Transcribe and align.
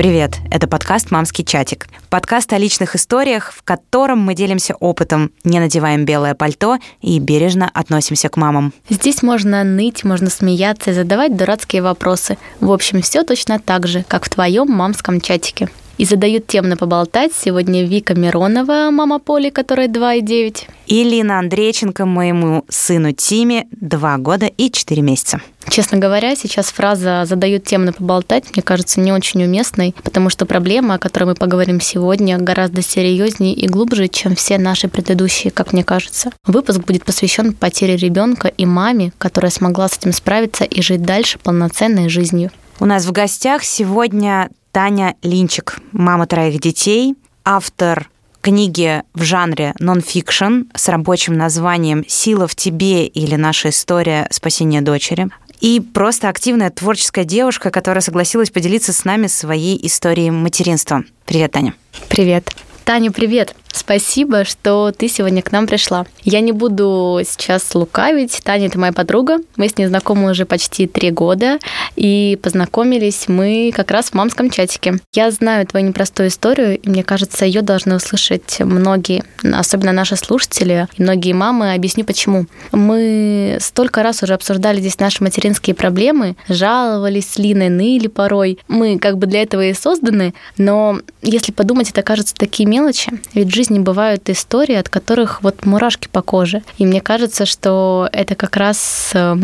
Привет, 0.00 0.38
это 0.50 0.66
подкаст 0.66 1.10
«Мамский 1.10 1.44
чатик». 1.44 1.86
Подкаст 2.08 2.50
о 2.54 2.56
личных 2.56 2.96
историях, 2.96 3.52
в 3.54 3.62
котором 3.62 4.18
мы 4.20 4.34
делимся 4.34 4.74
опытом, 4.76 5.30
не 5.44 5.60
надеваем 5.60 6.06
белое 6.06 6.34
пальто 6.34 6.78
и 7.02 7.18
бережно 7.18 7.70
относимся 7.74 8.30
к 8.30 8.38
мамам. 8.38 8.72
Здесь 8.88 9.22
можно 9.22 9.62
ныть, 9.62 10.02
можно 10.02 10.30
смеяться 10.30 10.92
и 10.92 10.94
задавать 10.94 11.36
дурацкие 11.36 11.82
вопросы. 11.82 12.38
В 12.60 12.72
общем, 12.72 13.02
все 13.02 13.24
точно 13.24 13.58
так 13.58 13.86
же, 13.86 14.02
как 14.08 14.24
в 14.24 14.30
твоем 14.30 14.70
мамском 14.70 15.20
чатике. 15.20 15.68
И 16.00 16.06
задают 16.06 16.46
темно 16.46 16.76
поболтать 16.76 17.32
сегодня 17.34 17.84
Вика 17.84 18.14
Миронова, 18.14 18.88
мама 18.90 19.18
Поли, 19.18 19.50
которой 19.50 19.86
2,9. 19.86 20.62
И 20.86 21.04
Лина 21.04 21.38
Андрейченко, 21.40 22.06
моему 22.06 22.64
сыну 22.70 23.12
Тиме, 23.12 23.66
2 23.72 24.16
года 24.16 24.46
и 24.46 24.70
4 24.70 25.02
месяца. 25.02 25.42
Честно 25.68 25.98
говоря, 25.98 26.36
сейчас 26.36 26.72
фраза 26.72 27.26
«задают 27.26 27.64
темно 27.64 27.92
поболтать» 27.92 28.44
мне 28.54 28.62
кажется 28.62 28.98
не 28.98 29.12
очень 29.12 29.44
уместной, 29.44 29.94
потому 30.02 30.30
что 30.30 30.46
проблема, 30.46 30.94
о 30.94 30.98
которой 30.98 31.24
мы 31.24 31.34
поговорим 31.34 31.82
сегодня, 31.82 32.38
гораздо 32.38 32.80
серьезнее 32.80 33.52
и 33.52 33.68
глубже, 33.68 34.08
чем 34.08 34.34
все 34.36 34.56
наши 34.56 34.88
предыдущие, 34.88 35.50
как 35.50 35.74
мне 35.74 35.84
кажется. 35.84 36.30
Выпуск 36.46 36.80
будет 36.80 37.04
посвящен 37.04 37.52
потере 37.52 37.96
ребенка 37.96 38.48
и 38.48 38.64
маме, 38.64 39.12
которая 39.18 39.50
смогла 39.50 39.86
с 39.86 39.98
этим 39.98 40.14
справиться 40.14 40.64
и 40.64 40.80
жить 40.80 41.02
дальше 41.02 41.38
полноценной 41.38 42.08
жизнью. 42.08 42.50
У 42.78 42.86
нас 42.86 43.04
в 43.04 43.12
гостях 43.12 43.62
сегодня 43.62 44.48
Таня 44.72 45.16
Линчик, 45.22 45.78
мама 45.90 46.26
троих 46.26 46.60
детей, 46.60 47.16
автор 47.44 48.08
книги 48.40 49.02
в 49.14 49.22
жанре 49.24 49.74
нон-фикшн 49.80 50.62
с 50.74 50.88
рабочим 50.88 51.36
названием 51.36 52.04
«Сила 52.06 52.46
в 52.46 52.54
тебе» 52.54 53.06
или 53.06 53.34
«Наша 53.34 53.70
история 53.70 54.28
спасения 54.30 54.80
дочери». 54.80 55.28
И 55.60 55.80
просто 55.80 56.28
активная 56.28 56.70
творческая 56.70 57.24
девушка, 57.24 57.70
которая 57.70 58.00
согласилась 58.00 58.50
поделиться 58.50 58.92
с 58.92 59.04
нами 59.04 59.26
своей 59.26 59.84
историей 59.86 60.30
материнства. 60.30 61.02
Привет, 61.26 61.50
Таня. 61.50 61.74
Привет. 62.08 62.54
Таня, 62.84 63.10
привет. 63.10 63.56
Спасибо, 63.72 64.44
что 64.44 64.92
ты 64.96 65.08
сегодня 65.08 65.42
к 65.42 65.52
нам 65.52 65.66
пришла. 65.66 66.06
Я 66.22 66.40
не 66.40 66.52
буду 66.52 67.20
сейчас 67.24 67.74
лукавить. 67.74 68.40
Таня– 68.44 68.66
это 68.68 68.78
моя 68.78 68.92
подруга. 68.92 69.38
Мы 69.56 69.68
с 69.68 69.76
ней 69.78 69.86
знакомы 69.86 70.30
уже 70.30 70.44
почти 70.44 70.86
три 70.86 71.10
года. 71.10 71.58
И 71.96 72.38
познакомились 72.42 73.24
мы 73.28 73.72
как 73.74 73.90
раз 73.90 74.10
в 74.10 74.14
мамском 74.14 74.50
чатике. 74.50 75.00
Я 75.14 75.30
знаю 75.30 75.66
твою 75.66 75.86
непростую 75.86 76.28
историю, 76.28 76.78
и 76.78 76.88
мне 76.88 77.04
кажется, 77.04 77.44
ее 77.44 77.62
должны 77.62 77.96
услышать 77.96 78.60
многие, 78.60 79.24
особенно 79.42 79.92
наши 79.92 80.16
слушатели 80.16 80.88
и 80.96 81.02
многие 81.02 81.32
мамы. 81.32 81.72
Объясню 81.72 82.04
почему. 82.04 82.46
Мы 82.72 83.58
столько 83.60 84.02
раз 84.02 84.22
уже 84.22 84.34
обсуждали 84.34 84.80
здесь 84.80 84.98
наши 84.98 85.22
материнские 85.22 85.74
проблемы, 85.74 86.36
жаловались 86.48 87.30
с 87.30 87.38
Линой, 87.38 87.68
ныли 87.68 88.08
порой. 88.08 88.58
Мы 88.68 88.98
как 88.98 89.18
бы 89.18 89.26
для 89.26 89.42
этого 89.42 89.64
и 89.64 89.74
созданы, 89.74 90.34
но 90.56 91.00
если 91.22 91.52
подумать, 91.52 91.90
это 91.90 92.02
кажется 92.02 92.34
такие 92.34 92.68
мелочи. 92.68 93.12
Ведь 93.34 93.52
жизни 93.60 93.78
бывают 93.78 94.30
истории, 94.30 94.74
от 94.74 94.88
которых 94.88 95.42
вот 95.42 95.66
мурашки 95.66 96.08
по 96.10 96.22
коже. 96.22 96.62
И 96.78 96.86
мне 96.86 97.02
кажется, 97.02 97.44
что 97.44 98.08
это 98.10 98.34
как 98.34 98.56
раз 98.56 99.10
э, 99.12 99.36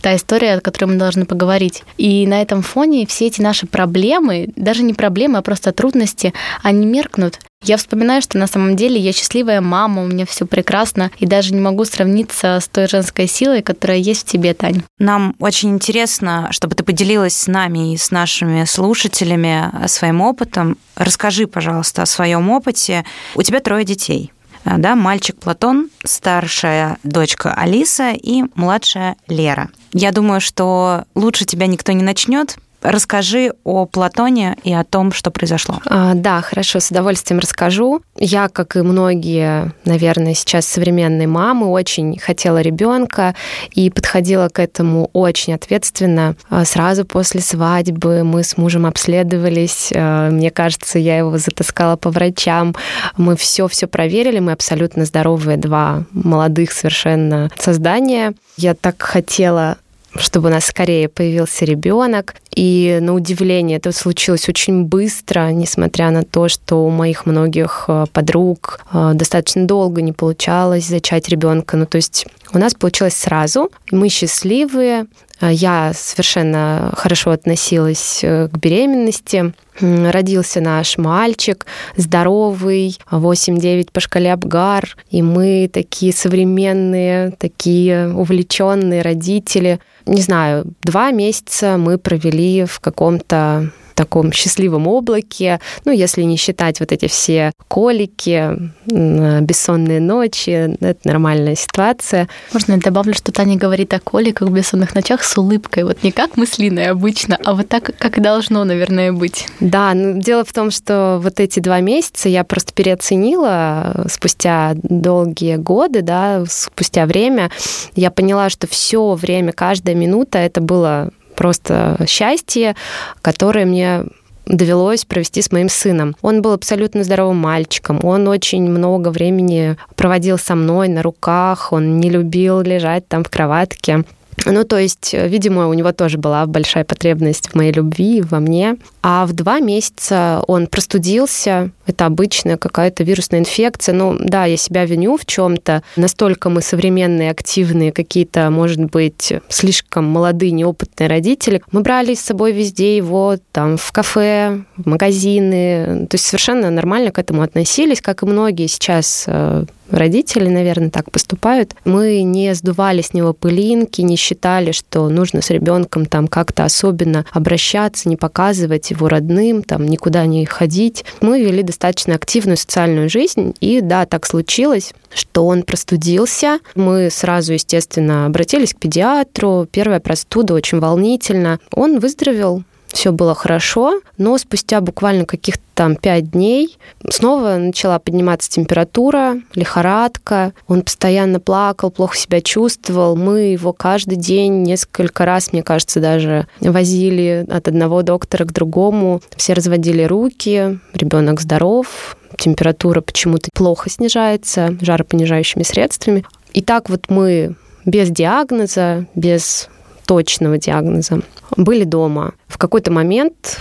та 0.00 0.14
история, 0.14 0.54
о 0.54 0.60
которой 0.60 0.84
мы 0.84 0.94
должны 0.94 1.24
поговорить. 1.24 1.82
И 1.98 2.28
на 2.28 2.40
этом 2.40 2.62
фоне 2.62 3.08
все 3.08 3.26
эти 3.26 3.40
наши 3.40 3.66
проблемы, 3.66 4.50
даже 4.54 4.84
не 4.84 4.94
проблемы, 4.94 5.38
а 5.38 5.42
просто 5.42 5.72
трудности, 5.72 6.32
они 6.62 6.86
меркнут. 6.86 7.40
Я 7.64 7.76
вспоминаю, 7.78 8.22
что 8.22 8.38
на 8.38 8.46
самом 8.46 8.76
деле 8.76 9.00
я 9.00 9.12
счастливая 9.12 9.60
мама, 9.60 10.02
у 10.02 10.06
меня 10.06 10.24
все 10.26 10.46
прекрасно, 10.46 11.10
и 11.18 11.26
даже 11.26 11.52
не 11.52 11.60
могу 11.60 11.84
сравниться 11.84 12.58
с 12.60 12.68
той 12.68 12.86
женской 12.86 13.26
силой, 13.26 13.62
которая 13.62 13.98
есть 13.98 14.28
в 14.28 14.30
тебе, 14.30 14.54
Тань. 14.54 14.82
Нам 14.98 15.34
очень 15.40 15.70
интересно, 15.70 16.48
чтобы 16.52 16.76
ты 16.76 16.84
поделилась 16.84 17.34
с 17.34 17.46
нами 17.46 17.92
и 17.92 17.96
с 17.96 18.10
нашими 18.10 18.64
слушателями 18.64 19.86
своим 19.88 20.20
опытом. 20.20 20.78
Расскажи, 20.94 21.46
пожалуйста, 21.46 22.02
о 22.02 22.06
своем 22.06 22.50
опыте. 22.50 23.04
У 23.34 23.42
тебя 23.42 23.60
трое 23.60 23.84
детей 23.84 24.32
да, 24.78 24.96
мальчик 24.96 25.36
Платон, 25.38 25.90
старшая 26.04 26.98
дочка 27.04 27.54
Алиса 27.54 28.10
и 28.10 28.44
младшая 28.54 29.16
Лера. 29.28 29.70
Я 29.92 30.12
думаю, 30.12 30.40
что 30.40 31.04
лучше 31.14 31.44
тебя 31.44 31.66
никто 31.66 31.92
не 31.92 32.02
начнет, 32.02 32.58
Расскажи 32.86 33.52
о 33.64 33.84
Платоне 33.84 34.56
и 34.62 34.72
о 34.72 34.84
том, 34.84 35.10
что 35.10 35.32
произошло. 35.32 35.80
А, 35.86 36.14
да, 36.14 36.40
хорошо, 36.40 36.78
с 36.78 36.90
удовольствием 36.92 37.40
расскажу. 37.40 38.00
Я, 38.16 38.48
как 38.48 38.76
и 38.76 38.82
многие, 38.82 39.72
наверное, 39.84 40.34
сейчас 40.34 40.66
современные 40.66 41.26
мамы, 41.26 41.66
очень 41.66 42.16
хотела 42.16 42.60
ребенка 42.60 43.34
и 43.72 43.90
подходила 43.90 44.48
к 44.48 44.60
этому 44.60 45.10
очень 45.12 45.54
ответственно. 45.54 46.36
А, 46.48 46.64
сразу 46.64 47.04
после 47.04 47.40
свадьбы 47.40 48.22
мы 48.22 48.44
с 48.44 48.56
мужем 48.56 48.86
обследовались. 48.86 49.92
А, 49.92 50.30
мне 50.30 50.52
кажется, 50.52 51.00
я 51.00 51.18
его 51.18 51.36
затаскала 51.38 51.96
по 51.96 52.10
врачам. 52.10 52.76
Мы 53.16 53.36
все-все 53.36 53.88
проверили. 53.88 54.38
Мы 54.38 54.52
абсолютно 54.52 55.06
здоровые 55.06 55.56
два 55.56 56.04
молодых 56.12 56.70
совершенно 56.70 57.50
создания. 57.58 58.34
Я 58.56 58.74
так 58.74 59.02
хотела 59.02 59.78
чтобы 60.18 60.48
у 60.48 60.52
нас 60.52 60.66
скорее 60.66 61.08
появился 61.08 61.64
ребенок. 61.64 62.34
И 62.54 62.98
на 63.00 63.14
удивление 63.14 63.78
это 63.78 63.92
случилось 63.92 64.48
очень 64.48 64.84
быстро, 64.84 65.50
несмотря 65.50 66.10
на 66.10 66.22
то, 66.22 66.48
что 66.48 66.84
у 66.84 66.90
моих 66.90 67.26
многих 67.26 67.84
э, 67.88 68.06
подруг 68.12 68.80
э, 68.92 69.12
достаточно 69.14 69.66
долго 69.66 70.02
не 70.02 70.12
получалось 70.12 70.86
зачать 70.86 71.28
ребенка. 71.28 71.76
Ну, 71.76 71.86
то 71.86 71.96
есть 71.96 72.26
у 72.52 72.58
нас 72.58 72.74
получилось 72.74 73.16
сразу. 73.16 73.70
Мы 73.90 74.08
счастливые. 74.08 75.06
Э, 75.40 75.52
я 75.52 75.92
совершенно 75.94 76.92
хорошо 76.96 77.30
относилась 77.30 78.20
к 78.22 78.50
беременности. 78.56 79.52
Родился 79.80 80.60
наш 80.60 80.96
мальчик, 80.96 81.66
здоровый, 81.96 82.98
8-9 83.10 83.88
по 83.92 84.00
шкале 84.00 84.32
Абгар. 84.32 84.96
И 85.10 85.22
мы 85.22 85.68
такие 85.72 86.12
современные, 86.12 87.32
такие 87.32 88.08
увлеченные 88.08 89.02
родители– 89.02 89.80
не 90.06 90.20
знаю, 90.20 90.72
два 90.82 91.10
месяца 91.10 91.76
мы 91.76 91.98
провели 91.98 92.64
в 92.64 92.80
каком-то 92.80 93.72
таком 93.96 94.30
счастливом 94.30 94.86
облаке, 94.86 95.58
ну, 95.84 95.90
если 95.90 96.22
не 96.22 96.36
считать 96.36 96.78
вот 96.78 96.92
эти 96.92 97.08
все 97.08 97.52
колики, 97.66 98.70
бессонные 98.86 100.00
ночи, 100.00 100.76
это 100.80 101.00
нормальная 101.04 101.56
ситуация. 101.56 102.28
Можно 102.52 102.72
я 102.72 102.78
добавлю, 102.78 103.14
что 103.14 103.32
Таня 103.32 103.56
говорит 103.56 103.92
о 103.94 103.98
коликах, 103.98 104.50
бессонных 104.50 104.94
ночах 104.94 105.24
с 105.24 105.36
улыбкой, 105.36 105.84
вот 105.84 106.02
не 106.02 106.12
как 106.12 106.36
мы 106.36 106.46
с 106.46 106.58
Линой 106.58 106.86
обычно, 106.86 107.38
а 107.44 107.54
вот 107.54 107.68
так, 107.68 107.90
как 107.98 108.22
должно, 108.22 108.64
наверное, 108.64 109.12
быть. 109.12 109.48
Да, 109.60 109.94
ну, 109.94 110.20
дело 110.20 110.44
в 110.44 110.52
том, 110.52 110.70
что 110.70 111.18
вот 111.22 111.40
эти 111.40 111.58
два 111.60 111.80
месяца 111.80 112.28
я 112.28 112.44
просто 112.44 112.72
переоценила 112.74 114.06
спустя 114.10 114.74
долгие 114.82 115.56
годы, 115.56 116.02
да, 116.02 116.44
спустя 116.48 117.06
время, 117.06 117.50
я 117.94 118.10
поняла, 118.10 118.50
что 118.50 118.66
все 118.66 119.14
время, 119.14 119.52
каждая 119.52 119.94
минута 119.94 120.38
это 120.38 120.60
было 120.60 121.10
просто 121.36 122.04
счастье, 122.08 122.74
которое 123.22 123.64
мне 123.64 124.04
довелось 124.46 125.04
провести 125.04 125.42
с 125.42 125.52
моим 125.52 125.68
сыном. 125.68 126.16
Он 126.22 126.40
был 126.40 126.52
абсолютно 126.52 127.04
здоровым 127.04 127.36
мальчиком. 127.36 128.00
Он 128.04 128.28
очень 128.28 128.62
много 128.62 129.08
времени 129.08 129.76
проводил 129.96 130.38
со 130.38 130.54
мной 130.54 130.88
на 130.88 131.02
руках. 131.02 131.72
Он 131.72 131.98
не 131.98 132.10
любил 132.10 132.60
лежать 132.60 133.08
там 133.08 133.24
в 133.24 133.30
кроватке. 133.30 134.04
Ну, 134.44 134.64
то 134.64 134.78
есть, 134.78 135.12
видимо, 135.12 135.68
у 135.68 135.74
него 135.74 135.92
тоже 135.92 136.18
была 136.18 136.46
большая 136.46 136.84
потребность 136.84 137.48
в 137.48 137.54
моей 137.54 137.72
любви, 137.72 138.22
во 138.22 138.38
мне. 138.38 138.76
А 139.08 139.24
в 139.24 139.34
два 139.34 139.60
месяца 139.60 140.42
он 140.48 140.66
простудился. 140.66 141.70
Это 141.86 142.06
обычная 142.06 142.56
какая-то 142.56 143.04
вирусная 143.04 143.38
инфекция. 143.38 143.94
Ну, 143.94 144.16
да, 144.18 144.46
я 144.46 144.56
себя 144.56 144.84
виню 144.84 145.16
в 145.16 145.24
чем-то. 145.24 145.84
Настолько 145.94 146.50
мы 146.50 146.60
современные, 146.60 147.30
активные, 147.30 147.92
какие-то, 147.92 148.50
может 148.50 148.80
быть, 148.80 149.32
слишком 149.48 150.06
молодые, 150.06 150.50
неопытные 150.50 151.08
родители. 151.08 151.62
Мы 151.70 151.82
брали 151.82 152.14
с 152.14 152.20
собой 152.20 152.50
везде 152.50 152.96
его, 152.96 153.36
там, 153.52 153.76
в 153.76 153.92
кафе, 153.92 154.64
в 154.76 154.88
магазины. 154.88 156.08
То 156.10 156.16
есть 156.16 156.24
совершенно 156.24 156.68
нормально 156.70 157.12
к 157.12 157.20
этому 157.20 157.42
относились, 157.42 158.00
как 158.00 158.24
и 158.24 158.26
многие 158.26 158.66
сейчас 158.66 159.26
э, 159.28 159.66
родители, 159.90 160.48
наверное, 160.48 160.90
так 160.90 161.10
поступают. 161.10 161.74
Мы 161.84 162.22
не 162.22 162.54
сдували 162.54 163.02
с 163.02 163.12
него 163.14 163.32
пылинки, 163.32 164.00
не 164.00 164.16
считали, 164.16 164.72
что 164.72 165.08
нужно 165.08 165.42
с 165.42 165.50
ребенком 165.50 166.06
там 166.06 166.28
как-то 166.28 166.64
особенно 166.64 167.24
обращаться, 167.32 168.08
не 168.08 168.16
показывать 168.16 168.90
его 168.96 169.08
родным, 169.08 169.62
там 169.62 169.86
никуда 169.86 170.26
не 170.26 170.44
ходить. 170.44 171.04
Мы 171.20 171.42
вели 171.42 171.62
достаточно 171.62 172.14
активную 172.14 172.56
социальную 172.56 173.08
жизнь, 173.08 173.54
и 173.60 173.80
да, 173.80 174.06
так 174.06 174.26
случилось, 174.26 174.92
что 175.14 175.46
он 175.46 175.62
простудился. 175.62 176.58
Мы 176.74 177.10
сразу, 177.10 177.52
естественно, 177.52 178.26
обратились 178.26 178.74
к 178.74 178.78
педиатру. 178.78 179.68
Первая 179.70 180.00
простуда 180.00 180.54
очень 180.54 180.80
волнительно. 180.80 181.60
Он 181.72 181.98
выздоровел, 181.98 182.64
все 182.96 183.12
было 183.12 183.34
хорошо, 183.34 184.00
но 184.16 184.38
спустя 184.38 184.80
буквально 184.80 185.26
каких-то 185.26 185.62
там 185.74 185.96
пять 185.96 186.30
дней 186.30 186.78
снова 187.10 187.56
начала 187.56 187.98
подниматься 187.98 188.50
температура, 188.50 189.36
лихорадка. 189.54 190.54
Он 190.66 190.80
постоянно 190.80 191.38
плакал, 191.38 191.90
плохо 191.90 192.16
себя 192.16 192.40
чувствовал. 192.40 193.14
Мы 193.14 193.52
его 193.52 193.74
каждый 193.74 194.16
день, 194.16 194.62
несколько 194.62 195.26
раз, 195.26 195.52
мне 195.52 195.62
кажется, 195.62 196.00
даже 196.00 196.46
возили 196.60 197.44
от 197.50 197.68
одного 197.68 198.00
доктора 198.00 198.46
к 198.46 198.52
другому. 198.52 199.20
Все 199.36 199.52
разводили 199.52 200.02
руки, 200.04 200.78
ребенок 200.94 201.42
здоров, 201.42 202.16
температура 202.38 203.02
почему-то 203.02 203.50
плохо 203.52 203.90
снижается 203.90 204.74
жаропонижающими 204.80 205.64
средствами. 205.64 206.24
И 206.54 206.62
так 206.62 206.88
вот 206.88 207.10
мы 207.10 207.56
без 207.84 208.08
диагноза, 208.08 209.04
без 209.14 209.68
точного 210.06 210.56
диагноза 210.56 211.20
были 211.56 211.84
дома. 211.84 212.34
В 212.48 212.58
какой-то 212.58 212.90
момент 212.90 213.58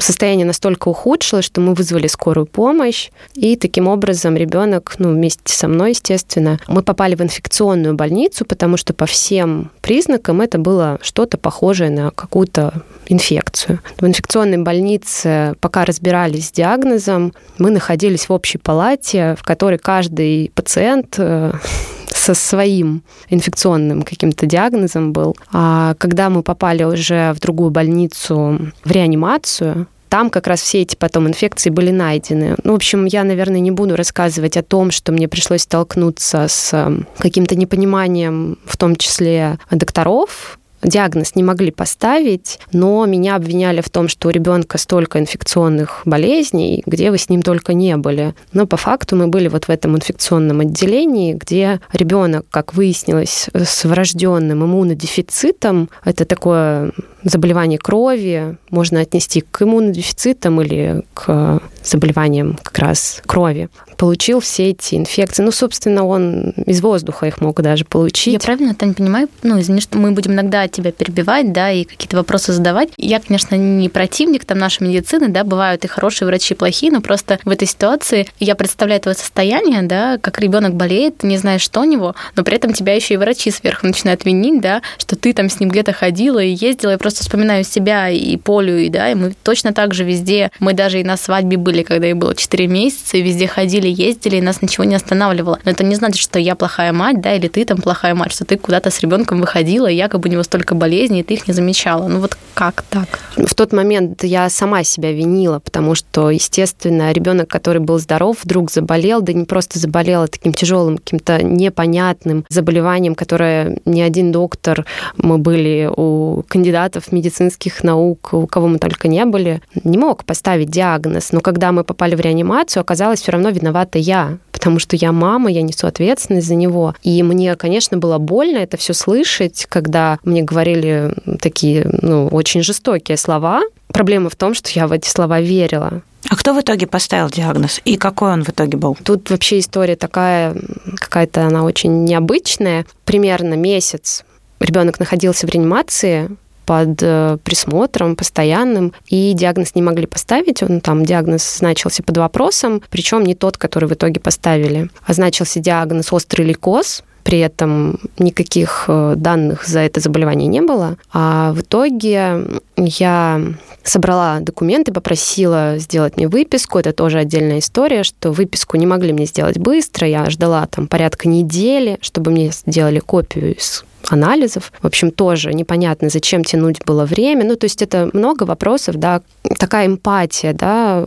состояние 0.00 0.46
настолько 0.46 0.88
ухудшилось, 0.88 1.44
что 1.44 1.60
мы 1.60 1.74
вызвали 1.74 2.06
скорую 2.06 2.46
помощь, 2.46 3.10
и 3.34 3.56
таким 3.56 3.88
образом 3.88 4.36
ребенок, 4.36 4.94
ну, 4.98 5.12
вместе 5.12 5.54
со 5.54 5.68
мной, 5.68 5.90
естественно, 5.90 6.58
мы 6.66 6.82
попали 6.82 7.14
в 7.14 7.20
инфекционную 7.20 7.94
больницу, 7.94 8.44
потому 8.44 8.76
что 8.76 8.94
по 8.94 9.06
всем 9.06 9.70
признакам 9.80 10.40
это 10.40 10.58
было 10.58 10.98
что-то 11.02 11.38
похожее 11.38 11.90
на 11.90 12.10
какую-то 12.10 12.82
инфекцию. 13.06 13.80
В 13.98 14.06
инфекционной 14.06 14.58
больнице, 14.58 15.54
пока 15.60 15.84
разбирались 15.84 16.48
с 16.48 16.52
диагнозом, 16.52 17.32
мы 17.58 17.70
находились 17.70 18.28
в 18.28 18.32
общей 18.32 18.58
палате, 18.58 19.36
в 19.38 19.42
которой 19.42 19.78
каждый 19.78 20.50
пациент 20.54 21.16
э, 21.18 21.52
со 22.20 22.34
своим 22.34 23.02
инфекционным 23.30 24.02
каким-то 24.02 24.46
диагнозом 24.46 25.12
был. 25.12 25.36
А 25.52 25.94
когда 25.94 26.28
мы 26.28 26.42
попали 26.42 26.84
уже 26.84 27.32
в 27.32 27.40
другую 27.40 27.70
больницу, 27.70 28.58
в 28.84 28.90
реанимацию, 28.90 29.86
там 30.10 30.28
как 30.28 30.46
раз 30.46 30.60
все 30.60 30.82
эти 30.82 30.96
потом 30.96 31.28
инфекции 31.28 31.70
были 31.70 31.90
найдены. 31.90 32.56
Ну, 32.64 32.72
в 32.72 32.74
общем, 32.74 33.06
я, 33.06 33.24
наверное, 33.24 33.60
не 33.60 33.70
буду 33.70 33.96
рассказывать 33.96 34.56
о 34.56 34.62
том, 34.62 34.90
что 34.90 35.12
мне 35.12 35.28
пришлось 35.28 35.62
столкнуться 35.62 36.46
с 36.48 36.92
каким-то 37.18 37.54
непониманием, 37.54 38.58
в 38.66 38.76
том 38.76 38.96
числе 38.96 39.58
докторов, 39.70 40.59
диагноз 40.82 41.34
не 41.34 41.42
могли 41.42 41.70
поставить, 41.70 42.58
но 42.72 43.04
меня 43.06 43.36
обвиняли 43.36 43.80
в 43.80 43.90
том, 43.90 44.08
что 44.08 44.28
у 44.28 44.30
ребенка 44.30 44.78
столько 44.78 45.18
инфекционных 45.18 46.02
болезней, 46.04 46.82
где 46.86 47.10
вы 47.10 47.18
с 47.18 47.28
ним 47.28 47.42
только 47.42 47.74
не 47.74 47.96
были. 47.96 48.34
Но 48.52 48.66
по 48.66 48.76
факту 48.76 49.16
мы 49.16 49.28
были 49.28 49.48
вот 49.48 49.66
в 49.66 49.70
этом 49.70 49.96
инфекционном 49.96 50.60
отделении, 50.60 51.34
где 51.34 51.80
ребенок, 51.92 52.46
как 52.50 52.74
выяснилось, 52.74 53.48
с 53.54 53.84
врожденным 53.84 54.64
иммунодефицитом, 54.64 55.90
это 56.04 56.24
такое 56.24 56.92
заболевание 57.22 57.78
крови, 57.78 58.56
можно 58.70 59.00
отнести 59.00 59.42
к 59.42 59.62
иммунодефицитам 59.62 60.60
или 60.62 61.02
к 61.14 61.60
заболеваниям 61.90 62.58
как 62.62 62.78
раз 62.78 63.22
крови 63.26 63.68
получил 64.00 64.40
все 64.40 64.70
эти 64.70 64.94
инфекции. 64.94 65.42
Ну, 65.42 65.52
собственно, 65.52 66.06
он 66.06 66.54
из 66.64 66.80
воздуха 66.80 67.26
их 67.26 67.42
мог 67.42 67.60
даже 67.60 67.84
получить. 67.84 68.32
Я 68.32 68.40
правильно, 68.40 68.74
Тань, 68.74 68.94
понимаю? 68.94 69.28
Ну, 69.42 69.60
извини, 69.60 69.82
что 69.82 69.98
мы 69.98 70.12
будем 70.12 70.32
иногда 70.32 70.68
тебя 70.68 70.90
перебивать, 70.90 71.52
да, 71.52 71.70
и 71.70 71.84
какие-то 71.84 72.16
вопросы 72.16 72.54
задавать. 72.54 72.88
Я, 72.96 73.20
конечно, 73.20 73.56
не 73.56 73.90
противник 73.90 74.46
там 74.46 74.56
нашей 74.56 74.88
медицины, 74.88 75.28
да, 75.28 75.44
бывают 75.44 75.84
и 75.84 75.88
хорошие 75.88 76.26
врачи, 76.26 76.54
и 76.54 76.56
плохие, 76.56 76.90
но 76.90 77.02
просто 77.02 77.38
в 77.44 77.50
этой 77.50 77.68
ситуации 77.68 78.26
я 78.38 78.54
представляю 78.54 79.02
твое 79.02 79.14
состояние, 79.14 79.82
да, 79.82 80.16
как 80.16 80.40
ребенок 80.40 80.74
болеет, 80.74 81.22
не 81.22 81.36
знаешь, 81.36 81.60
что 81.60 81.80
у 81.80 81.84
него, 81.84 82.14
но 82.36 82.42
при 82.42 82.56
этом 82.56 82.72
тебя 82.72 82.94
еще 82.94 83.14
и 83.14 83.16
врачи 83.18 83.50
сверху 83.50 83.86
начинают 83.86 84.24
винить, 84.24 84.62
да, 84.62 84.80
что 84.96 85.14
ты 85.14 85.34
там 85.34 85.50
с 85.50 85.60
ним 85.60 85.68
где-то 85.68 85.92
ходила 85.92 86.38
и 86.38 86.50
ездила. 86.50 86.92
Я 86.92 86.98
просто 86.98 87.22
вспоминаю 87.22 87.64
себя 87.64 88.08
и 88.08 88.38
Полю, 88.38 88.78
и 88.78 88.88
да, 88.88 89.10
и 89.10 89.14
мы 89.14 89.34
точно 89.42 89.74
так 89.74 89.92
же 89.92 90.04
везде, 90.04 90.50
мы 90.58 90.72
даже 90.72 91.00
и 91.00 91.04
на 91.04 91.18
свадьбе 91.18 91.58
были, 91.58 91.79
когда 91.84 92.06
ей 92.06 92.14
было 92.14 92.34
4 92.34 92.66
месяца, 92.66 93.16
и 93.16 93.22
везде 93.22 93.46
ходили, 93.46 93.88
ездили, 93.88 94.36
и 94.36 94.40
нас 94.40 94.62
ничего 94.62 94.84
не 94.84 94.94
останавливало. 94.94 95.58
Но 95.64 95.70
это 95.70 95.84
не 95.84 95.94
значит, 95.94 96.20
что 96.20 96.38
я 96.38 96.54
плохая 96.54 96.92
мать, 96.92 97.20
да, 97.20 97.34
или 97.34 97.48
ты 97.48 97.64
там 97.64 97.78
плохая 97.78 98.14
мать, 98.14 98.32
что 98.32 98.44
ты 98.44 98.56
куда-то 98.56 98.90
с 98.90 99.00
ребенком 99.00 99.40
выходила, 99.40 99.86
и 99.86 99.96
якобы 99.96 100.28
у 100.28 100.32
него 100.32 100.42
столько 100.42 100.74
болезней, 100.74 101.20
и 101.20 101.22
ты 101.22 101.34
их 101.34 101.48
не 101.48 101.54
замечала. 101.54 102.08
Ну 102.08 102.20
вот 102.20 102.36
как 102.54 102.82
так? 102.82 103.20
В 103.36 103.54
тот 103.54 103.72
момент 103.72 104.24
я 104.24 104.48
сама 104.50 104.84
себя 104.84 105.12
винила, 105.12 105.60
потому 105.60 105.94
что, 105.94 106.30
естественно, 106.30 107.12
ребенок, 107.12 107.48
который 107.48 107.80
был 107.80 107.98
здоров, 107.98 108.38
вдруг 108.42 108.70
заболел, 108.70 109.22
да 109.22 109.32
не 109.32 109.44
просто 109.44 109.78
заболел, 109.78 110.22
а 110.22 110.28
таким 110.28 110.52
тяжелым, 110.52 110.98
каким-то 110.98 111.42
непонятным 111.42 112.44
заболеванием, 112.48 113.14
которое 113.14 113.78
ни 113.84 114.00
один 114.00 114.32
доктор, 114.32 114.84
мы 115.16 115.38
были 115.38 115.90
у 115.94 116.42
кандидатов 116.48 117.12
медицинских 117.12 117.82
наук, 117.84 118.30
у 118.32 118.46
кого 118.46 118.68
мы 118.68 118.78
только 118.78 119.08
не 119.08 119.24
были, 119.24 119.60
не 119.84 119.98
мог 119.98 120.24
поставить 120.24 120.70
диагноз. 120.70 121.32
Но 121.32 121.40
когда 121.40 121.59
мы 121.72 121.84
попали 121.84 122.14
в 122.14 122.20
реанимацию, 122.20 122.80
оказалось, 122.80 123.20
все 123.20 123.32
равно 123.32 123.50
виновата 123.50 123.98
я, 123.98 124.38
потому 124.52 124.78
что 124.78 124.96
я 124.96 125.12
мама, 125.12 125.50
я 125.50 125.62
несу 125.62 125.86
ответственность 125.86 126.46
за 126.46 126.54
него. 126.54 126.94
И 127.02 127.22
мне, 127.22 127.54
конечно, 127.56 127.96
было 127.96 128.18
больно 128.18 128.58
это 128.58 128.76
все 128.76 128.92
слышать, 128.92 129.66
когда 129.68 130.18
мне 130.24 130.42
говорили 130.42 131.14
такие, 131.40 131.86
ну, 132.02 132.28
очень 132.28 132.62
жестокие 132.62 133.16
слова. 133.16 133.62
Проблема 133.88 134.30
в 134.30 134.36
том, 134.36 134.54
что 134.54 134.70
я 134.70 134.86
в 134.86 134.92
эти 134.92 135.08
слова 135.08 135.40
верила. 135.40 136.02
А 136.28 136.36
кто 136.36 136.52
в 136.52 136.60
итоге 136.60 136.86
поставил 136.86 137.28
диагноз? 137.30 137.80
И 137.84 137.96
какой 137.96 138.32
он 138.32 138.44
в 138.44 138.50
итоге 138.50 138.76
был? 138.76 138.96
Тут 139.02 139.30
вообще 139.30 139.58
история 139.58 139.96
такая, 139.96 140.54
какая-то 140.96 141.46
она 141.46 141.64
очень 141.64 142.04
необычная. 142.04 142.84
Примерно 143.04 143.54
месяц 143.54 144.24
ребенок 144.60 145.00
находился 145.00 145.46
в 145.46 145.50
реанимации, 145.50 146.30
под 146.70 147.02
э, 147.02 147.36
присмотром 147.42 148.14
постоянным, 148.14 148.92
и 149.08 149.32
диагноз 149.32 149.74
не 149.74 149.82
могли 149.82 150.06
поставить. 150.06 150.62
Он 150.62 150.80
там 150.80 151.04
диагноз 151.04 151.58
значился 151.58 152.04
под 152.04 152.18
вопросом, 152.18 152.80
причем 152.90 153.24
не 153.24 153.34
тот, 153.34 153.56
который 153.56 153.88
в 153.88 153.92
итоге 153.94 154.20
поставили. 154.20 154.88
А 155.04 155.12
значился 155.12 155.58
диагноз 155.58 156.12
острый 156.12 156.42
лейкоз, 156.42 157.02
при 157.24 157.40
этом 157.40 157.98
никаких 158.20 158.84
э, 158.86 159.14
данных 159.16 159.66
за 159.66 159.80
это 159.80 159.98
заболевание 159.98 160.46
не 160.46 160.60
было. 160.60 160.96
А 161.12 161.52
в 161.54 161.62
итоге 161.62 162.44
я 162.76 163.42
собрала 163.82 164.38
документы, 164.38 164.92
попросила 164.92 165.74
сделать 165.78 166.16
мне 166.18 166.28
выписку. 166.28 166.78
Это 166.78 166.92
тоже 166.92 167.18
отдельная 167.18 167.58
история, 167.58 168.04
что 168.04 168.30
выписку 168.30 168.76
не 168.76 168.86
могли 168.86 169.12
мне 169.12 169.26
сделать 169.26 169.58
быстро. 169.58 170.06
Я 170.06 170.30
ждала 170.30 170.68
там 170.68 170.86
порядка 170.86 171.26
недели, 171.26 171.98
чтобы 172.00 172.30
мне 172.30 172.52
сделали 172.52 173.00
копию 173.00 173.56
из 173.56 173.84
анализов. 174.08 174.72
В 174.80 174.86
общем, 174.86 175.10
тоже 175.10 175.52
непонятно, 175.52 176.08
зачем 176.08 176.44
тянуть 176.44 176.84
было 176.84 177.04
время. 177.04 177.44
Ну, 177.44 177.56
то 177.56 177.64
есть 177.64 177.82
это 177.82 178.10
много 178.12 178.44
вопросов, 178.44 178.96
да, 178.96 179.22
такая 179.58 179.86
эмпатия, 179.86 180.52
да, 180.52 181.06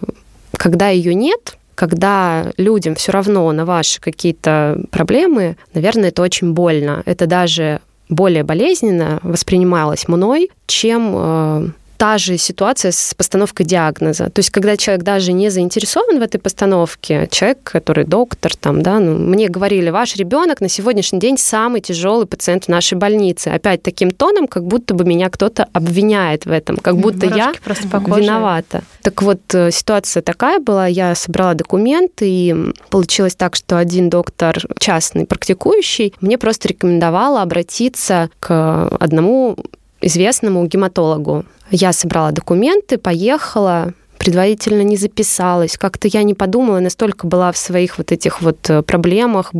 когда 0.57 0.89
ее 0.89 1.13
нет, 1.13 1.57
когда 1.75 2.51
людям 2.57 2.95
все 2.95 3.11
равно 3.11 3.51
на 3.51 3.65
ваши 3.65 3.99
какие-то 3.99 4.79
проблемы, 4.91 5.57
наверное, 5.73 6.09
это 6.09 6.21
очень 6.21 6.53
больно. 6.53 7.01
Это 7.05 7.25
даже 7.25 7.81
более 8.09 8.43
болезненно 8.43 9.19
воспринималось 9.23 10.07
мной, 10.07 10.51
чем 10.67 11.13
э, 11.15 11.67
та 12.03 12.17
же 12.17 12.37
ситуация 12.37 12.91
с 12.91 13.13
постановкой 13.13 13.65
диагноза. 13.65 14.29
То 14.29 14.39
есть, 14.39 14.49
когда 14.49 14.75
человек 14.75 15.05
даже 15.05 15.31
не 15.31 15.49
заинтересован 15.49 16.19
в 16.19 16.21
этой 16.21 16.37
постановке, 16.37 17.29
человек, 17.31 17.59
который 17.63 18.03
доктор, 18.03 18.53
там, 18.57 18.81
да, 18.81 18.99
ну, 18.99 19.17
мне 19.17 19.47
говорили, 19.47 19.89
ваш 19.89 20.17
ребенок 20.17 20.59
на 20.59 20.67
сегодняшний 20.67 21.19
день 21.19 21.37
самый 21.37 21.79
тяжелый 21.79 22.25
пациент 22.25 22.65
в 22.65 22.67
нашей 22.67 22.97
больнице. 22.97 23.47
Опять 23.47 23.83
таким 23.83 24.11
тоном, 24.11 24.49
как 24.49 24.65
будто 24.65 24.93
бы 24.93 25.05
меня 25.05 25.29
кто-то 25.29 25.69
обвиняет 25.71 26.45
в 26.45 26.51
этом, 26.51 26.75
как 26.75 26.97
будто 26.97 27.25
я 27.25 27.53
виновата. 27.91 28.83
Так 29.01 29.21
вот, 29.21 29.39
э, 29.53 29.71
ситуация 29.71 30.21
такая 30.21 30.59
была, 30.59 30.87
я 30.87 31.15
собрала 31.15 31.53
документы, 31.53 32.29
и 32.29 32.55
получилось 32.89 33.35
так, 33.35 33.55
что 33.55 33.77
один 33.77 34.09
доктор 34.09 34.57
частный, 34.77 35.25
практикующий, 35.25 36.13
мне 36.19 36.37
просто 36.37 36.67
рекомендовала 36.67 37.41
обратиться 37.41 38.29
к 38.41 38.89
одному 38.99 39.55
известному 40.03 40.65
гематологу. 40.65 41.45
Я 41.71 41.93
собрала 41.93 42.31
документы, 42.31 42.97
поехала, 42.97 43.93
предварительно 44.17 44.81
не 44.83 44.95
записалась. 44.95 45.77
Как-то 45.77 46.07
я 46.07 46.23
не 46.23 46.33
подумала, 46.33 46.79
настолько 46.79 47.27
была 47.27 47.51
в 47.51 47.57
своих 47.57 47.97
вот 47.97 48.11
этих 48.11 48.41
вот 48.41 48.69
э, 48.69 48.81
проблемах, 48.81 49.51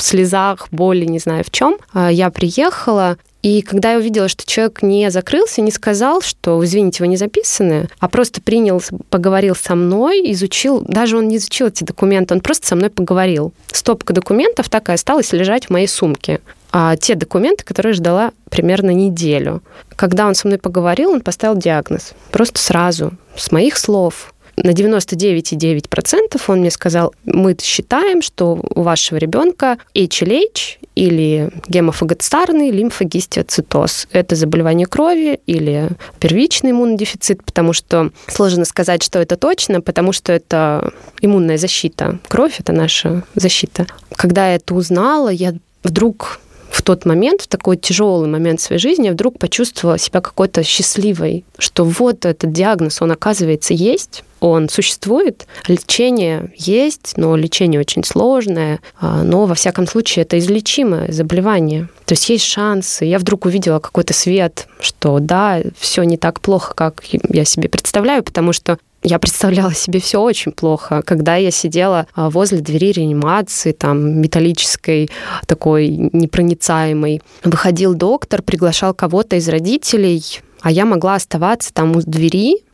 слезах, 0.00 0.68
боли, 0.70 1.04
не 1.04 1.18
знаю 1.18 1.44
в 1.44 1.50
чем. 1.50 1.78
А 1.92 2.10
я 2.10 2.30
приехала, 2.30 3.16
и 3.42 3.60
когда 3.62 3.92
я 3.92 3.98
увидела, 3.98 4.28
что 4.28 4.46
человек 4.46 4.82
не 4.82 5.10
закрылся, 5.10 5.62
не 5.62 5.72
сказал, 5.72 6.22
что, 6.22 6.64
извините, 6.64 7.02
вы 7.02 7.08
не 7.08 7.16
записаны, 7.16 7.88
а 7.98 8.08
просто 8.08 8.40
принял, 8.40 8.80
поговорил 9.10 9.56
со 9.56 9.74
мной, 9.74 10.22
изучил, 10.32 10.80
даже 10.82 11.18
он 11.18 11.26
не 11.26 11.38
изучил 11.38 11.66
эти 11.66 11.82
документы, 11.82 12.34
он 12.34 12.40
просто 12.40 12.68
со 12.68 12.76
мной 12.76 12.88
поговорил. 12.88 13.52
Стопка 13.72 14.12
документов 14.12 14.68
так 14.68 14.88
и 14.88 14.92
осталась 14.92 15.32
лежать 15.32 15.66
в 15.66 15.70
моей 15.70 15.88
сумке 15.88 16.40
а 16.72 16.96
те 16.96 17.14
документы, 17.14 17.64
которые 17.64 17.92
ждала 17.92 18.32
примерно 18.50 18.90
неделю. 18.90 19.62
Когда 19.94 20.26
он 20.26 20.34
со 20.34 20.48
мной 20.48 20.58
поговорил, 20.58 21.10
он 21.10 21.20
поставил 21.20 21.56
диагноз. 21.56 22.14
Просто 22.30 22.58
сразу, 22.58 23.12
с 23.36 23.52
моих 23.52 23.76
слов. 23.76 24.34
на 24.56 24.70
99,9% 24.70 26.40
он 26.46 26.60
мне 26.60 26.70
сказал, 26.70 27.14
мы 27.24 27.56
считаем, 27.60 28.20
что 28.22 28.60
у 28.74 28.82
вашего 28.82 29.18
ребенка 29.18 29.78
HLH 29.94 30.78
или 30.94 31.50
гемофагоцитарный 31.68 32.70
лимфогистиоцитоз. 32.70 34.08
Это 34.12 34.36
заболевание 34.36 34.86
крови 34.86 35.40
или 35.46 35.88
первичный 36.20 36.72
иммунодефицит, 36.72 37.42
потому 37.44 37.72
что 37.72 38.10
сложно 38.28 38.66
сказать, 38.66 39.02
что 39.02 39.18
это 39.18 39.36
точно, 39.36 39.80
потому 39.80 40.12
что 40.12 40.32
это 40.32 40.92
иммунная 41.22 41.56
защита. 41.56 42.18
Кровь— 42.28 42.56
это 42.60 42.72
наша 42.72 43.24
защита. 43.34 43.86
Когда 44.16 44.48
я 44.48 44.56
это 44.56 44.74
узнала, 44.74 45.30
я 45.30 45.54
вдруг 45.82 46.40
в 46.82 46.84
тот 46.84 47.04
момент, 47.04 47.42
в 47.42 47.46
такой 47.46 47.76
тяжелый 47.76 48.28
момент 48.28 48.60
своей 48.60 48.80
жизни, 48.80 49.06
я 49.06 49.12
вдруг 49.12 49.38
почувствовала 49.38 49.98
себя 49.98 50.20
какой-то 50.20 50.64
счастливой, 50.64 51.44
что 51.56 51.84
вот 51.84 52.24
этот 52.26 52.50
диагноз, 52.50 53.00
он, 53.00 53.12
оказывается, 53.12 53.72
есть, 53.72 54.24
он 54.42 54.68
существует, 54.68 55.46
лечение 55.68 56.52
есть, 56.56 57.14
но 57.16 57.36
лечение 57.36 57.80
очень 57.80 58.02
сложное, 58.02 58.80
а, 59.00 59.22
но, 59.22 59.46
во 59.46 59.54
всяком 59.54 59.86
случае, 59.86 60.24
это 60.24 60.36
излечимое 60.36 61.12
заболевание. 61.12 61.88
То 62.06 62.14
есть 62.14 62.28
есть 62.28 62.44
шансы. 62.44 63.04
Я 63.04 63.20
вдруг 63.20 63.46
увидела 63.46 63.78
какой-то 63.78 64.12
свет, 64.12 64.66
что 64.80 65.20
да, 65.20 65.60
все 65.78 66.02
не 66.02 66.16
так 66.16 66.40
плохо, 66.40 66.74
как 66.74 67.04
я 67.28 67.44
себе 67.44 67.68
представляю, 67.68 68.24
потому 68.24 68.52
что 68.52 68.78
я 69.04 69.20
представляла 69.20 69.74
себе 69.74 70.00
все 70.00 70.20
очень 70.20 70.50
плохо, 70.50 71.02
когда 71.02 71.36
я 71.36 71.52
сидела 71.52 72.08
а, 72.12 72.28
возле 72.28 72.58
двери 72.58 72.90
реанимации, 72.90 73.70
там, 73.70 74.20
металлической, 74.20 75.08
такой 75.46 75.88
непроницаемой. 75.88 77.22
Выходил 77.44 77.94
доктор, 77.94 78.42
приглашал 78.42 78.92
кого-то 78.92 79.36
из 79.36 79.48
родителей, 79.48 80.24
а 80.62 80.72
я 80.72 80.84
могла 80.84 81.14
оставаться 81.14 81.72
там 81.72 81.96
у 81.96 82.00
двери, 82.00 82.64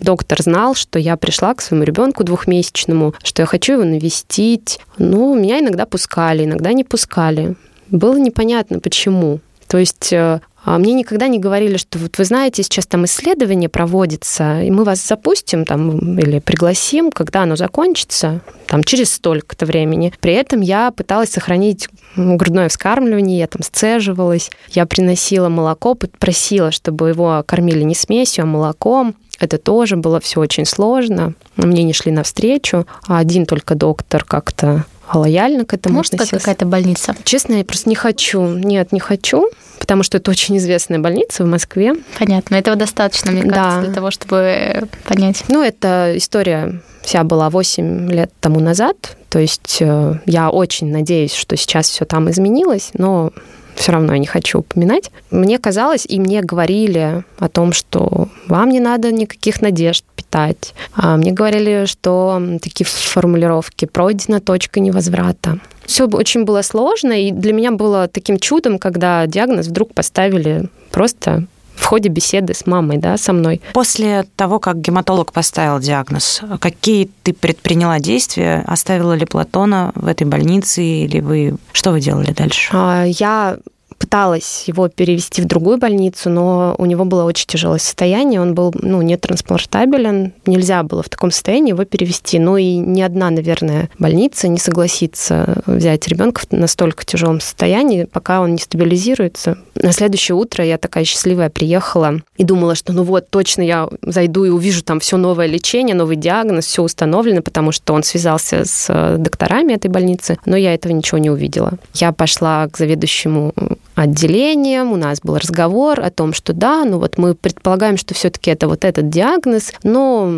Доктор 0.00 0.42
знал, 0.42 0.74
что 0.74 0.98
я 0.98 1.16
пришла 1.16 1.54
к 1.54 1.62
своему 1.62 1.84
ребенку 1.84 2.24
двухмесячному, 2.24 3.14
что 3.22 3.42
я 3.42 3.46
хочу 3.46 3.74
его 3.74 3.84
навестить. 3.84 4.78
Но 4.98 5.34
меня 5.34 5.60
иногда 5.60 5.86
пускали, 5.86 6.44
иногда 6.44 6.72
не 6.72 6.84
пускали. 6.84 7.56
Было 7.90 8.16
непонятно, 8.16 8.80
почему. 8.80 9.40
То 9.68 9.78
есть 9.78 10.12
э, 10.12 10.40
а 10.66 10.78
мне 10.78 10.94
никогда 10.94 11.28
не 11.28 11.38
говорили, 11.38 11.76
что 11.76 11.96
вот 12.00 12.18
вы 12.18 12.24
знаете, 12.24 12.64
сейчас 12.64 12.88
там 12.88 13.04
исследование 13.04 13.68
проводится, 13.68 14.62
и 14.62 14.70
мы 14.72 14.82
вас 14.82 15.06
запустим 15.06 15.64
там 15.64 16.18
или 16.18 16.40
пригласим, 16.40 17.12
когда 17.12 17.44
оно 17.44 17.54
закончится, 17.54 18.40
там 18.66 18.82
через 18.82 19.12
столько-то 19.12 19.64
времени. 19.64 20.12
При 20.20 20.32
этом 20.32 20.62
я 20.62 20.90
пыталась 20.90 21.30
сохранить 21.30 21.88
грудное 22.16 22.68
вскармливание, 22.68 23.38
я 23.38 23.46
там 23.46 23.62
сцеживалась, 23.62 24.50
я 24.70 24.86
приносила 24.86 25.48
молоко, 25.48 25.94
просила, 25.94 26.72
чтобы 26.72 27.10
его 27.10 27.44
кормили 27.46 27.84
не 27.84 27.94
смесью, 27.94 28.42
а 28.42 28.46
молоком. 28.46 29.14
Это 29.38 29.58
тоже 29.58 29.96
было 29.96 30.20
все 30.20 30.40
очень 30.40 30.64
сложно. 30.64 31.34
Мне 31.56 31.82
не 31.82 31.92
шли 31.92 32.12
навстречу. 32.12 32.86
А 33.06 33.18
один 33.18 33.46
только 33.46 33.74
доктор 33.74 34.24
как-то 34.24 34.84
лояльно 35.12 35.64
к 35.64 35.74
этому 35.74 35.96
Может, 35.96 36.14
относился. 36.14 36.38
какая-то 36.38 36.66
больница? 36.66 37.14
Честно, 37.24 37.54
я 37.54 37.64
просто 37.64 37.88
не 37.88 37.94
хочу. 37.94 38.46
Нет, 38.48 38.92
не 38.92 39.00
хочу 39.00 39.50
потому 39.78 40.02
что 40.02 40.16
это 40.18 40.32
очень 40.32 40.56
известная 40.56 40.98
больница 40.98 41.44
в 41.44 41.46
Москве. 41.46 41.94
Понятно, 42.18 42.56
этого 42.56 42.76
достаточно, 42.76 43.30
мне 43.30 43.42
кажется, 43.42 43.76
да. 43.76 43.80
для 43.82 43.94
того, 43.94 44.10
чтобы 44.10 44.88
понять. 45.04 45.44
Ну, 45.46 45.62
эта 45.62 46.14
история 46.16 46.80
вся 47.02 47.22
была 47.22 47.50
8 47.50 48.10
лет 48.10 48.32
тому 48.40 48.58
назад, 48.58 49.16
то 49.28 49.38
есть 49.38 49.78
э, 49.80 50.14
я 50.26 50.50
очень 50.50 50.90
надеюсь, 50.90 51.34
что 51.34 51.56
сейчас 51.56 51.88
все 51.88 52.04
там 52.04 52.28
изменилось, 52.30 52.90
но 52.94 53.32
все 53.76 53.92
равно 53.92 54.14
я 54.14 54.18
не 54.18 54.26
хочу 54.26 54.60
упоминать. 54.60 55.10
Мне 55.30 55.58
казалось, 55.58 56.06
и 56.06 56.18
мне 56.18 56.42
говорили 56.42 57.24
о 57.38 57.48
том, 57.48 57.72
что 57.72 58.28
вам 58.48 58.70
не 58.70 58.80
надо 58.80 59.12
никаких 59.12 59.62
надежд 59.62 60.04
питать. 60.16 60.74
А 60.94 61.16
мне 61.16 61.32
говорили, 61.32 61.84
что 61.86 62.42
такие 62.62 62.86
формулировки 62.86 63.84
пройдена 63.84 64.40
точка 64.40 64.80
невозврата. 64.80 65.58
Все 65.84 66.06
очень 66.06 66.44
было 66.44 66.62
сложно, 66.62 67.12
и 67.12 67.30
для 67.30 67.52
меня 67.52 67.70
было 67.70 68.08
таким 68.08 68.38
чудом, 68.38 68.78
когда 68.78 69.26
диагноз 69.26 69.68
вдруг 69.68 69.94
поставили 69.94 70.68
просто 70.90 71.46
в 71.76 71.84
ходе 71.84 72.08
беседы 72.08 72.54
с 72.54 72.66
мамой, 72.66 72.98
да, 72.98 73.16
со 73.16 73.32
мной. 73.32 73.60
После 73.72 74.24
того, 74.34 74.58
как 74.58 74.80
гематолог 74.80 75.32
поставил 75.32 75.78
диагноз, 75.78 76.40
какие 76.60 77.10
ты 77.22 77.32
предприняла 77.32 78.00
действия? 78.00 78.64
Оставила 78.66 79.12
ли 79.12 79.26
Платона 79.26 79.92
в 79.94 80.06
этой 80.06 80.26
больнице 80.26 80.82
или 80.82 81.20
вы... 81.20 81.56
Что 81.72 81.92
вы 81.92 82.00
делали 82.00 82.32
дальше? 82.32 82.70
А, 82.72 83.04
я 83.04 83.58
пыталась 83.98 84.64
его 84.66 84.88
перевести 84.88 85.42
в 85.42 85.46
другую 85.46 85.78
больницу, 85.78 86.30
но 86.30 86.74
у 86.78 86.86
него 86.86 87.04
было 87.04 87.24
очень 87.24 87.46
тяжелое 87.46 87.78
состояние, 87.78 88.40
он 88.40 88.54
был 88.54 88.72
ну, 88.80 89.02
не 89.02 89.16
транспортабелен, 89.16 90.32
нельзя 90.46 90.82
было 90.82 91.02
в 91.02 91.08
таком 91.08 91.30
состоянии 91.30 91.70
его 91.70 91.84
перевести. 91.84 92.38
Ну 92.38 92.56
и 92.56 92.76
ни 92.76 93.02
одна, 93.02 93.30
наверное, 93.30 93.88
больница 93.98 94.48
не 94.48 94.58
согласится 94.58 95.62
взять 95.66 96.06
ребенка 96.08 96.42
в 96.42 96.52
настолько 96.52 97.04
тяжелом 97.04 97.40
состоянии, 97.40 98.04
пока 98.04 98.40
он 98.40 98.52
не 98.52 98.58
стабилизируется. 98.58 99.58
На 99.74 99.92
следующее 99.92 100.36
утро 100.36 100.64
я 100.64 100.78
такая 100.78 101.04
счастливая 101.04 101.50
приехала 101.50 102.20
и 102.36 102.44
думала, 102.44 102.74
что 102.74 102.92
ну 102.92 103.02
вот, 103.02 103.28
точно 103.30 103.62
я 103.62 103.88
зайду 104.02 104.44
и 104.44 104.50
увижу 104.50 104.82
там 104.82 105.00
все 105.00 105.16
новое 105.16 105.46
лечение, 105.46 105.94
новый 105.94 106.16
диагноз, 106.16 106.66
все 106.66 106.82
установлено, 106.82 107.42
потому 107.42 107.72
что 107.72 107.94
он 107.94 108.02
связался 108.02 108.64
с 108.64 108.86
э, 108.88 109.16
докторами 109.18 109.72
этой 109.72 109.90
больницы, 109.90 110.38
но 110.46 110.56
я 110.56 110.74
этого 110.74 110.92
ничего 110.92 111.18
не 111.18 111.30
увидела. 111.30 111.74
Я 111.94 112.12
пошла 112.12 112.68
к 112.68 112.76
заведующему 112.76 113.52
отделением, 113.96 114.92
у 114.92 114.96
нас 114.96 115.20
был 115.22 115.38
разговор 115.38 116.00
о 116.00 116.10
том, 116.10 116.34
что 116.34 116.52
да, 116.52 116.84
ну 116.84 116.98
вот 116.98 117.16
мы 117.16 117.34
предполагаем, 117.34 117.96
что 117.96 118.14
все-таки 118.14 118.50
это 118.50 118.68
вот 118.68 118.84
этот 118.84 119.08
диагноз, 119.08 119.72
но 119.82 120.30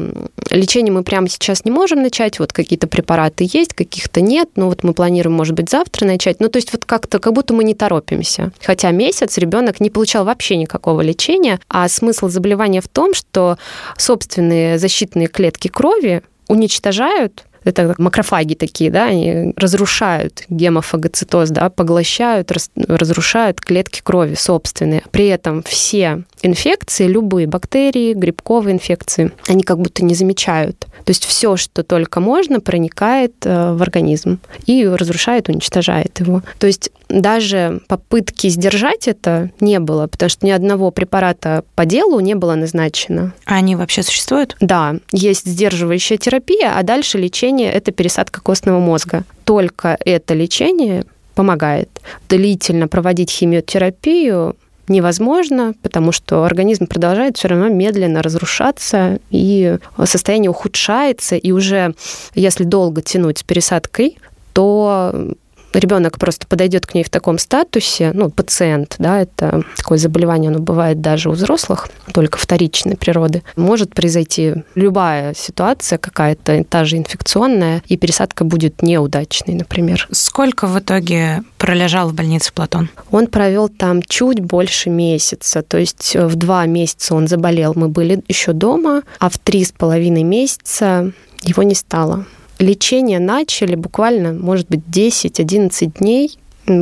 лечение 0.50 0.92
мы 0.92 1.02
прямо 1.02 1.28
сейчас 1.28 1.64
не 1.64 1.72
можем 1.72 2.00
начать, 2.00 2.38
вот 2.38 2.52
какие-то 2.52 2.86
препараты 2.86 3.48
есть, 3.52 3.74
каких-то 3.74 4.20
нет, 4.20 4.50
но 4.54 4.68
вот 4.68 4.84
мы 4.84 4.94
планируем, 4.94 5.36
может 5.36 5.56
быть, 5.56 5.68
завтра 5.68 6.06
начать. 6.06 6.38
Ну, 6.38 6.48
то 6.48 6.58
есть 6.58 6.72
вот 6.72 6.84
как-то, 6.84 7.18
как 7.18 7.32
будто 7.32 7.52
мы 7.52 7.64
не 7.64 7.74
торопимся. 7.74 8.52
Хотя 8.62 8.92
месяц 8.92 9.36
ребенок 9.38 9.80
не 9.80 9.90
получал 9.90 10.24
вообще 10.24 10.56
никакого 10.56 11.00
лечения, 11.00 11.58
а 11.68 11.88
смысл 11.88 12.28
заболевания 12.28 12.80
в 12.80 12.88
том, 12.88 13.12
что 13.12 13.58
собственные 13.96 14.78
защитные 14.78 15.26
клетки 15.26 15.66
крови 15.66 16.22
уничтожают 16.46 17.44
это 17.64 17.94
макрофаги 17.98 18.54
такие, 18.54 18.90
да, 18.90 19.06
они 19.06 19.52
разрушают 19.56 20.44
гемофагоцитоз, 20.48 21.50
да, 21.50 21.70
поглощают, 21.70 22.50
раз, 22.52 22.70
разрушают 22.76 23.60
клетки 23.60 24.00
крови 24.02 24.34
собственные. 24.34 25.02
При 25.10 25.26
этом 25.26 25.62
все 25.62 26.24
инфекции, 26.42 27.06
любые 27.06 27.46
бактерии, 27.46 28.14
грибковые 28.14 28.74
инфекции, 28.74 29.32
они 29.46 29.62
как 29.62 29.78
будто 29.78 30.04
не 30.04 30.14
замечают. 30.14 30.86
То 31.04 31.10
есть 31.10 31.24
все, 31.24 31.56
что 31.56 31.82
только 31.82 32.20
можно, 32.20 32.60
проникает 32.60 33.34
э, 33.44 33.72
в 33.72 33.82
организм 33.82 34.38
и 34.66 34.86
разрушает, 34.86 35.48
уничтожает 35.48 36.20
его. 36.20 36.42
То 36.58 36.66
есть 36.66 36.90
даже 37.08 37.80
попытки 37.88 38.48
сдержать 38.48 39.08
это 39.08 39.50
не 39.60 39.80
было, 39.80 40.06
потому 40.06 40.28
что 40.28 40.46
ни 40.46 40.50
одного 40.50 40.90
препарата 40.90 41.64
по 41.74 41.84
делу 41.84 42.20
не 42.20 42.34
было 42.34 42.54
назначено. 42.54 43.32
А 43.46 43.56
они 43.56 43.76
вообще 43.76 44.02
существуют? 44.02 44.56
Да, 44.60 44.96
есть 45.12 45.46
сдерживающая 45.46 46.18
терапия, 46.18 46.76
а 46.76 46.82
дальше 46.82 47.18
лечение– 47.18 47.72
это 47.72 47.92
пересадка 47.92 48.40
костного 48.40 48.78
мозга. 48.78 49.24
Только 49.44 49.98
это 50.04 50.34
лечение 50.34 51.04
помогает. 51.34 51.88
Длительно 52.28 52.88
проводить 52.88 53.30
химиотерапию 53.30 54.56
невозможно, 54.88 55.74
потому 55.82 56.12
что 56.12 56.44
организм 56.44 56.86
продолжает 56.86 57.36
все 57.36 57.48
равно 57.48 57.68
медленно 57.68 58.22
разрушаться, 58.22 59.20
и 59.30 59.78
состояние 60.04 60.50
ухудшается, 60.50 61.36
и 61.36 61.52
уже 61.52 61.94
если 62.34 62.64
долго 62.64 63.02
тянуть 63.02 63.38
с 63.38 63.42
пересадкой, 63.42 64.18
то 64.52 65.34
ребенок 65.72 66.18
просто 66.18 66.46
подойдет 66.46 66.87
к 66.87 66.94
ней 66.94 67.04
в 67.04 67.10
таком 67.10 67.38
статусе, 67.38 68.12
ну, 68.14 68.30
пациент, 68.30 68.96
да, 68.98 69.20
это 69.20 69.64
такое 69.76 69.98
заболевание, 69.98 70.50
оно 70.50 70.60
бывает 70.60 71.00
даже 71.00 71.28
у 71.28 71.32
взрослых, 71.32 71.88
только 72.12 72.38
вторичной 72.38 72.96
природы, 72.96 73.42
может 73.56 73.94
произойти 73.94 74.54
любая 74.75 75.34
ситуация 75.34 75.98
какая-то, 75.98 76.64
та 76.64 76.84
же 76.84 76.96
инфекционная, 76.96 77.82
и 77.87 77.96
пересадка 77.96 78.44
будет 78.44 78.82
неудачной, 78.82 79.54
например. 79.54 80.08
Сколько 80.10 80.66
в 80.66 80.78
итоге 80.78 81.42
пролежал 81.58 82.08
в 82.08 82.14
больнице 82.14 82.52
Платон? 82.52 82.90
Он 83.10 83.26
провел 83.26 83.68
там 83.68 84.02
чуть 84.02 84.40
больше 84.40 84.90
месяца, 84.90 85.62
то 85.62 85.78
есть 85.78 86.16
в 86.16 86.37
два 86.37 86.66
месяца 86.66 87.14
он 87.14 87.28
заболел, 87.28 87.72
мы 87.75 87.88
были 87.88 88.22
еще 88.28 88.52
дома, 88.52 89.02
а 89.18 89.28
в 89.28 89.38
три 89.38 89.64
с 89.64 89.72
половиной 89.72 90.22
месяца 90.22 91.12
его 91.42 91.62
не 91.62 91.75
стало 91.75 92.26
лечение 92.58 93.18
начали 93.18 93.74
буквально, 93.74 94.32
может 94.32 94.68
быть, 94.68 94.80
10-11 94.90 95.98
дней 95.98 96.38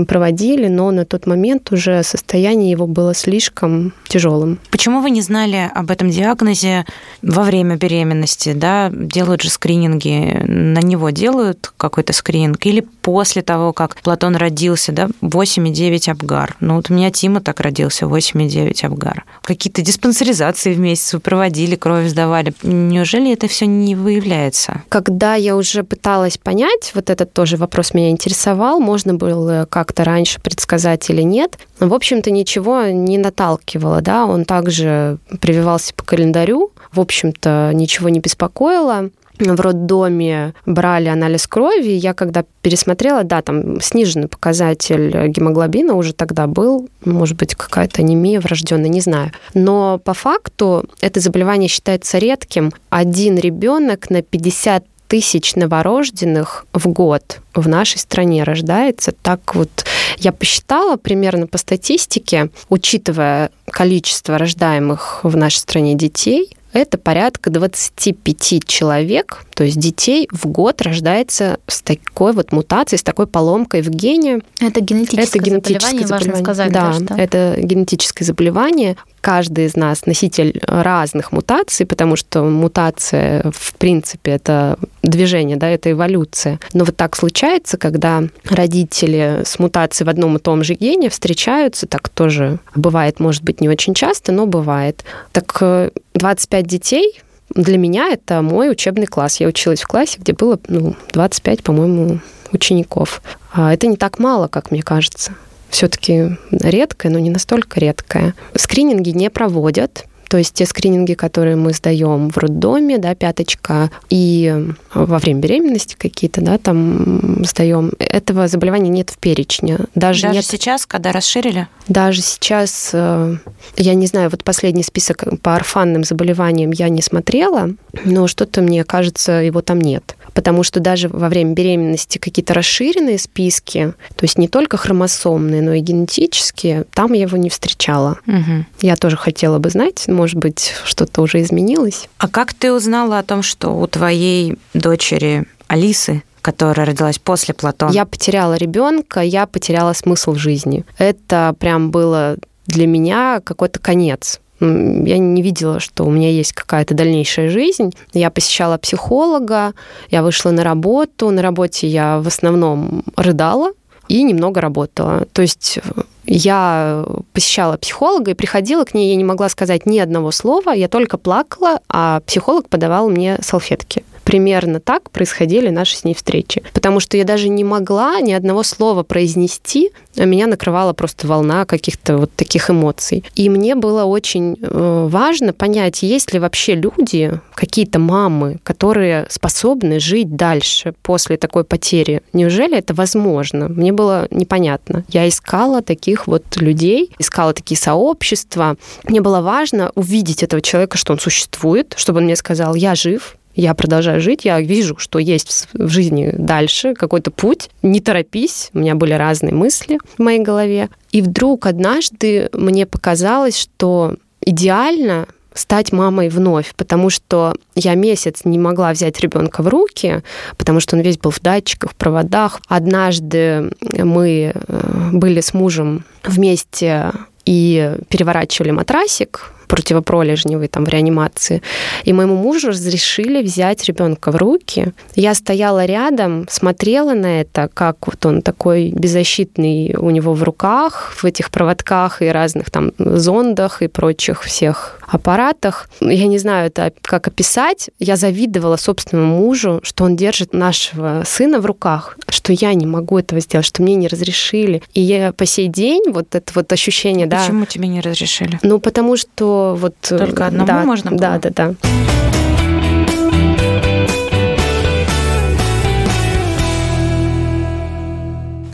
проводили, 0.06 0.68
но 0.68 0.90
на 0.90 1.04
тот 1.04 1.26
момент 1.26 1.72
уже 1.72 2.02
состояние 2.02 2.70
его 2.70 2.86
было 2.86 3.14
слишком 3.14 3.92
тяжелым. 4.08 4.58
Почему 4.70 5.00
вы 5.00 5.10
не 5.10 5.22
знали 5.22 5.70
об 5.74 5.90
этом 5.90 6.10
диагнозе 6.10 6.84
во 7.22 7.42
время 7.42 7.76
беременности? 7.76 8.52
Да? 8.52 8.90
Делают 8.92 9.42
же 9.42 9.50
скрининги, 9.50 10.42
на 10.46 10.80
него 10.80 11.10
делают 11.10 11.72
какой-то 11.76 12.12
скрининг 12.12 12.64
или 12.66 12.80
после 13.02 13.42
того, 13.42 13.72
как 13.72 13.96
Платон 14.02 14.36
родился, 14.36 14.92
да, 14.92 15.08
8,9 15.22 16.10
Абгар. 16.10 16.56
Ну 16.60 16.76
вот 16.76 16.90
у 16.90 16.94
меня 16.94 17.10
Тима 17.10 17.40
так 17.40 17.60
родился, 17.60 18.06
8,9 18.06 18.84
Абгар. 18.84 19.24
Какие-то 19.42 19.82
диспансеризации 19.82 20.74
в 20.74 20.78
месяц 20.78 21.14
вы 21.14 21.20
проводили, 21.20 21.76
кровь 21.76 22.08
сдавали. 22.08 22.52
Неужели 22.62 23.32
это 23.32 23.48
все 23.48 23.66
не 23.66 23.94
выявляется? 23.94 24.82
Когда 24.88 25.34
я 25.34 25.56
уже 25.56 25.84
пыталась 25.84 26.38
понять, 26.38 26.92
вот 26.94 27.10
этот 27.10 27.32
тоже 27.32 27.56
вопрос 27.56 27.94
меня 27.94 28.10
интересовал, 28.10 28.80
можно 28.80 29.14
было 29.14 29.66
как-то 29.76 30.04
раньше 30.04 30.40
предсказать 30.40 31.10
или 31.10 31.20
нет, 31.20 31.58
в 31.80 31.92
общем-то 31.92 32.30
ничего 32.30 32.84
не 32.84 33.18
наталкивало, 33.18 34.00
да, 34.00 34.24
он 34.24 34.46
также 34.46 35.18
прививался 35.38 35.92
по 35.92 36.02
календарю, 36.02 36.72
в 36.92 36.98
общем-то 36.98 37.72
ничего 37.74 38.08
не 38.08 38.20
беспокоило 38.20 39.10
в 39.38 39.60
роддоме 39.60 40.54
брали 40.64 41.08
анализ 41.08 41.46
крови. 41.46 41.90
Я 41.90 42.14
когда 42.14 42.42
пересмотрела, 42.62 43.22
да, 43.22 43.42
там 43.42 43.82
сниженный 43.82 44.28
показатель 44.28 45.28
гемоглобина 45.28 45.92
уже 45.94 46.14
тогда 46.14 46.46
был, 46.46 46.88
может 47.04 47.36
быть, 47.36 47.54
какая-то 47.54 48.00
анемия 48.00 48.40
врожденная, 48.40 48.88
не 48.88 49.02
знаю. 49.02 49.32
Но 49.52 50.00
по 50.02 50.14
факту 50.14 50.88
это 51.02 51.20
заболевание 51.20 51.68
считается 51.68 52.16
редким. 52.16 52.72
Один 52.88 53.36
ребенок 53.36 54.08
на 54.08 54.22
50 54.22 54.86
тысяч 55.08 55.54
новорожденных 55.54 56.66
в 56.72 56.88
год 56.88 57.40
в 57.54 57.68
нашей 57.68 57.98
стране 57.98 58.42
рождается. 58.42 59.12
Так 59.22 59.54
вот, 59.54 59.70
я 60.18 60.32
посчитала 60.32 60.96
примерно 60.96 61.46
по 61.46 61.58
статистике, 61.58 62.50
учитывая 62.68 63.50
количество 63.70 64.38
рождаемых 64.38 65.20
в 65.22 65.36
нашей 65.36 65.58
стране 65.58 65.94
детей, 65.94 66.56
это 66.72 66.98
порядка 66.98 67.48
25 67.48 68.66
человек, 68.66 69.45
то 69.56 69.64
есть 69.64 69.78
детей 69.78 70.28
в 70.30 70.46
год 70.46 70.82
рождается 70.82 71.58
с 71.66 71.80
такой 71.80 72.34
вот 72.34 72.52
мутацией, 72.52 72.98
с 72.98 73.02
такой 73.02 73.26
поломкой 73.26 73.80
в 73.80 73.88
гене. 73.88 74.40
Это 74.60 74.80
генетическое, 74.80 75.22
это 75.22 75.38
генетическое 75.38 76.06
заболевание, 76.06 76.06
заболевание, 76.06 76.32
важно 76.32 76.44
сказать. 76.44 76.72
Да, 76.72 76.92
да 76.92 77.04
что... 77.06 77.14
это 77.14 77.56
генетическое 77.58 78.24
заболевание 78.24 78.96
каждый 79.22 79.64
из 79.64 79.74
нас 79.74 80.04
носитель 80.06 80.60
разных 80.68 81.32
мутаций, 81.32 81.86
потому 81.86 82.16
что 82.16 82.44
мутация, 82.44 83.50
в 83.50 83.74
принципе, 83.74 84.32
это 84.32 84.78
движение, 85.02 85.56
да, 85.56 85.68
это 85.68 85.90
эволюция. 85.90 86.60
Но 86.74 86.84
вот 86.84 86.96
так 86.96 87.16
случается, 87.16 87.78
когда 87.78 88.22
родители 88.44 89.40
с 89.44 89.58
мутацией 89.58 90.06
в 90.06 90.10
одном 90.10 90.36
и 90.36 90.38
том 90.38 90.62
же 90.62 90.74
гене 90.74 91.08
встречаются, 91.08 91.86
так 91.86 92.10
тоже 92.10 92.58
бывает, 92.74 93.18
может 93.18 93.42
быть, 93.42 93.60
не 93.62 93.68
очень 93.70 93.94
часто, 93.94 94.32
но 94.32 94.46
бывает. 94.46 95.02
Так 95.32 95.90
25 96.14 96.64
э, 96.64 96.68
детей 96.68 97.20
для 97.54 97.78
меня 97.78 98.08
это 98.08 98.42
мой 98.42 98.70
учебный 98.70 99.06
класс. 99.06 99.40
Я 99.40 99.48
училась 99.48 99.82
в 99.82 99.86
классе, 99.86 100.18
где 100.20 100.32
было 100.32 100.58
ну, 100.68 100.94
25, 101.12 101.62
по-моему, 101.62 102.20
учеников. 102.52 103.22
А 103.52 103.72
это 103.72 103.86
не 103.86 103.96
так 103.96 104.18
мало, 104.18 104.48
как 104.48 104.70
мне 104.70 104.82
кажется 104.82 105.34
все-таки 105.68 106.36
редкое, 106.50 107.10
но 107.10 107.18
не 107.18 107.30
настолько 107.30 107.80
редкое. 107.80 108.34
Скрининги 108.54 109.10
не 109.10 109.30
проводят, 109.30 110.06
то 110.28 110.38
есть 110.38 110.54
те 110.54 110.66
скрининги, 110.66 111.14
которые 111.14 111.56
мы 111.56 111.72
сдаем 111.72 112.30
в 112.30 112.36
роддоме, 112.38 112.98
да, 112.98 113.14
пяточка, 113.14 113.90
и 114.10 114.72
во 114.94 115.18
время 115.18 115.40
беременности 115.40 115.96
какие-то, 115.98 116.40
да, 116.40 116.58
там 116.58 117.44
сдаем, 117.44 117.92
этого 117.98 118.48
заболевания 118.48 118.90
нет 118.90 119.10
в 119.10 119.18
перечне. 119.18 119.78
Даже, 119.94 120.22
Даже 120.22 120.36
нет... 120.36 120.44
сейчас, 120.44 120.86
когда 120.86 121.12
расширили? 121.12 121.68
Даже 121.88 122.22
сейчас, 122.22 122.90
э, 122.92 123.36
я 123.76 123.94
не 123.94 124.06
знаю, 124.06 124.30
вот 124.30 124.44
последний 124.44 124.82
список 124.82 125.24
по 125.42 125.54
орфанным 125.54 126.04
заболеваниям 126.04 126.70
я 126.70 126.88
не 126.88 127.02
смотрела, 127.02 127.70
но 128.04 128.26
что-то 128.26 128.62
мне 128.62 128.84
кажется, 128.84 129.32
его 129.32 129.60
там 129.62 129.80
нет 129.80 130.16
потому 130.36 130.62
что 130.64 130.80
даже 130.80 131.08
во 131.08 131.30
время 131.30 131.54
беременности 131.54 132.18
какие-то 132.18 132.52
расширенные 132.52 133.18
списки, 133.18 133.94
то 134.16 134.24
есть 134.24 134.36
не 134.36 134.48
только 134.48 134.76
хромосомные, 134.76 135.62
но 135.62 135.72
и 135.72 135.80
генетические, 135.80 136.84
там 136.92 137.14
я 137.14 137.22
его 137.22 137.38
не 137.38 137.48
встречала. 137.48 138.18
Угу. 138.26 138.66
Я 138.82 138.96
тоже 138.96 139.16
хотела 139.16 139.58
бы 139.58 139.70
знать, 139.70 140.04
может 140.16 140.36
быть, 140.36 140.72
что-то 140.84 141.22
уже 141.22 141.42
изменилось. 141.42 142.08
А 142.18 142.28
как 142.28 142.54
ты 142.54 142.72
узнала 142.72 143.18
о 143.18 143.22
том, 143.22 143.42
что 143.42 143.70
у 143.70 143.86
твоей 143.86 144.58
дочери 144.74 145.44
Алисы 145.68 146.22
которая 146.42 146.86
родилась 146.86 147.18
после 147.18 147.54
Платона. 147.54 147.90
Я 147.90 148.04
потеряла 148.04 148.54
ребенка, 148.54 149.18
я 149.18 149.48
потеряла 149.48 149.94
смысл 149.94 150.36
жизни. 150.36 150.84
Это 150.96 151.56
прям 151.58 151.90
было 151.90 152.36
для 152.68 152.86
меня 152.86 153.40
какой-то 153.42 153.80
конец 153.80 154.38
я 154.60 155.18
не 155.18 155.42
видела, 155.42 155.80
что 155.80 156.04
у 156.04 156.10
меня 156.10 156.30
есть 156.30 156.52
какая-то 156.52 156.94
дальнейшая 156.94 157.50
жизнь. 157.50 157.94
Я 158.12 158.30
посещала 158.30 158.78
психолога, 158.78 159.74
я 160.10 160.22
вышла 160.22 160.50
на 160.50 160.64
работу. 160.64 161.30
На 161.30 161.42
работе 161.42 161.86
я 161.86 162.20
в 162.20 162.26
основном 162.26 163.04
рыдала 163.16 163.72
и 164.08 164.22
немного 164.22 164.60
работала. 164.60 165.26
То 165.32 165.42
есть 165.42 165.78
э, 165.78 166.02
я 166.24 167.04
посещала 167.32 167.76
психолога 167.76 168.32
и 168.32 168.34
приходила 168.34 168.84
к 168.84 168.94
ней, 168.94 169.10
я 169.10 169.16
не 169.16 169.24
могла 169.24 169.48
сказать 169.48 169.86
ни 169.86 169.98
одного 169.98 170.30
слова, 170.30 170.70
я 170.70 170.88
только 170.88 171.18
плакала, 171.18 171.80
а 171.88 172.20
психолог 172.20 172.68
подавал 172.68 173.08
мне 173.08 173.38
салфетки 173.42 174.04
примерно 174.26 174.80
так 174.80 175.10
происходили 175.12 175.68
наши 175.68 175.96
с 175.96 176.02
ней 176.02 176.12
встречи. 176.12 176.60
Потому 176.74 176.98
что 176.98 177.16
я 177.16 177.22
даже 177.22 177.48
не 177.48 177.62
могла 177.62 178.20
ни 178.20 178.32
одного 178.32 178.64
слова 178.64 179.04
произнести, 179.04 179.92
а 180.16 180.24
меня 180.24 180.48
накрывала 180.48 180.92
просто 180.92 181.28
волна 181.28 181.64
каких-то 181.64 182.18
вот 182.18 182.32
таких 182.34 182.68
эмоций. 182.68 183.24
И 183.36 183.48
мне 183.48 183.76
было 183.76 184.02
очень 184.02 184.56
э, 184.60 185.06
важно 185.08 185.52
понять, 185.52 186.02
есть 186.02 186.32
ли 186.32 186.40
вообще 186.40 186.74
люди, 186.74 187.40
какие-то 187.54 188.00
мамы, 188.00 188.58
которые 188.64 189.26
способны 189.30 190.00
жить 190.00 190.34
дальше 190.34 190.94
после 191.02 191.36
такой 191.36 191.62
потери. 191.62 192.20
Неужели 192.32 192.76
это 192.76 192.94
возможно? 192.94 193.68
Мне 193.68 193.92
было 193.92 194.26
непонятно. 194.32 195.04
Я 195.08 195.28
искала 195.28 195.82
таких 195.82 196.26
вот 196.26 196.56
людей, 196.56 197.12
искала 197.20 197.52
такие 197.52 197.78
сообщества. 197.78 198.76
Мне 199.04 199.20
было 199.20 199.40
важно 199.40 199.92
увидеть 199.94 200.42
этого 200.42 200.60
человека, 200.60 200.98
что 200.98 201.12
он 201.12 201.20
существует, 201.20 201.94
чтобы 201.96 202.18
он 202.18 202.24
мне 202.24 202.34
сказал, 202.34 202.74
я 202.74 202.96
жив, 202.96 203.36
я 203.56 203.74
продолжаю 203.74 204.20
жить, 204.20 204.44
я 204.44 204.60
вижу, 204.60 204.96
что 204.98 205.18
есть 205.18 205.68
в 205.72 205.88
жизни 205.88 206.32
дальше 206.36 206.94
какой-то 206.94 207.30
путь, 207.30 207.70
не 207.82 208.00
торопись, 208.00 208.70
у 208.74 208.78
меня 208.78 208.94
были 208.94 209.14
разные 209.14 209.54
мысли 209.54 209.98
в 210.16 210.22
моей 210.22 210.40
голове. 210.40 210.90
И 211.10 211.22
вдруг 211.22 211.66
однажды 211.66 212.50
мне 212.52 212.84
показалось, 212.84 213.58
что 213.58 214.16
идеально 214.42 215.26
стать 215.54 215.90
мамой 215.90 216.28
вновь, 216.28 216.74
потому 216.76 217.08
что 217.08 217.54
я 217.74 217.94
месяц 217.94 218.42
не 218.44 218.58
могла 218.58 218.92
взять 218.92 219.18
ребенка 219.20 219.62
в 219.62 219.68
руки, 219.68 220.22
потому 220.58 220.80
что 220.80 220.96
он 220.96 221.02
весь 221.02 221.16
был 221.16 221.30
в 221.30 221.40
датчиках, 221.40 221.92
в 221.92 221.94
проводах. 221.94 222.60
Однажды 222.68 223.70
мы 223.80 224.52
э, 224.54 225.10
были 225.12 225.40
с 225.40 225.54
мужем 225.54 226.04
вместе 226.22 227.10
и 227.46 227.94
переворачивали 228.10 228.72
матрасик 228.72 229.55
противопролежневый 229.66 230.68
там 230.68 230.84
в 230.84 230.88
реанимации. 230.88 231.62
И 232.04 232.12
моему 232.12 232.36
мужу 232.36 232.68
разрешили 232.68 233.42
взять 233.42 233.84
ребенка 233.84 234.30
в 234.30 234.36
руки. 234.36 234.92
Я 235.14 235.34
стояла 235.34 235.84
рядом, 235.84 236.46
смотрела 236.50 237.14
на 237.14 237.40
это, 237.40 237.68
как 237.72 238.06
вот 238.06 238.24
он 238.26 238.42
такой 238.42 238.90
беззащитный 238.90 239.94
у 239.96 240.10
него 240.10 240.34
в 240.34 240.42
руках, 240.42 241.12
в 241.16 241.24
этих 241.24 241.50
проводках 241.50 242.22
и 242.22 242.26
разных 242.28 242.70
там 242.70 242.92
зондах 242.98 243.82
и 243.82 243.88
прочих 243.88 244.42
всех 244.42 244.98
аппаратах. 245.06 245.88
Я 246.00 246.26
не 246.26 246.38
знаю 246.38 246.66
это 246.66 246.92
как 247.02 247.28
описать. 247.28 247.90
Я 247.98 248.16
завидовала 248.16 248.76
собственному 248.76 249.38
мужу, 249.38 249.80
что 249.82 250.04
он 250.04 250.16
держит 250.16 250.52
нашего 250.52 251.22
сына 251.24 251.60
в 251.60 251.66
руках, 251.66 252.18
что 252.28 252.52
я 252.52 252.74
не 252.74 252.86
могу 252.86 253.18
этого 253.18 253.40
сделать, 253.40 253.66
что 253.66 253.82
мне 253.82 253.94
не 253.94 254.08
разрешили. 254.08 254.82
И 254.94 255.00
я 255.00 255.32
по 255.32 255.46
сей 255.46 255.68
день 255.68 256.04
вот 256.08 256.34
это 256.34 256.52
вот 256.54 256.72
ощущение, 256.72 257.26
Почему 257.26 257.40
да. 257.40 257.46
Почему 257.46 257.66
тебе 257.66 257.88
не 257.88 258.00
разрешили? 258.00 258.58
Ну, 258.62 258.80
потому 258.80 259.16
что 259.16 259.55
вот... 259.74 259.94
Э, 260.10 260.18
Только 260.18 260.46
одному 260.46 260.66
да, 260.66 260.84
можно 260.84 261.10
было? 261.10 261.20
Да, 261.20 261.38
да, 261.38 261.50
да. 261.50 261.74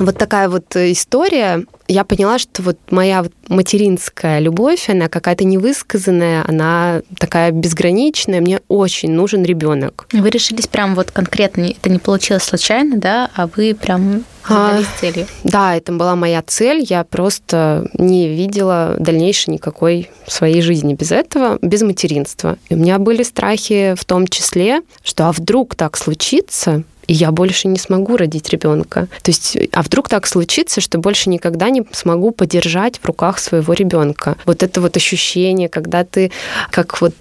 Вот 0.02 0.18
такая 0.18 0.48
вот 0.48 0.74
история. 0.74 1.64
Я 1.86 2.02
поняла, 2.02 2.38
что 2.38 2.62
вот 2.62 2.76
моя 2.90 3.24
материнская 3.46 4.40
любовь, 4.40 4.88
она 4.88 5.08
какая-то 5.08 5.44
невысказанная, 5.44 6.44
она 6.46 7.02
такая 7.18 7.52
безграничная. 7.52 8.40
Мне 8.40 8.60
очень 8.66 9.12
нужен 9.12 9.44
ребенок. 9.44 10.08
Вы 10.12 10.28
решились 10.30 10.66
прям 10.66 10.96
вот 10.96 11.12
конкретно, 11.12 11.62
это 11.62 11.88
не 11.88 12.00
получилось 12.00 12.42
случайно, 12.42 12.96
да, 12.96 13.30
а 13.36 13.46
вы 13.46 13.76
прям 13.80 14.24
задались 14.48 14.86
а, 14.86 15.00
целью? 15.00 15.26
Да, 15.44 15.76
это 15.76 15.92
была 15.92 16.16
моя 16.16 16.42
цель. 16.42 16.84
Я 16.88 17.04
просто 17.04 17.88
не 17.94 18.28
видела 18.28 18.96
дальнейшей 18.98 19.54
никакой 19.54 20.10
своей 20.26 20.62
жизни 20.62 20.94
без 20.94 21.12
этого, 21.12 21.58
без 21.62 21.82
материнства. 21.82 22.58
И 22.68 22.74
у 22.74 22.76
меня 22.76 22.98
были 22.98 23.22
страхи 23.22 23.94
в 23.96 24.04
том 24.04 24.26
числе, 24.26 24.80
что 25.04 25.28
а 25.28 25.32
вдруг 25.32 25.76
так 25.76 25.96
случится, 25.96 26.82
и 27.06 27.12
я 27.14 27.32
больше 27.32 27.68
не 27.68 27.78
смогу 27.78 28.16
родить 28.16 28.50
ребенка. 28.50 29.08
То 29.22 29.30
есть, 29.30 29.56
а 29.72 29.82
вдруг 29.82 30.08
так 30.08 30.26
случится, 30.26 30.80
что 30.80 30.98
больше 30.98 31.30
никогда 31.30 31.70
не 31.70 31.84
смогу 31.92 32.30
подержать 32.30 32.98
в 32.98 33.06
руках 33.06 33.38
своего 33.38 33.72
ребенка. 33.72 34.36
Вот 34.46 34.62
это 34.62 34.80
вот 34.80 34.96
ощущение, 34.96 35.68
когда 35.68 36.04
ты 36.04 36.30
как 36.70 37.00
вот 37.00 37.14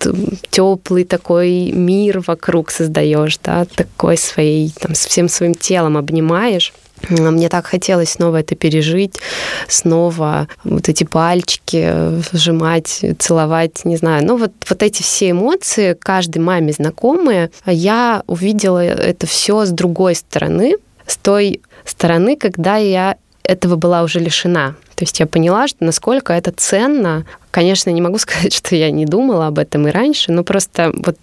теплый 0.50 1.04
такой 1.04 1.72
мир 1.72 2.22
вокруг 2.26 2.72
создаешь, 2.72 3.38
да, 3.44 3.66
такой 3.66 4.18
своей, 4.18 4.74
там, 4.80 4.94
всем 4.94 5.30
своим 5.30 5.56
телом 5.56 5.98
обнимаешь. 5.98 6.74
Мне 7.10 7.50
так 7.50 7.66
хотелось 7.66 8.12
снова 8.12 8.38
это 8.38 8.56
пережить, 8.56 9.16
снова 9.68 10.48
вот 10.64 10.90
эти 10.90 11.04
пальчики 11.04 12.22
сжимать, 12.34 13.04
целовать, 13.20 13.86
не 13.86 13.98
знаю. 13.98 14.26
Ну 14.26 14.38
вот, 14.38 14.52
вот 14.70 14.84
эти 14.84 15.02
все 15.02 15.32
эмоции, 15.32 15.94
каждой 15.94 16.40
маме 16.40 16.74
знакомые, 16.74 17.52
я 17.66 18.24
увидела 18.28 18.84
это 18.84 19.28
все 19.28 19.66
с 19.66 19.70
другой 19.70 20.16
стороны, 20.16 20.76
с 21.06 21.18
той 21.18 21.62
стороны, 21.86 22.36
когда 22.36 22.78
я 22.78 23.18
этого 23.44 23.76
была 23.76 24.04
уже 24.04 24.20
лишена. 24.20 24.76
То 24.96 25.04
есть 25.04 25.20
я 25.20 25.26
поняла, 25.26 25.68
что 25.68 25.84
насколько 25.84 26.32
это 26.32 26.52
ценно. 26.52 27.26
Конечно, 27.50 27.90
не 27.90 28.02
могу 28.02 28.18
сказать, 28.20 28.54
что 28.54 28.76
я 28.76 28.92
не 28.92 29.06
думала 29.06 29.48
об 29.48 29.58
этом 29.58 29.88
и 29.88 29.92
раньше, 29.92 30.32
но 30.32 30.44
просто 30.44 30.94
вот 30.96 31.18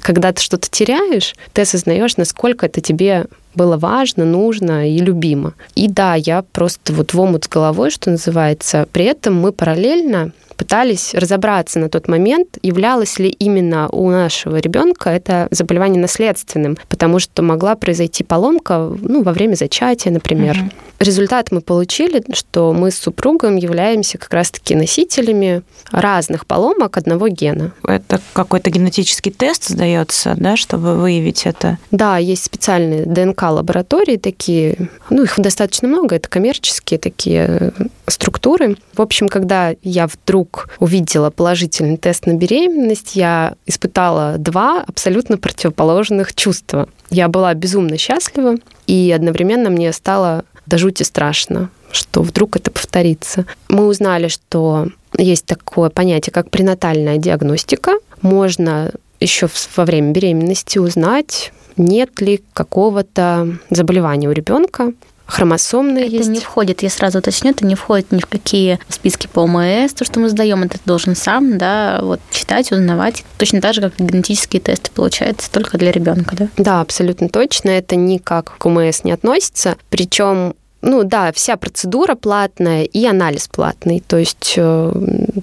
когда 0.00 0.32
ты 0.32 0.42
что-то 0.42 0.68
теряешь, 0.68 1.34
ты 1.52 1.62
осознаешь, 1.62 2.16
насколько 2.16 2.66
это 2.66 2.80
тебе 2.80 3.26
было 3.54 3.76
важно, 3.76 4.24
нужно 4.24 4.88
и 4.88 4.98
любимо. 4.98 5.54
И 5.74 5.88
да, 5.88 6.14
я 6.14 6.42
просто 6.52 6.92
вот 6.92 7.12
в 7.12 7.20
омут 7.20 7.44
с 7.44 7.48
головой, 7.48 7.90
что 7.90 8.10
называется. 8.10 8.86
При 8.92 9.04
этом 9.04 9.40
мы 9.40 9.52
параллельно 9.52 10.32
пытались 10.60 11.14
разобраться 11.14 11.78
на 11.78 11.88
тот 11.88 12.06
момент, 12.06 12.58
являлось 12.62 13.18
ли 13.18 13.30
именно 13.30 13.88
у 13.88 14.10
нашего 14.10 14.58
ребенка 14.58 15.08
это 15.08 15.48
заболевание 15.50 15.98
наследственным, 15.98 16.76
потому 16.90 17.18
что 17.18 17.40
могла 17.40 17.76
произойти 17.76 18.24
поломка 18.24 18.92
ну, 19.00 19.22
во 19.22 19.32
время 19.32 19.54
зачатия, 19.54 20.12
например. 20.12 20.58
Угу. 20.58 20.70
Результат 20.98 21.50
мы 21.50 21.62
получили, 21.62 22.22
что 22.34 22.74
мы 22.74 22.90
с 22.90 22.98
супругом 22.98 23.56
являемся 23.56 24.18
как 24.18 24.34
раз-таки 24.34 24.74
носителями 24.74 25.62
разных 25.90 26.44
поломок 26.44 26.98
одного 26.98 27.28
гена. 27.28 27.72
Это 27.88 28.20
какой-то 28.34 28.68
генетический 28.68 29.32
тест 29.32 29.68
сдается, 29.68 30.34
да, 30.36 30.58
чтобы 30.58 30.96
выявить 30.96 31.46
это? 31.46 31.78
Да, 31.90 32.18
есть 32.18 32.44
специальные 32.44 33.06
ДНК-лаборатории 33.40 34.16
такие, 34.16 34.76
ну, 35.08 35.22
их 35.22 35.34
достаточно 35.38 35.88
много, 35.88 36.16
это 36.16 36.28
коммерческие 36.28 36.98
такие 36.98 37.72
структуры. 38.06 38.76
В 38.94 39.02
общем, 39.02 39.28
когда 39.28 39.74
я 39.82 40.06
вдруг 40.06 40.68
увидела 40.78 41.30
положительный 41.30 41.96
тест 41.96 42.26
на 42.26 42.34
беременность, 42.34 43.16
я 43.16 43.54
испытала 43.66 44.36
два 44.38 44.84
абсолютно 44.86 45.38
противоположных 45.38 46.34
чувства. 46.34 46.88
Я 47.10 47.28
была 47.28 47.54
безумно 47.54 47.96
счастлива, 47.96 48.56
и 48.86 49.12
одновременно 49.14 49.70
мне 49.70 49.92
стало 49.92 50.44
до 50.66 50.78
жути 50.78 51.02
страшно, 51.02 51.70
что 51.90 52.22
вдруг 52.22 52.56
это 52.56 52.70
повторится. 52.70 53.46
Мы 53.68 53.86
узнали, 53.86 54.28
что 54.28 54.88
есть 55.16 55.46
такое 55.46 55.90
понятие, 55.90 56.32
как 56.32 56.50
пренатальная 56.50 57.18
диагностика. 57.18 57.92
Можно 58.22 58.92
еще 59.18 59.48
во 59.76 59.84
время 59.84 60.12
беременности 60.12 60.78
узнать, 60.78 61.52
нет 61.80 62.20
ли 62.20 62.42
какого-то 62.52 63.58
заболевания 63.70 64.28
у 64.28 64.32
ребенка, 64.32 64.92
хромосомные 65.30 66.06
это 66.06 66.16
есть. 66.16 66.28
не 66.28 66.40
входит, 66.40 66.82
я 66.82 66.90
сразу 66.90 67.18
уточню, 67.18 67.50
это 67.50 67.64
не 67.64 67.74
входит 67.74 68.10
ни 68.12 68.20
в 68.20 68.26
какие 68.26 68.78
списки 68.88 69.28
по 69.32 69.40
ОМС, 69.40 69.92
то, 69.94 70.04
что 70.04 70.20
мы 70.20 70.28
сдаем, 70.28 70.62
это 70.64 70.78
должен 70.84 71.14
сам, 71.14 71.56
да, 71.56 72.00
вот 72.02 72.20
читать, 72.30 72.72
узнавать. 72.72 73.24
Точно 73.38 73.60
так 73.60 73.74
же, 73.74 73.80
как 73.80 73.94
генетические 73.98 74.60
тесты, 74.60 74.90
получается, 74.90 75.50
только 75.50 75.78
для 75.78 75.92
ребенка, 75.92 76.36
да? 76.36 76.48
Да, 76.56 76.80
абсолютно 76.80 77.28
точно. 77.28 77.70
Это 77.70 77.96
никак 77.96 78.56
к 78.58 78.66
ОМС 78.66 79.04
не 79.04 79.12
относится. 79.12 79.76
Причем 79.88 80.54
ну 80.82 81.04
да, 81.04 81.30
вся 81.32 81.56
процедура 81.56 82.14
платная 82.14 82.84
и 82.84 83.04
анализ 83.04 83.48
платный. 83.48 84.02
То 84.06 84.16
есть 84.16 84.54
э, 84.56 84.92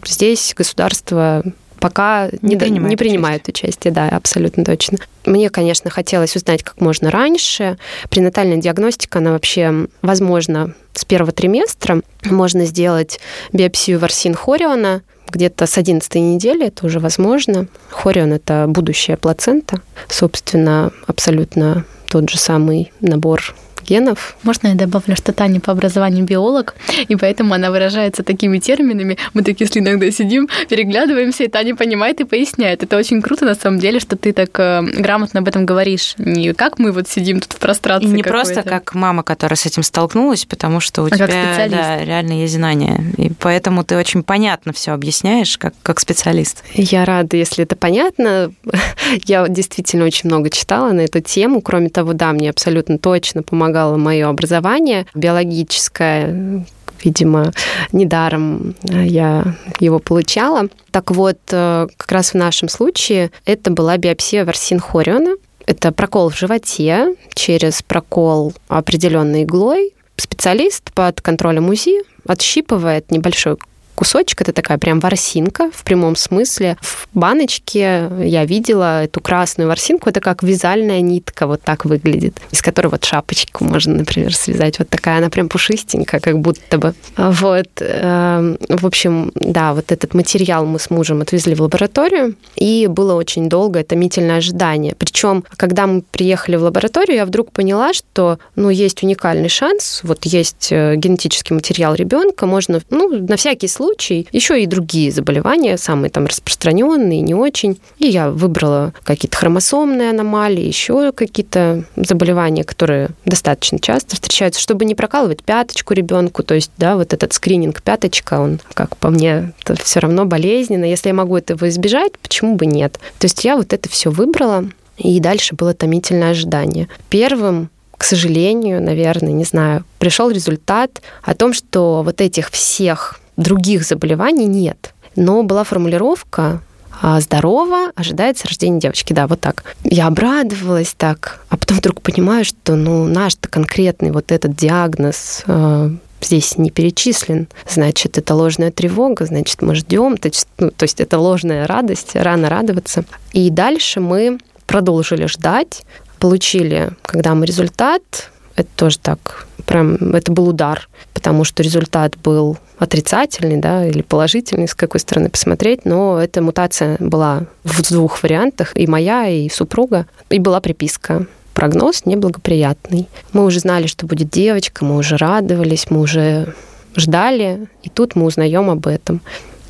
здесь 0.04 0.54
государство 0.58 1.44
пока 1.80 2.30
не, 2.42 2.54
не 2.54 2.58
принимает, 2.58 2.90
не 2.90 2.96
принимает 2.96 3.48
участие. 3.48 3.68
участие, 3.70 3.94
да, 3.94 4.10
абсолютно 4.10 4.64
точно. 4.64 4.98
Мне, 5.26 5.50
конечно, 5.50 5.90
хотелось 5.90 6.36
узнать 6.36 6.64
как 6.64 6.80
можно 6.82 7.12
раньше. 7.12 7.78
Пренатальная 8.10 8.58
диагностика, 8.58 9.20
она 9.20 9.32
вообще 9.32 9.88
возможна 10.02 10.74
с 10.94 11.06
первого 11.06 11.32
триместра. 11.32 12.02
Можно 12.26 12.66
сделать 12.66 13.20
биопсию 13.54 14.00
ворсин 14.00 14.34
хориона, 14.34 15.02
где-то 15.30 15.66
с 15.66 15.78
11 15.78 16.16
недели 16.16 16.68
это 16.68 16.86
уже 16.86 17.00
возможно. 17.00 17.68
Хорион– 17.90 18.34
это 18.34 18.66
будущая 18.68 19.18
плацента. 19.18 19.82
Собственно, 20.08 20.92
абсолютно 21.06 21.86
тот 22.08 22.30
же 22.30 22.38
самый 22.38 22.92
набор 23.02 23.54
генов. 23.88 24.36
Можно 24.44 24.70
я 24.70 24.76
добавлю, 24.76 25.16
что 25.16 25.32
Таня 25.32 25.60
по 25.60 25.72
образованию 25.72 26.26
биолог, 26.26 26.76
и 27.08 27.16
поэтому 27.16 27.54
она 27.54 27.72
выражается 27.72 28.24
такими 28.24 28.60
терминами. 28.60 29.18
Мы 29.34 29.44
такие 29.44 29.68
с 29.68 29.78
иногда 29.78 30.12
сидим, 30.12 30.50
переглядываемся, 30.70 31.46
и 31.46 31.48
Таня 31.48 31.76
понимает 31.76 32.20
и 32.20 32.24
поясняет. 32.24 32.84
Это 32.84 32.98
очень 32.98 33.22
круто, 33.22 33.46
на 33.46 33.56
самом 33.56 33.80
деле, 33.80 34.00
что 34.00 34.16
ты 34.16 34.34
так 34.34 34.50
э, 34.60 34.82
грамотно 34.82 35.40
об 35.40 35.48
этом 35.48 35.66
говоришь. 35.66 36.16
Не 36.18 36.54
как 36.54 36.80
мы 36.80 36.92
вот 36.92 37.08
сидим 37.08 37.40
тут 37.40 37.54
в 37.54 37.58
прострации. 37.58 38.08
И 38.08 38.12
не 38.12 38.24
просто 38.24 38.64
как 38.64 38.94
мама, 38.94 39.24
которая 39.24 39.56
с 39.56 39.66
этим 39.66 39.84
столкнулась, 39.84 40.46
потому 40.46 40.80
что 40.80 41.04
у 41.04 41.06
а 41.06 41.10
тебя 41.12 41.68
да, 41.70 42.04
реально 42.04 42.42
есть 42.42 42.54
знания. 42.54 43.04
И 43.18 43.32
поэтому 43.40 43.84
ты 43.84 43.98
очень 43.98 44.24
понятно 44.24 44.74
все 44.74 44.92
объясняешь, 44.92 45.58
как, 45.58 45.74
как 45.84 46.00
специалист. 46.00 46.64
Я 46.74 47.06
рада, 47.06 47.38
если 47.38 47.64
это 47.64 47.76
понятно. 47.76 48.52
Я 49.26 49.48
действительно 49.48 50.06
очень 50.06 50.30
много 50.30 50.50
читала 50.50 50.92
на 50.92 51.02
эту 51.02 51.22
тему. 51.22 51.62
Кроме 51.62 51.90
того, 51.90 52.14
да, 52.14 52.34
мне 52.34 52.50
абсолютно 52.50 52.98
точно 52.98 53.44
помогает 53.44 53.77
помогало 53.78 53.98
мое 53.98 54.28
образование 54.28 55.06
биологическое, 55.14 56.66
видимо, 57.04 57.52
недаром 57.92 58.76
я 58.84 59.56
его 59.80 60.00
получала. 60.00 60.68
Так 60.92 61.12
вот, 61.12 61.38
э, 61.52 61.88
как 61.96 62.12
раз 62.12 62.32
в 62.32 62.34
нашем 62.36 62.70
случае 62.70 63.30
это 63.46 63.70
была 63.70 63.98
биопсия 63.98 64.46
ворсин 64.46 64.80
хориона. 64.80 65.36
Это 65.68 65.92
прокол 65.92 66.30
в 66.30 66.38
животе 66.38 67.16
через 67.36 67.84
прокол 67.84 68.54
определенной 68.68 69.44
иглой. 69.44 69.94
Специалист 70.16 70.92
под 70.94 71.22
контролем 71.22 71.70
УЗИ 71.70 72.02
отщипывает 72.26 73.12
небольшой 73.12 73.58
кусочек, 73.98 74.42
это 74.42 74.54
такая 74.54 74.78
прям 74.78 75.00
ворсинка 75.00 75.72
в 75.74 75.84
прямом 75.84 76.16
смысле. 76.16 76.78
В 76.82 77.08
баночке 77.14 78.10
я 78.24 78.46
видела 78.46 79.04
эту 79.04 79.22
красную 79.22 79.68
ворсинку, 79.68 80.08
это 80.08 80.22
как 80.22 80.44
вязальная 80.44 81.02
нитка, 81.02 81.48
вот 81.48 81.64
так 81.64 81.84
выглядит, 81.84 82.38
из 82.52 82.62
которой 82.62 82.88
вот 82.88 83.04
шапочку 83.04 83.66
можно, 83.66 83.96
например, 83.96 84.36
связать. 84.36 84.78
Вот 84.78 84.90
такая 84.90 85.18
она 85.18 85.30
прям 85.30 85.50
пушистенькая, 85.50 86.22
как 86.22 86.38
будто 86.40 86.78
бы. 86.78 86.94
Вот. 87.18 87.70
Эм, 87.80 88.60
в 88.70 88.86
общем, 88.86 89.32
да, 89.34 89.74
вот 89.74 89.92
этот 89.92 90.14
материал 90.14 90.68
мы 90.68 90.78
с 90.78 90.92
мужем 90.92 91.22
отвезли 91.22 91.56
в 91.56 91.62
лабораторию, 91.62 92.36
и 92.56 92.86
было 92.86 93.16
очень 93.16 93.50
долго 93.50 93.84
томительное 93.84 94.38
ожидание. 94.38 94.94
Причем, 94.96 95.44
когда 95.58 95.88
мы 95.88 96.04
приехали 96.04 96.56
в 96.56 96.62
лабораторию, 96.62 97.18
я 97.18 97.26
вдруг 97.26 97.52
поняла, 97.52 97.94
что 97.94 98.38
ну, 98.56 98.70
есть 98.70 99.02
уникальный 99.02 99.50
шанс, 99.50 100.02
вот 100.04 100.26
есть 100.26 100.68
э, 100.72 100.96
генетический 100.98 101.56
материал 101.56 101.96
ребенка, 101.96 102.46
можно 102.46 102.80
ну, 102.92 103.26
на 103.28 103.38
всякий 103.38 103.68
случай 103.68 103.87
случай. 103.88 104.28
Еще 104.32 104.62
и 104.62 104.66
другие 104.66 105.12
заболевания, 105.12 105.78
самые 105.78 106.10
там 106.10 106.26
распространенные, 106.26 107.22
не 107.22 107.34
очень. 107.34 107.80
И 107.98 108.08
я 108.08 108.30
выбрала 108.30 108.94
какие-то 109.04 109.38
хромосомные 109.38 110.10
аномалии, 110.10 110.66
еще 110.66 111.12
какие-то 111.12 111.86
заболевания, 111.96 112.64
которые 112.64 113.10
достаточно 113.26 113.80
часто 113.80 114.16
встречаются, 114.16 114.62
чтобы 114.62 114.86
не 114.86 114.96
прокалывать 114.96 115.44
пяточку 115.44 115.94
ребенку. 115.94 116.44
То 116.44 116.56
есть, 116.56 116.72
да, 116.78 116.96
вот 116.98 117.14
этот 117.14 117.34
скрининг 117.34 117.82
пяточка, 117.82 118.40
он, 118.40 118.60
как 118.74 118.98
по 118.98 119.10
мне, 119.10 119.54
все 119.84 120.00
равно 120.00 120.26
болезненно. 120.26 120.86
Если 120.86 121.10
я 121.10 121.14
могу 121.14 121.38
этого 121.38 121.70
избежать, 121.70 122.12
почему 122.22 122.56
бы 122.56 122.66
нет? 122.66 123.00
То 123.20 123.26
есть 123.26 123.44
я 123.46 123.56
вот 123.56 123.74
это 123.74 123.88
все 123.90 124.12
выбрала, 124.12 124.66
и 124.98 125.20
дальше 125.20 125.56
было 125.56 125.74
томительное 125.74 126.32
ожидание. 126.32 126.88
Первым 127.10 127.70
к 127.98 128.04
сожалению, 128.04 128.80
наверное, 128.80 129.32
не 129.32 129.44
знаю, 129.44 129.84
пришел 129.98 130.30
результат 130.30 131.02
о 131.24 131.34
том, 131.34 131.52
что 131.52 132.04
вот 132.04 132.22
этих 132.22 132.52
всех 132.52 133.20
других 133.38 133.84
заболеваний 133.84 134.46
нет. 134.46 134.94
Но 135.16 135.44
была 135.44 135.64
формулировка 135.64 136.62
а, 137.02 137.20
здорово, 137.22 137.92
ожидается 137.96 138.48
рождение 138.48 138.80
девочки. 138.80 139.14
Да, 139.14 139.28
вот 139.28 139.40
так. 139.40 139.64
Я 139.84 140.08
обрадовалась 140.08 140.94
так, 140.98 141.42
а 141.50 141.58
потом 141.58 141.78
вдруг 141.78 142.02
понимаю, 142.02 142.44
что 142.44 142.76
ну, 142.76 143.06
наш-то 143.06 143.48
конкретный 143.50 144.12
вот 144.12 144.32
этот 144.32 144.56
диагноз 144.56 145.44
э, 145.46 145.92
здесь 146.22 146.58
не 146.58 146.72
перечислен. 146.72 147.48
Значит, 147.70 148.18
это 148.18 148.34
ложная 148.34 148.72
тревога, 148.72 149.26
значит, 149.26 149.62
мы 149.62 149.76
ждем. 149.76 150.18
То 150.18 150.30
ну, 150.58 150.72
то 150.72 150.84
есть 150.84 151.00
это 151.00 151.20
ложная 151.20 151.68
радость, 151.68 152.16
рано 152.16 152.50
радоваться. 152.50 153.06
И 153.32 153.50
дальше 153.50 154.00
мы 154.00 154.40
продолжили 154.66 155.28
ждать, 155.28 155.84
получили, 156.20 156.90
когда 157.04 157.36
мы 157.36 157.46
результат, 157.46 158.32
это 158.56 158.70
тоже 158.76 158.98
так, 158.98 159.48
прям, 159.68 159.96
это 160.16 160.32
был 160.32 160.48
удар, 160.50 160.90
потому 161.14 161.44
что 161.44 161.62
результат 161.62 162.18
был 162.18 162.58
отрицательный, 162.80 163.58
да, 163.58 163.86
или 163.86 164.02
положительный, 164.02 164.68
с 164.68 164.74
какой 164.74 165.00
стороны 165.00 165.30
посмотреть, 165.30 165.86
но 165.86 166.20
эта 166.20 166.42
мутация 166.42 166.98
была 167.00 167.44
в 167.64 167.84
двух 167.84 168.24
вариантах, 168.24 168.76
и 168.76 168.88
моя, 168.88 169.28
и 169.28 169.50
супруга, 169.50 170.08
и 170.30 170.40
была 170.40 170.60
приписка 170.62 171.28
прогноз 171.54 172.06
неблагоприятный. 172.06 173.08
Мы 173.34 173.44
уже 173.44 173.60
знали, 173.60 173.88
что 173.88 174.06
будет 174.06 174.30
девочка, 174.30 174.86
мы 174.86 174.96
уже 174.96 175.18
радовались, 175.18 175.90
мы 175.90 176.02
уже 176.02 176.54
ждали, 176.96 177.68
и 177.82 177.90
тут 177.90 178.16
мы 178.16 178.26
узнаем 178.26 178.70
об 178.70 178.86
этом. 178.86 179.22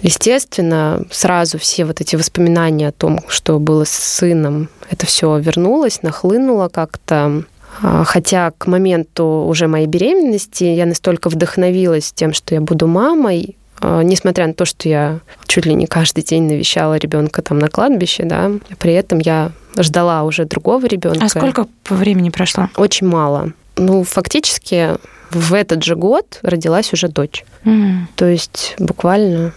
Естественно, 0.01 1.05
сразу 1.09 1.57
все 1.57 1.85
вот 1.85 2.01
эти 2.01 2.15
воспоминания 2.15 2.89
о 2.89 2.91
том, 2.91 3.19
что 3.29 3.57
было 3.57 3.83
с 3.85 3.91
сыном, 3.91 4.69
это 4.89 5.05
все 5.05 5.37
вернулось, 5.39 6.03
нахлынуло 6.03 6.67
как-то. 6.67 7.43
А, 7.81 8.03
хотя 8.03 8.51
к 8.57 8.67
моменту 8.67 9.45
уже 9.47 9.67
моей 9.67 9.87
беременности 9.87 10.63
я 10.63 10.85
настолько 10.85 11.29
вдохновилась 11.29 12.11
тем, 12.11 12.33
что 12.33 12.55
я 12.55 12.61
буду 12.61 12.87
мамой, 12.87 13.55
а, 13.79 14.01
несмотря 14.01 14.47
на 14.47 14.53
то, 14.53 14.65
что 14.65 14.89
я 14.89 15.19
чуть 15.47 15.65
ли 15.65 15.73
не 15.73 15.85
каждый 15.85 16.23
день 16.23 16.43
навещала 16.43 16.97
ребенка 16.97 17.41
там 17.41 17.59
на 17.59 17.69
кладбище, 17.69 18.23
да, 18.23 18.51
при 18.79 18.93
этом 18.93 19.19
я 19.19 19.51
ждала 19.77 20.23
уже 20.23 20.45
другого 20.45 20.85
ребенка. 20.85 21.25
А 21.25 21.29
сколько 21.29 21.67
по 21.83 21.95
времени 21.95 22.29
прошло? 22.29 22.69
Очень 22.75 23.07
мало. 23.07 23.51
Ну, 23.75 24.03
фактически 24.03 24.95
в 25.31 25.53
этот 25.53 25.83
же 25.83 25.95
год 25.95 26.39
родилась 26.41 26.93
уже 26.93 27.09
дочь. 27.09 27.45
Mm. 27.63 28.05
То 28.15 28.25
есть 28.25 28.75
буквально 28.79 29.53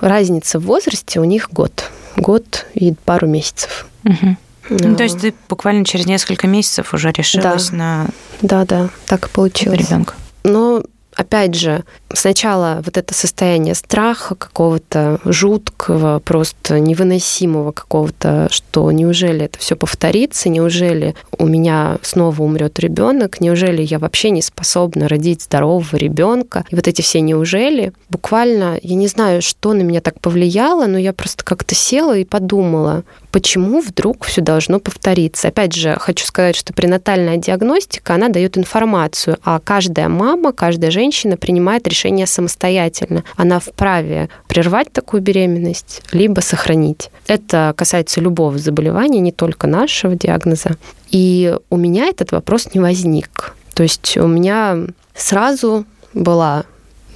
разница 0.00 0.58
в 0.58 0.64
возрасте 0.64 1.20
у 1.20 1.24
них 1.24 1.50
год. 1.52 1.90
Год 2.16 2.66
и 2.74 2.94
пару 3.04 3.26
месяцев. 3.26 3.86
Угу. 4.04 4.36
Ну, 4.70 4.96
то 4.96 5.02
есть 5.02 5.20
ты 5.20 5.34
буквально 5.48 5.84
через 5.84 6.06
несколько 6.06 6.46
месяцев 6.46 6.94
уже 6.94 7.10
решилась 7.12 7.70
да. 7.70 7.76
на... 7.76 8.06
Да, 8.42 8.64
да, 8.64 8.88
так 9.06 9.26
и 9.26 9.28
получилось. 9.30 9.80
Ребенка. 9.80 10.14
Но 10.44 10.82
опять 11.20 11.54
же, 11.54 11.84
сначала 12.12 12.80
вот 12.84 12.96
это 12.96 13.12
состояние 13.14 13.74
страха 13.74 14.34
какого-то 14.34 15.20
жуткого, 15.24 16.20
просто 16.20 16.80
невыносимого 16.80 17.72
какого-то, 17.72 18.48
что 18.50 18.90
неужели 18.90 19.44
это 19.44 19.58
все 19.58 19.76
повторится, 19.76 20.48
неужели 20.48 21.14
у 21.38 21.46
меня 21.46 21.98
снова 22.02 22.42
умрет 22.42 22.78
ребенок, 22.78 23.40
неужели 23.40 23.82
я 23.82 23.98
вообще 23.98 24.30
не 24.30 24.42
способна 24.42 25.08
родить 25.08 25.42
здорового 25.42 25.96
ребенка. 25.96 26.64
И 26.70 26.74
вот 26.74 26.88
эти 26.88 27.02
все 27.02 27.20
неужели, 27.20 27.92
буквально, 28.08 28.78
я 28.82 28.94
не 28.94 29.06
знаю, 29.06 29.42
что 29.42 29.72
на 29.74 29.82
меня 29.82 30.00
так 30.00 30.20
повлияло, 30.20 30.86
но 30.86 30.98
я 30.98 31.12
просто 31.12 31.44
как-то 31.44 31.74
села 31.74 32.16
и 32.16 32.24
подумала, 32.24 33.04
почему 33.30 33.80
вдруг 33.80 34.24
все 34.24 34.40
должно 34.40 34.80
повториться. 34.80 35.48
Опять 35.48 35.74
же, 35.74 35.96
хочу 35.98 36.24
сказать, 36.24 36.56
что 36.56 36.72
пренатальная 36.72 37.36
диагностика, 37.36 38.14
она 38.14 38.28
дает 38.28 38.58
информацию, 38.58 39.38
а 39.44 39.60
каждая 39.60 40.08
мама, 40.08 40.52
каждая 40.52 40.90
женщина 40.90 41.36
принимает 41.36 41.86
решение 41.86 42.26
самостоятельно. 42.26 43.24
Она 43.36 43.60
вправе 43.60 44.28
прервать 44.48 44.92
такую 44.92 45.22
беременность, 45.22 46.02
либо 46.12 46.40
сохранить. 46.40 47.10
Это 47.26 47.74
касается 47.76 48.20
любого 48.20 48.58
заболевания, 48.58 49.20
не 49.20 49.32
только 49.32 49.66
нашего 49.66 50.14
диагноза. 50.14 50.76
И 51.10 51.56
у 51.70 51.76
меня 51.76 52.06
этот 52.06 52.32
вопрос 52.32 52.68
не 52.74 52.80
возник. 52.80 53.54
То 53.74 53.82
есть 53.82 54.16
у 54.16 54.26
меня 54.26 54.78
сразу 55.14 55.84
была 56.12 56.64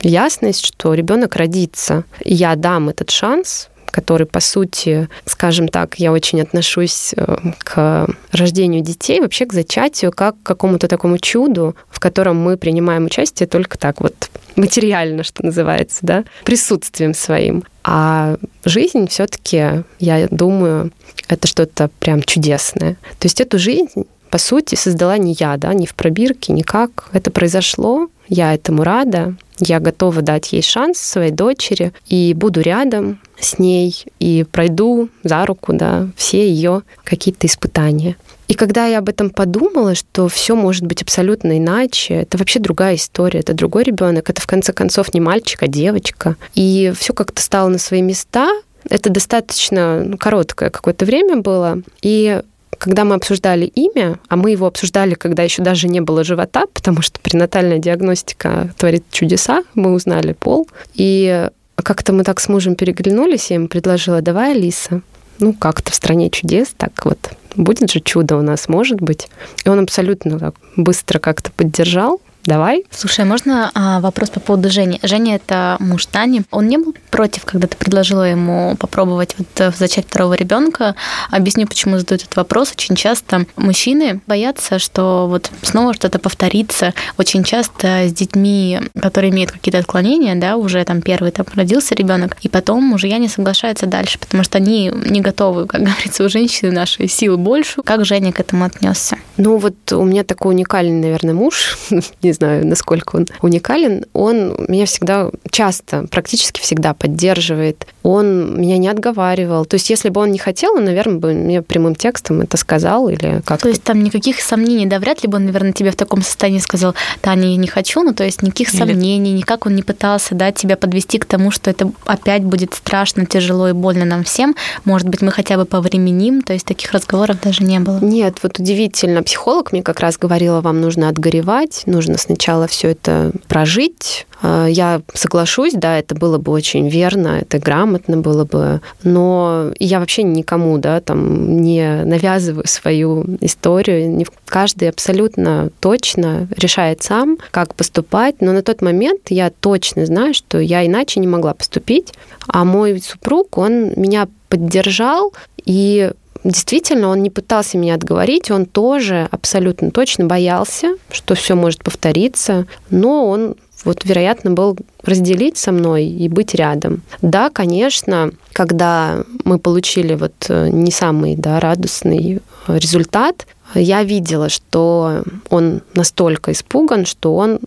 ясность, 0.02 0.64
что 0.64 0.94
ребенок 0.94 1.36
родится. 1.36 2.04
Я 2.24 2.56
дам 2.56 2.88
этот 2.88 3.10
шанс, 3.10 3.68
который, 3.94 4.26
по 4.26 4.40
сути, 4.40 5.08
скажем 5.24 5.68
так, 5.68 6.00
я 6.00 6.10
очень 6.10 6.40
отношусь 6.40 7.14
э, 7.16 7.36
к 7.58 8.08
рождению 8.32 8.82
детей, 8.82 9.20
вообще 9.20 9.46
к 9.46 9.52
зачатию, 9.52 10.10
как 10.10 10.34
к 10.34 10.42
какому-то 10.42 10.88
такому 10.88 11.18
чуду, 11.18 11.76
в 11.90 12.00
котором 12.00 12.36
мы 12.36 12.56
принимаем 12.56 13.04
участие 13.04 13.46
только 13.46 13.78
так 13.78 14.00
вот 14.00 14.30
материально, 14.56 15.22
что 15.22 15.44
называется, 15.44 16.00
да, 16.02 16.24
присутствием 16.44 17.14
своим. 17.14 17.62
А 17.84 18.36
жизнь 18.64 19.06
все-таки, 19.06 19.84
я 20.00 20.26
думаю, 20.28 20.90
это 21.28 21.46
что-то 21.46 21.88
прям 22.00 22.20
чудесное. 22.24 22.94
То 23.20 23.26
есть 23.26 23.40
эту 23.40 23.60
жизнь 23.60 24.06
по 24.30 24.38
сути, 24.38 24.74
создала 24.74 25.16
не 25.16 25.36
я, 25.38 25.56
да, 25.56 25.72
не 25.72 25.86
в 25.86 25.94
пробирке, 25.94 26.52
никак. 26.52 27.08
Это 27.12 27.30
произошло, 27.30 28.08
я 28.28 28.54
этому 28.54 28.84
рада, 28.84 29.34
я 29.58 29.80
готова 29.80 30.22
дать 30.22 30.52
ей 30.52 30.62
шанс 30.62 30.98
своей 30.98 31.30
дочери 31.30 31.92
и 32.06 32.34
буду 32.34 32.60
рядом 32.60 33.20
с 33.38 33.58
ней 33.58 34.04
и 34.18 34.44
пройду 34.50 35.08
за 35.22 35.44
руку, 35.46 35.72
да, 35.72 36.08
все 36.16 36.48
ее 36.48 36.82
какие-то 37.04 37.46
испытания. 37.46 38.16
И 38.48 38.54
когда 38.54 38.86
я 38.86 38.98
об 38.98 39.08
этом 39.08 39.30
подумала, 39.30 39.94
что 39.94 40.28
все 40.28 40.54
может 40.54 40.84
быть 40.84 41.02
абсолютно 41.02 41.58
иначе, 41.58 42.14
это 42.14 42.36
вообще 42.36 42.58
другая 42.58 42.96
история, 42.96 43.40
это 43.40 43.54
другой 43.54 43.84
ребенок, 43.84 44.28
это 44.28 44.40
в 44.40 44.46
конце 44.46 44.72
концов 44.72 45.14
не 45.14 45.20
мальчик, 45.20 45.62
а 45.62 45.66
девочка. 45.66 46.36
И 46.54 46.92
все 46.98 47.14
как-то 47.14 47.40
стало 47.40 47.68
на 47.68 47.78
свои 47.78 48.02
места. 48.02 48.50
Это 48.88 49.08
достаточно 49.08 50.04
ну, 50.04 50.18
короткое 50.18 50.68
какое-то 50.68 51.06
время 51.06 51.36
было. 51.36 51.80
И 52.02 52.42
когда 52.84 53.06
мы 53.06 53.14
обсуждали 53.14 53.64
имя, 53.64 54.18
а 54.28 54.36
мы 54.36 54.50
его 54.50 54.66
обсуждали, 54.66 55.14
когда 55.14 55.42
еще 55.42 55.62
даже 55.62 55.88
не 55.88 56.02
было 56.02 56.22
живота, 56.22 56.66
потому 56.66 57.00
что 57.00 57.18
пренатальная 57.18 57.78
диагностика 57.78 58.74
творит 58.76 59.04
чудеса, 59.10 59.64
мы 59.74 59.94
узнали 59.94 60.34
пол. 60.34 60.68
И 60.92 61.48
как-то 61.76 62.12
мы 62.12 62.24
так 62.24 62.40
с 62.40 62.48
мужем 62.50 62.74
переглянулись, 62.74 63.48
я 63.48 63.54
ему 63.54 63.68
предложила, 63.68 64.20
давай, 64.20 64.52
Алиса, 64.52 65.00
ну, 65.38 65.54
как-то 65.54 65.92
в 65.92 65.94
стране 65.94 66.28
чудес, 66.28 66.74
так 66.76 67.06
вот, 67.06 67.30
будет 67.56 67.90
же 67.90 68.00
чудо 68.00 68.36
у 68.36 68.42
нас, 68.42 68.68
может 68.68 69.00
быть. 69.00 69.28
И 69.64 69.68
он 69.70 69.80
абсолютно 69.80 70.38
так 70.38 70.54
быстро 70.76 71.18
как-то 71.18 71.50
поддержал, 71.52 72.20
Давай. 72.46 72.84
Слушай, 72.90 73.22
а 73.22 73.24
можно 73.24 73.70
а, 73.74 74.00
вопрос 74.00 74.28
по 74.28 74.38
поводу 74.38 74.70
Жени? 74.70 75.00
Женя— 75.02 75.36
это 75.36 75.76
муж 75.80 76.04
Тани. 76.04 76.42
Он 76.50 76.68
не 76.68 76.76
был 76.76 76.94
против, 77.10 77.44
когда 77.46 77.66
ты 77.66 77.76
предложила 77.76 78.22
ему 78.24 78.76
попробовать 78.76 79.34
вот 79.38 79.48
э, 79.60 79.72
зачать 79.78 80.06
второго 80.06 80.34
ребенка? 80.34 80.94
Объясню, 81.30 81.66
почему 81.66 81.98
задают 81.98 82.22
этот 82.22 82.36
вопрос. 82.36 82.72
Очень 82.72 82.96
часто 82.96 83.46
мужчины 83.56 84.20
боятся, 84.26 84.78
что 84.78 85.26
вот 85.26 85.50
снова 85.62 85.94
что-то 85.94 86.18
повторится. 86.18 86.92
Очень 87.16 87.44
часто 87.44 88.08
с 88.08 88.12
детьми, 88.12 88.78
которые 89.00 89.32
имеют 89.32 89.50
какие-то 89.50 89.78
отклонения, 89.78 90.34
да, 90.34 90.56
уже 90.56 90.84
там 90.84 91.00
первый 91.00 91.30
там 91.30 91.46
родился 91.54 91.94
ребенок, 91.94 92.36
и 92.42 92.50
потом 92.50 92.84
мужья 92.84 93.16
не 93.16 93.28
соглашаются 93.28 93.86
дальше, 93.86 94.18
потому 94.18 94.44
что 94.44 94.58
они 94.58 94.92
не 94.92 95.22
готовы, 95.22 95.66
как 95.66 95.80
говорится, 95.84 96.24
у 96.24 96.28
женщины 96.28 96.72
нашей 96.72 97.08
силы 97.08 97.38
больше. 97.38 97.82
Как 97.82 98.04
Женя 98.04 98.32
к 98.32 98.40
этому 98.40 98.66
отнесся? 98.66 99.16
Ну 99.38 99.56
вот 99.56 99.92
у 99.92 100.04
меня 100.04 100.24
такой 100.24 100.54
уникальный, 100.54 101.00
наверное, 101.00 101.34
муж, 101.34 101.78
не 102.22 102.33
знаю, 102.34 102.66
насколько 102.66 103.16
он 103.16 103.26
уникален, 103.42 104.04
он 104.12 104.54
меня 104.68 104.86
всегда, 104.86 105.30
часто, 105.50 106.06
практически 106.10 106.60
всегда 106.60 106.94
поддерживает. 106.94 107.86
Он 108.02 108.60
меня 108.60 108.76
не 108.78 108.88
отговаривал. 108.88 109.64
То 109.64 109.74
есть, 109.74 109.88
если 109.90 110.10
бы 110.10 110.20
он 110.20 110.30
не 110.30 110.38
хотел, 110.38 110.74
он, 110.74 110.84
наверное, 110.84 111.18
бы 111.18 111.32
мне 111.32 111.62
прямым 111.62 111.94
текстом 111.94 112.42
это 112.42 112.56
сказал 112.56 113.08
или 113.08 113.42
как 113.44 113.60
То 113.60 113.68
есть, 113.68 113.82
там 113.82 114.02
никаких 114.02 114.40
сомнений, 114.40 114.86
да, 114.86 114.98
вряд 114.98 115.22
ли 115.22 115.28
бы 115.28 115.36
он, 115.36 115.46
наверное, 115.46 115.72
тебе 115.72 115.90
в 115.90 115.96
таком 115.96 116.22
состоянии 116.22 116.58
сказал, 116.58 116.94
Таня, 117.20 117.50
я 117.50 117.56
не 117.56 117.66
хочу, 117.66 118.02
ну, 118.02 118.12
то 118.12 118.24
есть, 118.24 118.42
никаких 118.42 118.72
или... 118.72 118.78
сомнений, 118.78 119.32
никак 119.32 119.66
он 119.66 119.74
не 119.74 119.82
пытался, 119.82 120.34
да, 120.34 120.52
тебя 120.52 120.76
подвести 120.76 121.18
к 121.18 121.24
тому, 121.24 121.50
что 121.50 121.70
это 121.70 121.90
опять 122.04 122.44
будет 122.44 122.74
страшно, 122.74 123.26
тяжело 123.26 123.68
и 123.68 123.72
больно 123.72 124.04
нам 124.04 124.24
всем. 124.24 124.54
Может 124.84 125.08
быть, 125.08 125.22
мы 125.22 125.30
хотя 125.30 125.56
бы 125.56 125.64
повременим, 125.64 126.42
то 126.42 126.52
есть, 126.52 126.66
таких 126.66 126.92
разговоров 126.92 127.40
даже 127.40 127.64
не 127.64 127.78
было. 127.80 127.98
Нет, 128.00 128.38
вот 128.42 128.58
удивительно. 128.58 129.22
Психолог 129.22 129.72
мне 129.72 129.82
как 129.82 130.00
раз 130.00 130.18
говорила, 130.18 130.60
вам 130.60 130.80
нужно 130.80 131.08
отгоревать, 131.08 131.82
нужно 131.86 132.18
сначала 132.24 132.66
все 132.66 132.88
это 132.88 133.32
прожить. 133.48 134.26
А, 134.42 134.66
я 134.66 135.00
соглашусь, 135.14 135.74
да, 135.74 135.98
это 135.98 136.14
было 136.14 136.38
бы 136.38 136.52
очень 136.52 136.88
верно, 136.88 137.38
это 137.40 137.58
грамотно 137.58 138.16
было 138.16 138.44
бы, 138.44 138.80
но 139.02 139.72
я 139.78 140.00
вообще 140.00 140.22
никому, 140.22 140.78
да, 140.78 141.00
там 141.00 141.60
не 141.60 142.04
навязываю 142.04 142.66
свою 142.66 143.24
историю. 143.40 144.26
Каждый 144.46 144.88
абсолютно 144.88 145.70
точно 145.80 146.48
решает 146.56 147.02
сам, 147.02 147.38
как 147.50 147.74
поступать, 147.74 148.40
но 148.40 148.52
на 148.52 148.62
тот 148.62 148.82
момент 148.82 149.30
я 149.30 149.50
точно 149.50 150.06
знаю, 150.06 150.34
что 150.34 150.58
я 150.58 150.84
иначе 150.86 151.20
не 151.20 151.26
могла 151.26 151.54
поступить, 151.54 152.12
а 152.46 152.64
мой 152.64 153.00
супруг, 153.00 153.58
он 153.58 153.92
меня 153.96 154.28
поддержал, 154.48 155.32
и 155.64 156.12
действительно, 156.44 157.08
он 157.08 157.22
не 157.22 157.30
пытался 157.30 157.78
меня 157.78 157.94
отговорить, 157.94 158.50
он 158.50 158.66
тоже 158.66 159.28
абсолютно 159.30 159.90
точно 159.90 160.26
боялся, 160.26 160.96
что 161.10 161.34
все 161.34 161.54
может 161.54 161.82
повториться, 161.82 162.66
но 162.90 163.26
он 163.26 163.56
вот, 163.84 164.04
вероятно, 164.04 164.52
был 164.52 164.78
разделить 165.02 165.58
со 165.58 165.72
мной 165.72 166.06
и 166.06 166.28
быть 166.28 166.54
рядом. 166.54 167.02
Да, 167.20 167.50
конечно, 167.50 168.30
когда 168.52 169.24
мы 169.44 169.58
получили 169.58 170.14
вот 170.14 170.32
э, 170.48 170.68
не 170.70 170.90
самый 170.90 171.36
да, 171.36 171.60
радостный 171.60 172.40
результат, 172.66 173.46
я 173.74 174.02
видела, 174.02 174.48
что 174.48 175.22
он 175.50 175.82
настолько 175.94 176.52
испуган, 176.52 177.04
что 177.04 177.34
он 177.36 177.60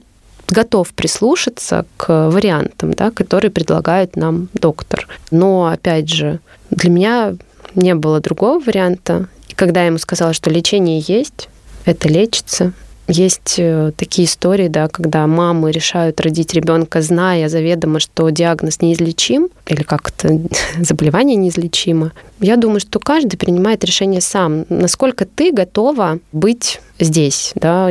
готов 0.48 0.94
прислушаться 0.94 1.86
к 1.98 2.30
вариантам, 2.30 2.94
да, 2.94 3.12
которые 3.12 3.52
предлагает 3.52 4.16
нам 4.16 4.48
доктор. 4.54 5.08
Но, 5.30 5.68
опять 5.68 6.10
же, 6.10 6.40
для 6.72 6.90
меня 6.90 7.36
не 7.78 7.96
было 7.96 8.20
другого 8.20 8.60
варианта. 8.60 9.28
И 9.48 9.54
когда 9.54 9.82
я 9.82 9.88
ему 9.88 9.98
сказала, 9.98 10.34
что 10.34 10.50
лечение 10.50 11.00
есть, 11.00 11.48
это 11.86 12.10
лечится, 12.10 12.74
Есть 13.08 13.56
э, 13.58 13.94
такие 13.96 14.28
истории, 14.28 14.68
да, 14.68 14.90
когда 14.90 15.26
мамы 15.28 15.72
решают 15.72 16.20
родить 16.20 16.54
ребенка, 16.54 17.02
зная 17.02 17.48
заведомо, 17.48 18.02
что 18.02 18.30
диагноз 18.30 18.82
неизлечим, 18.82 19.48
или 19.66 19.84
как 19.84 20.12
то 20.12 20.28
заболевание 20.82 21.38
неизлечимо. 21.38 22.12
Я 22.42 22.58
думаю, 22.58 22.82
что 22.82 23.00
каждый 23.00 23.38
принимает 23.38 23.86
решение 23.86 24.20
сам, 24.20 24.66
насколько 24.68 25.26
ты 25.26 25.54
готова 25.54 26.20
быть 26.34 26.82
здесь, 27.00 27.54
да, 27.56 27.90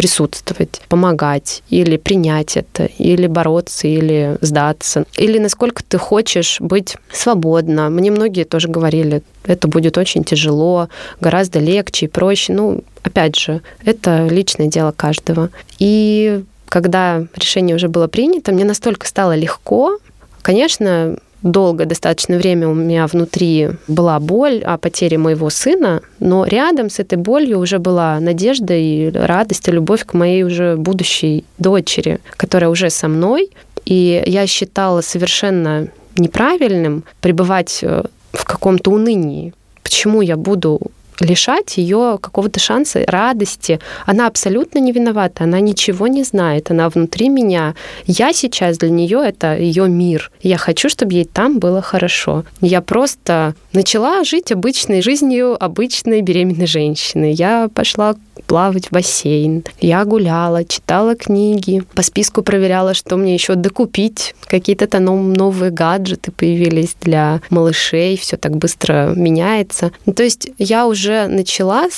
присутствовать, 0.00 0.80
помогать, 0.88 1.62
или 1.68 1.98
принять 1.98 2.56
это, 2.56 2.86
или 2.86 3.26
бороться, 3.26 3.86
или 3.86 4.38
сдаться, 4.40 5.04
или 5.18 5.38
насколько 5.38 5.84
ты 5.84 5.98
хочешь 5.98 6.56
быть 6.58 6.96
свободна. 7.12 7.90
Мне 7.90 8.10
многие 8.10 8.44
тоже 8.44 8.68
говорили, 8.68 9.22
это 9.44 9.68
будет 9.68 9.98
очень 9.98 10.24
тяжело, 10.24 10.88
гораздо 11.20 11.58
легче 11.58 12.06
и 12.06 12.08
проще. 12.08 12.54
Ну, 12.54 12.82
опять 13.02 13.36
же, 13.36 13.60
это 13.84 14.26
личное 14.26 14.68
дело 14.68 14.92
каждого. 14.92 15.50
И 15.78 16.44
когда 16.70 17.26
решение 17.36 17.76
уже 17.76 17.88
было 17.88 18.06
принято, 18.06 18.52
мне 18.52 18.64
настолько 18.64 19.06
стало 19.06 19.36
легко. 19.36 19.98
Конечно, 20.40 21.18
долгое 21.42 21.86
достаточно 21.86 22.36
время 22.36 22.68
у 22.68 22.74
меня 22.74 23.06
внутри 23.06 23.70
была 23.88 24.18
боль 24.20 24.60
о 24.62 24.78
потере 24.78 25.18
моего 25.18 25.50
сына, 25.50 26.02
но 26.18 26.44
рядом 26.44 26.90
с 26.90 26.98
этой 26.98 27.18
болью 27.18 27.58
уже 27.58 27.78
была 27.78 28.20
надежда 28.20 28.74
и 28.74 29.10
радость, 29.10 29.68
и 29.68 29.72
любовь 29.72 30.04
к 30.04 30.14
моей 30.14 30.42
уже 30.42 30.76
будущей 30.76 31.44
дочери, 31.58 32.20
которая 32.36 32.70
уже 32.70 32.90
со 32.90 33.08
мной. 33.08 33.50
И 33.84 34.22
я 34.26 34.46
считала 34.46 35.00
совершенно 35.00 35.88
неправильным 36.16 37.04
пребывать 37.20 37.80
э, 37.82 38.04
в 38.32 38.44
каком-то 38.44 38.90
унынии. 38.90 39.54
Почему 39.82 40.20
я 40.20 40.36
буду 40.36 40.80
лишать 41.20 41.76
ее 41.76 42.18
какого-то 42.20 42.60
шанса, 42.60 43.04
радости. 43.06 43.80
Она 44.06 44.26
абсолютно 44.26 44.78
не 44.78 44.92
виновата, 44.92 45.44
она 45.44 45.60
ничего 45.60 46.06
не 46.06 46.24
знает, 46.24 46.70
она 46.70 46.88
внутри 46.88 47.28
меня. 47.28 47.74
Я 48.06 48.32
сейчас 48.32 48.78
для 48.78 48.90
нее 48.90 49.22
это 49.24 49.56
ее 49.56 49.88
мир. 49.88 50.30
Я 50.42 50.56
хочу, 50.56 50.88
чтобы 50.88 51.14
ей 51.14 51.24
там 51.24 51.58
было 51.58 51.82
хорошо. 51.82 52.44
Я 52.60 52.80
просто 52.80 53.54
начала 53.72 54.24
жить 54.24 54.52
обычной 54.52 55.02
жизнью 55.02 55.56
обычной 55.62 56.22
беременной 56.22 56.66
женщины. 56.66 57.32
Я 57.32 57.68
пошла 57.72 58.14
плавать 58.46 58.88
в 58.88 58.92
бассейн. 58.92 59.64
Я 59.80 60.04
гуляла, 60.04 60.64
читала 60.64 61.14
книги, 61.14 61.82
по 61.94 62.02
списку 62.02 62.42
проверяла, 62.42 62.94
что 62.94 63.16
мне 63.16 63.34
еще 63.34 63.54
докупить. 63.54 64.34
Какие-то 64.46 64.86
там 64.86 65.32
новые 65.32 65.70
гаджеты 65.70 66.30
появились 66.32 66.96
для 67.00 67.40
малышей, 67.50 68.16
все 68.16 68.36
так 68.36 68.56
быстро 68.56 69.12
меняется. 69.14 69.92
Ну, 70.06 70.12
то 70.12 70.22
есть 70.22 70.50
я 70.58 70.86
уже 70.86 71.26
начала 71.26 71.88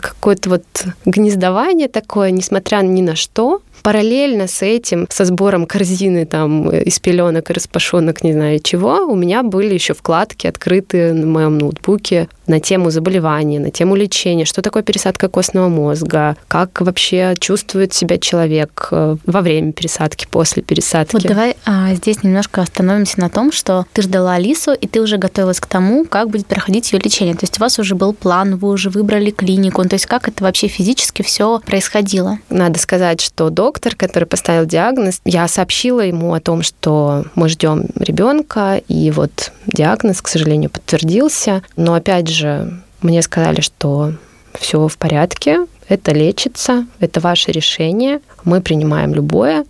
какое-то 0.00 0.50
вот 0.50 0.64
гнездование 1.04 1.88
такое, 1.88 2.30
несмотря 2.30 2.78
ни 2.78 3.02
на 3.02 3.16
что, 3.16 3.62
параллельно 3.86 4.48
с 4.48 4.62
этим, 4.62 5.06
со 5.10 5.24
сбором 5.24 5.64
корзины 5.64 6.26
там 6.26 6.68
из 6.72 6.98
пеленок 6.98 7.50
и 7.50 7.52
распашонок, 7.52 8.24
не 8.24 8.32
знаю 8.32 8.58
чего, 8.58 9.06
у 9.06 9.14
меня 9.14 9.44
были 9.44 9.74
еще 9.74 9.94
вкладки 9.94 10.48
открыты 10.48 11.12
на 11.12 11.24
моем 11.24 11.56
ноутбуке 11.56 12.28
на 12.48 12.60
тему 12.60 12.90
заболевания, 12.90 13.60
на 13.60 13.70
тему 13.70 13.94
лечения, 13.96 14.44
что 14.44 14.62
такое 14.62 14.82
пересадка 14.82 15.28
костного 15.28 15.68
мозга, 15.68 16.36
как 16.48 16.80
вообще 16.80 17.34
чувствует 17.38 17.92
себя 17.92 18.18
человек 18.18 18.88
э, 18.90 19.16
во 19.24 19.40
время 19.40 19.72
пересадки, 19.72 20.26
после 20.30 20.62
пересадки. 20.62 21.14
Вот 21.14 21.22
давай 21.22 21.56
а, 21.64 21.94
здесь 21.94 22.22
немножко 22.22 22.62
остановимся 22.62 23.20
на 23.20 23.28
том, 23.28 23.52
что 23.52 23.86
ты 23.92 24.02
ждала 24.02 24.34
Алису, 24.34 24.72
и 24.72 24.86
ты 24.86 25.00
уже 25.00 25.16
готовилась 25.16 25.60
к 25.60 25.66
тому, 25.66 26.04
как 26.04 26.30
будет 26.30 26.46
проходить 26.46 26.92
ее 26.92 27.00
лечение. 27.02 27.34
То 27.34 27.44
есть 27.44 27.58
у 27.58 27.60
вас 27.60 27.78
уже 27.78 27.94
был 27.94 28.12
план, 28.12 28.56
вы 28.56 28.68
уже 28.68 28.90
выбрали 28.90 29.30
клинику. 29.30 29.82
То 29.88 29.94
есть 29.94 30.06
как 30.06 30.28
это 30.28 30.44
вообще 30.44 30.68
физически 30.68 31.22
все 31.22 31.60
происходило? 31.66 32.38
Надо 32.48 32.78
сказать, 32.78 33.20
что 33.20 33.50
доктор, 33.50 33.75
который 33.96 34.24
поставил 34.24 34.66
диагноз, 34.66 35.20
я 35.24 35.48
сообщила 35.48 36.00
ему 36.00 36.34
о 36.34 36.40
том, 36.40 36.62
что 36.62 37.24
мы 37.34 37.48
ждем 37.48 37.86
ребенка, 37.96 38.80
и 38.88 39.10
вот 39.10 39.52
диагноз, 39.66 40.22
к 40.22 40.28
сожалению, 40.28 40.70
подтвердился. 40.70 41.62
Но 41.76 41.94
опять 41.94 42.28
же, 42.28 42.80
мне 43.02 43.22
сказали, 43.22 43.60
что 43.60 44.12
все 44.58 44.88
в 44.88 44.96
порядке, 44.96 45.66
это 45.88 46.12
лечится, 46.12 46.86
это 46.98 47.20
ваше 47.20 47.52
решение, 47.52 48.20
мы 48.44 48.60
принимаем 48.60 49.14
любое. 49.14 49.64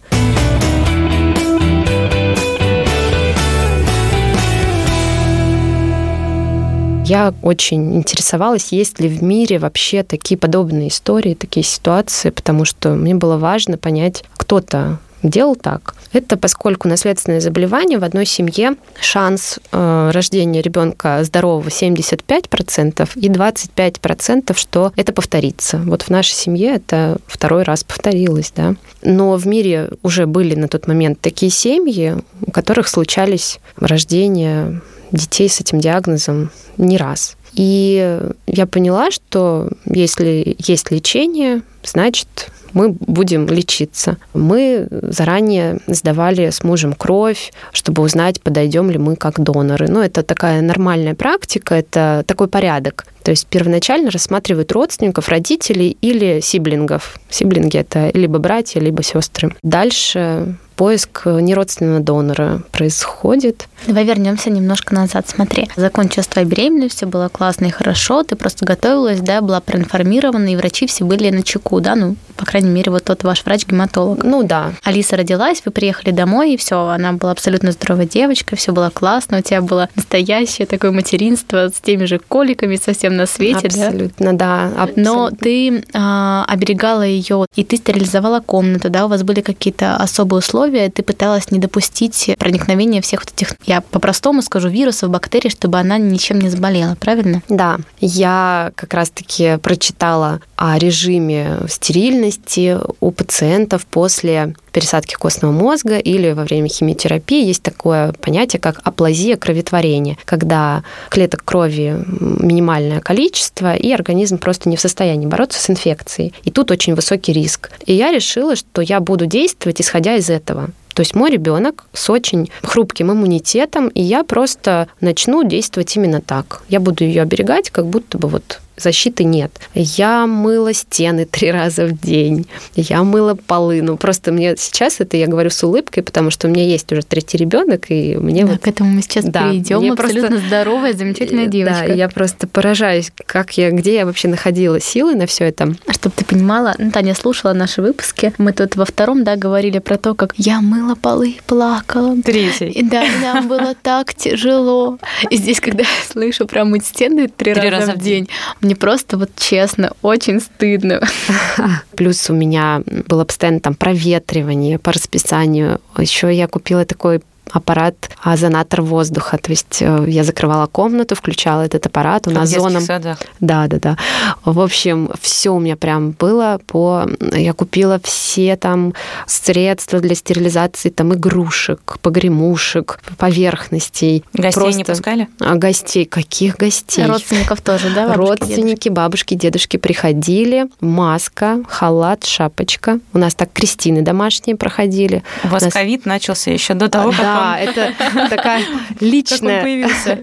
Я 7.06 7.32
очень 7.42 7.94
интересовалась, 7.94 8.72
есть 8.72 8.98
ли 8.98 9.08
в 9.08 9.22
мире 9.22 9.60
вообще 9.60 10.02
такие 10.02 10.36
подобные 10.36 10.88
истории, 10.88 11.34
такие 11.34 11.62
ситуации, 11.62 12.30
потому 12.30 12.64
что 12.64 12.94
мне 12.94 13.14
было 13.14 13.36
важно 13.36 13.78
понять, 13.78 14.24
кто-то 14.36 14.98
делал 15.22 15.54
так. 15.54 15.94
Это 16.12 16.36
поскольку 16.36 16.88
наследственное 16.88 17.40
заболевание 17.40 18.00
в 18.00 18.04
одной 18.04 18.26
семье 18.26 18.74
шанс 19.00 19.60
э, 19.70 20.10
рождения 20.12 20.60
ребенка 20.62 21.22
здорового 21.22 21.68
75% 21.68 23.08
и 23.14 23.28
25%, 23.28 24.58
что 24.58 24.92
это 24.96 25.12
повторится. 25.12 25.78
Вот 25.78 26.02
в 26.02 26.10
нашей 26.10 26.32
семье 26.34 26.74
это 26.74 27.18
второй 27.28 27.62
раз 27.62 27.84
повторилось, 27.84 28.52
да. 28.54 28.74
Но 29.02 29.36
в 29.36 29.46
мире 29.46 29.90
уже 30.02 30.26
были 30.26 30.56
на 30.56 30.66
тот 30.66 30.88
момент 30.88 31.20
такие 31.20 31.52
семьи, 31.52 32.16
у 32.44 32.50
которых 32.50 32.88
случались 32.88 33.60
рождения 33.76 34.80
детей 35.12 35.48
с 35.48 35.60
этим 35.60 35.80
диагнозом 35.80 36.50
не 36.76 36.96
раз. 36.96 37.36
И 37.54 38.20
я 38.46 38.66
поняла, 38.66 39.10
что 39.10 39.70
если 39.86 40.56
есть 40.58 40.90
лечение, 40.90 41.62
значит, 41.82 42.50
мы 42.74 42.90
будем 42.90 43.46
лечиться. 43.46 44.18
Мы 44.34 44.88
заранее 44.90 45.78
сдавали 45.86 46.50
с 46.50 46.62
мужем 46.62 46.92
кровь, 46.92 47.52
чтобы 47.72 48.02
узнать, 48.02 48.42
подойдем 48.42 48.90
ли 48.90 48.98
мы 48.98 49.16
как 49.16 49.40
доноры. 49.40 49.88
Ну, 49.88 50.02
это 50.02 50.22
такая 50.22 50.60
нормальная 50.60 51.14
практика, 51.14 51.74
это 51.74 52.22
такой 52.26 52.48
порядок. 52.48 53.06
То 53.22 53.30
есть 53.30 53.46
первоначально 53.46 54.10
рассматривают 54.10 54.70
родственников, 54.72 55.30
родителей 55.30 55.96
или 56.02 56.40
сиблингов. 56.40 57.18
Сиблинги 57.30 57.78
это 57.78 58.10
либо 58.12 58.38
братья, 58.38 58.78
либо 58.80 59.02
сестры. 59.02 59.56
Дальше 59.62 60.56
поиск 60.76 61.26
неродственного 61.26 62.00
донора 62.00 62.62
происходит. 62.70 63.66
Давай 63.86 64.04
вернемся 64.04 64.50
немножко 64.50 64.94
назад. 64.94 65.28
Смотри, 65.28 65.68
закончилась 65.76 66.26
твоя 66.26 66.46
беременность, 66.46 66.96
все 66.96 67.06
было 67.06 67.28
классно 67.28 67.66
и 67.66 67.70
хорошо, 67.70 68.22
ты 68.22 68.36
просто 68.36 68.64
готовилась, 68.64 69.20
да, 69.20 69.40
была 69.40 69.60
проинформирована, 69.60 70.52
и 70.52 70.56
врачи 70.56 70.86
все 70.86 71.04
были 71.04 71.30
на 71.30 71.42
чеку, 71.42 71.80
да, 71.80 71.94
ну, 71.94 72.16
по 72.36 72.44
крайней 72.44 72.68
мере, 72.68 72.90
вот 72.90 73.04
тот 73.04 73.24
ваш 73.24 73.44
врач-гематолог. 73.44 74.22
Ну 74.22 74.42
да. 74.42 74.72
Алиса 74.82 75.16
родилась, 75.16 75.62
вы 75.64 75.72
приехали 75.72 76.10
домой, 76.10 76.54
и 76.54 76.56
все, 76.56 76.88
она 76.88 77.12
была 77.12 77.32
абсолютно 77.32 77.72
здоровая 77.72 78.06
девочка, 78.06 78.56
все 78.56 78.72
было 78.72 78.90
классно, 78.90 79.38
у 79.38 79.42
тебя 79.42 79.62
было 79.62 79.88
настоящее 79.94 80.66
такое 80.66 80.90
материнство 80.90 81.68
с 81.68 81.80
теми 81.80 82.04
же 82.04 82.18
коликами 82.18 82.76
совсем 82.76 83.16
на 83.16 83.26
свете, 83.26 83.68
абсолютно, 83.68 84.32
да. 84.32 84.70
да 84.72 84.82
абсолютно. 84.82 85.02
Но 85.02 85.30
ты 85.30 85.84
а, 85.94 86.44
оберегала 86.48 87.02
ее, 87.02 87.46
и 87.54 87.64
ты 87.64 87.76
стерилизовала 87.76 88.40
комнату, 88.40 88.90
да, 88.90 89.06
у 89.06 89.08
вас 89.08 89.22
были 89.22 89.40
какие-то 89.40 89.96
особые 89.96 90.40
условия, 90.40 90.65
ты 90.70 91.02
пыталась 91.02 91.50
не 91.50 91.58
допустить 91.58 92.30
проникновения 92.38 93.00
всех 93.00 93.20
вот 93.20 93.32
этих, 93.32 93.54
я 93.66 93.80
по-простому 93.80 94.42
скажу, 94.42 94.68
вирусов, 94.68 95.10
бактерий, 95.10 95.50
чтобы 95.50 95.78
она 95.78 95.98
ничем 95.98 96.40
не 96.40 96.48
заболела, 96.48 96.96
правильно? 96.96 97.42
Да, 97.48 97.78
я 98.00 98.72
как 98.74 98.94
раз-таки 98.94 99.58
прочитала 99.58 100.40
о 100.56 100.78
режиме 100.78 101.58
стерильности 101.68 102.78
у 103.00 103.10
пациентов 103.10 103.86
после 103.86 104.54
пересадки 104.76 105.14
костного 105.14 105.52
мозга 105.52 105.96
или 105.96 106.32
во 106.32 106.44
время 106.44 106.68
химиотерапии 106.68 107.46
есть 107.46 107.62
такое 107.62 108.12
понятие, 108.12 108.60
как 108.60 108.82
аплазия 108.84 109.38
кроветворения, 109.38 110.18
когда 110.26 110.82
клеток 111.08 111.46
крови 111.46 112.04
минимальное 112.06 113.00
количество, 113.00 113.74
и 113.74 113.90
организм 113.90 114.36
просто 114.36 114.68
не 114.68 114.76
в 114.76 114.80
состоянии 114.82 115.24
бороться 115.24 115.62
с 115.62 115.70
инфекцией. 115.70 116.34
И 116.44 116.50
тут 116.50 116.70
очень 116.70 116.94
высокий 116.94 117.32
риск. 117.32 117.70
И 117.86 117.94
я 117.94 118.12
решила, 118.12 118.54
что 118.54 118.82
я 118.82 119.00
буду 119.00 119.24
действовать, 119.24 119.80
исходя 119.80 120.14
из 120.16 120.28
этого. 120.28 120.68
То 120.92 121.00
есть 121.00 121.14
мой 121.14 121.30
ребенок 121.30 121.86
с 121.94 122.10
очень 122.10 122.50
хрупким 122.62 123.10
иммунитетом, 123.10 123.88
и 123.88 124.02
я 124.02 124.24
просто 124.24 124.88
начну 125.00 125.42
действовать 125.42 125.96
именно 125.96 126.20
так. 126.20 126.64
Я 126.68 126.80
буду 126.80 127.02
ее 127.02 127.22
оберегать, 127.22 127.70
как 127.70 127.86
будто 127.86 128.18
бы 128.18 128.28
вот 128.28 128.60
защиты 128.76 129.24
нет. 129.24 129.52
Я 129.74 130.26
мыла 130.26 130.72
стены 130.72 131.24
три 131.30 131.50
раза 131.50 131.86
в 131.86 131.98
день, 132.00 132.46
я 132.74 133.02
мыла 133.02 133.34
полы. 133.34 133.82
Ну, 133.82 133.96
просто 133.96 134.32
мне 134.32 134.56
сейчас 134.56 135.00
это 135.00 135.16
я 135.16 135.26
говорю 135.26 135.50
с 135.50 135.62
улыбкой, 135.62 136.02
потому 136.02 136.30
что 136.30 136.48
у 136.48 136.50
меня 136.50 136.64
есть 136.64 136.90
уже 136.92 137.02
третий 137.02 137.38
ребенок, 137.38 137.86
и 137.90 138.16
мне 138.16 138.44
да, 138.44 138.52
вот... 138.52 138.60
к 138.62 138.68
этому 138.68 138.90
мы 138.90 139.02
сейчас 139.02 139.24
да, 139.24 139.48
перейдем. 139.50 139.92
Абсолютно 139.92 140.28
просто... 140.28 140.46
здоровая, 140.46 140.92
замечательная 140.92 141.46
девочка. 141.46 141.84
Да, 141.88 141.94
я 141.94 142.08
просто 142.08 142.46
поражаюсь, 142.46 143.10
как 143.26 143.56
я, 143.56 143.70
где 143.70 143.94
я 143.96 144.06
вообще 144.06 144.28
находила 144.28 144.80
силы 144.80 145.14
на 145.14 145.26
все 145.26 145.44
это. 145.44 145.74
А 145.86 145.92
чтобы 145.92 146.14
ты 146.16 146.24
понимала, 146.24 146.74
ну, 146.78 146.90
Таня 146.90 147.14
слушала 147.14 147.52
наши 147.52 147.82
выпуски, 147.82 148.32
мы 148.38 148.52
тут 148.52 148.76
во 148.76 148.84
втором, 148.84 149.24
да, 149.24 149.36
говорили 149.36 149.78
про 149.78 149.96
то, 149.96 150.14
как 150.14 150.34
я 150.36 150.60
мыла 150.60 150.94
полы, 150.94 151.36
плакала. 151.46 152.16
Третий. 152.22 152.68
И, 152.68 152.82
да, 152.82 153.04
нам 153.20 153.48
было 153.48 153.74
так 153.80 154.14
тяжело. 154.14 154.98
И 155.30 155.36
здесь, 155.36 155.60
когда 155.60 155.82
я 155.82 155.88
слышу 156.10 156.46
про 156.46 156.64
мыть 156.64 156.86
стены 156.86 157.28
три, 157.28 157.52
раза, 157.52 157.70
раза 157.70 157.92
в 157.92 157.98
день, 157.98 158.28
Мне 158.66 158.74
просто 158.74 159.16
вот 159.16 159.30
честно, 159.36 159.92
очень 160.02 160.40
стыдно. 160.40 161.00
Плюс 161.96 162.28
у 162.30 162.34
меня 162.34 162.82
было 163.06 163.24
постоянно 163.24 163.60
там 163.60 163.76
проветривание 163.76 164.80
по 164.80 164.90
расписанию. 164.90 165.80
Еще 165.96 166.34
я 166.34 166.48
купила 166.48 166.84
такой 166.84 167.22
аппарат 167.50 168.10
озонатор 168.22 168.82
воздуха. 168.82 169.38
То 169.38 169.50
есть 169.50 169.78
э, 169.80 170.04
я 170.08 170.24
закрывала 170.24 170.66
комнату, 170.66 171.14
включала 171.14 171.62
этот 171.62 171.86
аппарат, 171.86 172.26
он 172.28 172.38
озоном... 172.38 172.82
садах. 172.82 173.18
Да, 173.40 173.66
да, 173.66 173.78
да. 173.78 173.96
В 174.44 174.60
общем, 174.60 175.10
все 175.20 175.50
у 175.50 175.60
меня 175.60 175.76
прям 175.76 176.10
было 176.12 176.60
по... 176.66 177.06
Я 177.32 177.52
купила 177.52 178.00
все 178.02 178.56
там 178.56 178.94
средства 179.26 180.00
для 180.00 180.14
стерилизации 180.14 180.90
там 180.90 181.14
игрушек, 181.14 181.98
погремушек, 182.02 183.00
поверхностей. 183.18 184.24
Гостей 184.32 184.60
Просто... 184.60 184.78
не 184.78 184.84
пускали? 184.84 185.28
А 185.40 185.54
гостей? 185.54 186.04
Каких 186.04 186.56
гостей? 186.56 187.06
Родственников 187.06 187.60
тоже, 187.60 187.90
да? 187.90 188.08
Бабушки, 188.08 188.30
Родственники, 188.30 188.84
дедушки? 188.84 188.88
бабушки, 188.88 189.34
дедушки 189.34 189.76
приходили. 189.76 190.66
Маска, 190.80 191.60
халат, 191.68 192.24
шапочка. 192.24 192.98
У 193.12 193.18
нас 193.18 193.34
так 193.34 193.52
крестины 193.52 194.02
домашние 194.02 194.56
проходили. 194.56 195.22
У 195.44 195.48
вас 195.48 195.64
ковид 195.72 196.06
нас... 196.06 196.16
начался 196.16 196.50
еще 196.50 196.74
до 196.74 196.88
того, 196.88 197.10
как 197.10 197.20
да, 197.20 197.35
это 197.58 197.92
такая 198.30 198.62
личная, 199.00 199.64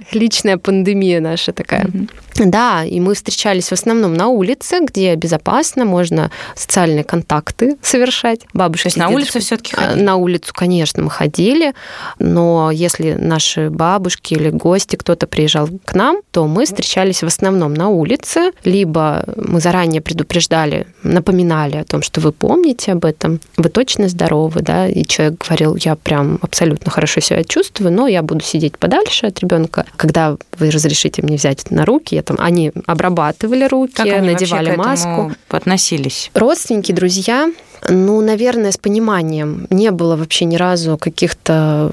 личная 0.11 0.57
пандемия 0.57 1.21
наша 1.21 1.53
такая. 1.53 1.87
Да, 2.35 2.83
и 2.83 2.99
мы 2.99 3.13
встречались 3.13 3.69
в 3.69 3.73
основном 3.73 4.13
на 4.13 4.27
улице, 4.27 4.79
где 4.81 5.15
безопасно, 5.15 5.85
можно 5.85 6.31
социальные 6.55 7.03
контакты 7.03 7.77
совершать. 7.81 8.41
Бабушки, 8.53 8.83
То 8.83 8.87
есть 8.87 8.97
на 8.97 9.09
улице 9.09 9.39
все-таки 9.39 9.75
а, 9.77 9.95
На 9.95 10.15
улицу, 10.15 10.53
конечно, 10.53 11.03
мы 11.03 11.09
ходили, 11.09 11.73
но 12.19 12.71
если 12.71 13.13
наши 13.13 13.69
бабушки 13.69 14.33
или 14.33 14.49
гости, 14.49 14.95
кто-то 14.95 15.27
приезжал 15.27 15.69
к 15.85 15.93
нам, 15.93 16.21
то 16.31 16.47
мы 16.47 16.65
встречались 16.65 17.23
в 17.23 17.27
основном 17.27 17.73
на 17.73 17.89
улице, 17.89 18.51
либо 18.63 19.23
мы 19.35 19.59
заранее 19.59 20.01
предупреждали, 20.01 20.87
напоминали 21.03 21.77
о 21.77 21.83
том, 21.83 22.01
что 22.01 22.21
вы 22.21 22.31
помните 22.31 22.93
об 22.93 23.05
этом, 23.05 23.39
вы 23.57 23.69
точно 23.69 24.07
здоровы, 24.07 24.61
да, 24.61 24.87
и 24.87 25.05
человек 25.05 25.43
говорил, 25.45 25.75
я 25.75 25.95
прям 25.95 26.39
абсолютно 26.41 26.91
хорошо 26.91 27.21
себя 27.21 27.43
чувствую, 27.43 27.91
но 27.91 28.07
я 28.07 28.21
буду 28.23 28.43
сидеть 28.43 28.77
подальше 28.77 29.27
от 29.27 29.39
ребенка. 29.39 29.85
Когда 29.97 30.37
вы 30.57 30.71
разрешите 30.71 31.21
мне 31.21 31.37
взять 31.37 31.69
на 31.69 31.85
руки, 31.85 32.22
там, 32.23 32.37
они 32.39 32.71
обрабатывали 32.85 33.65
руки, 33.65 33.93
как 33.93 34.07
они 34.07 34.31
надевали 34.31 34.75
маску. 34.75 35.31
относились? 35.49 36.31
Родственники, 36.33 36.91
друзья, 36.91 37.51
ну, 37.89 38.21
наверное, 38.21 38.71
с 38.71 38.77
пониманием. 38.77 39.67
Не 39.69 39.91
было 39.91 40.15
вообще 40.15 40.45
ни 40.45 40.55
разу 40.55 40.97
каких-то 40.97 41.91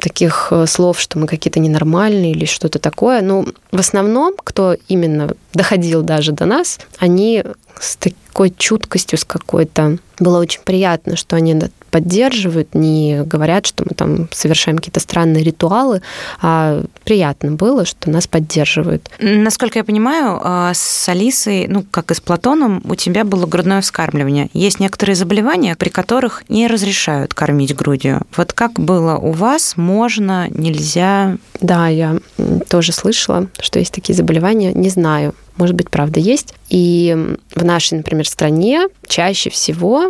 таких 0.00 0.48
э, 0.50 0.66
слов, 0.66 1.00
что 1.00 1.18
мы 1.18 1.26
какие-то 1.26 1.60
ненормальные 1.60 2.32
или 2.32 2.44
что-то 2.44 2.78
такое. 2.78 3.22
Ну, 3.22 3.46
в 3.72 3.78
основном, 3.80 4.34
кто 4.36 4.76
именно 4.88 5.34
доходил 5.54 6.02
даже 6.02 6.32
до 6.32 6.46
нас, 6.46 6.78
они 6.98 7.44
с 7.78 7.96
такой 7.96 8.52
чуткостью, 8.56 9.18
с 9.18 9.24
какой-то... 9.24 9.98
Было 10.20 10.38
очень 10.38 10.60
приятно, 10.62 11.16
что 11.16 11.36
они 11.36 11.58
поддерживают, 11.90 12.74
не 12.74 13.22
говорят, 13.24 13.66
что 13.66 13.84
мы 13.84 13.94
там 13.94 14.28
совершаем 14.32 14.78
какие-то 14.78 15.00
странные 15.00 15.42
ритуалы, 15.42 16.02
а 16.40 16.84
приятно 17.04 17.52
было, 17.52 17.84
что 17.84 18.10
нас 18.10 18.26
поддерживают. 18.26 19.10
Насколько 19.18 19.80
я 19.80 19.84
понимаю, 19.84 20.40
а, 20.42 20.72
с 20.72 21.08
Алисой, 21.08 21.66
ну, 21.68 21.84
как 21.90 22.10
и 22.10 22.14
с 22.14 22.20
Платоном, 22.20 22.80
у 22.84 22.94
тебя 22.94 23.24
было 23.24 23.46
грудное 23.46 23.80
вскармливание. 23.80 24.50
Есть 24.52 24.78
некоторые 24.78 25.16
заболевания, 25.16 25.74
при 25.74 25.88
которых 25.88 26.44
не 26.48 26.68
разрешают 26.68 27.34
кормить 27.34 27.74
грудью. 27.74 28.22
Вот 28.36 28.52
как 28.52 28.74
было 28.74 29.16
у 29.16 29.32
вас? 29.32 29.76
Можно, 29.76 30.48
нельзя? 30.50 31.36
Да, 31.60 31.88
я 31.88 32.18
тоже 32.68 32.92
слышала, 32.92 33.48
что 33.58 33.78
есть 33.78 33.92
такие 33.92 34.14
заболевания. 34.14 34.72
Не 34.72 34.90
знаю, 34.90 35.34
может 35.56 35.74
быть, 35.74 35.90
правда 35.90 36.20
есть. 36.20 36.54
И 36.70 37.36
в 37.54 37.64
нашей, 37.64 37.98
например, 37.98 38.26
стране 38.26 38.86
чаще 39.06 39.50
всего 39.50 40.09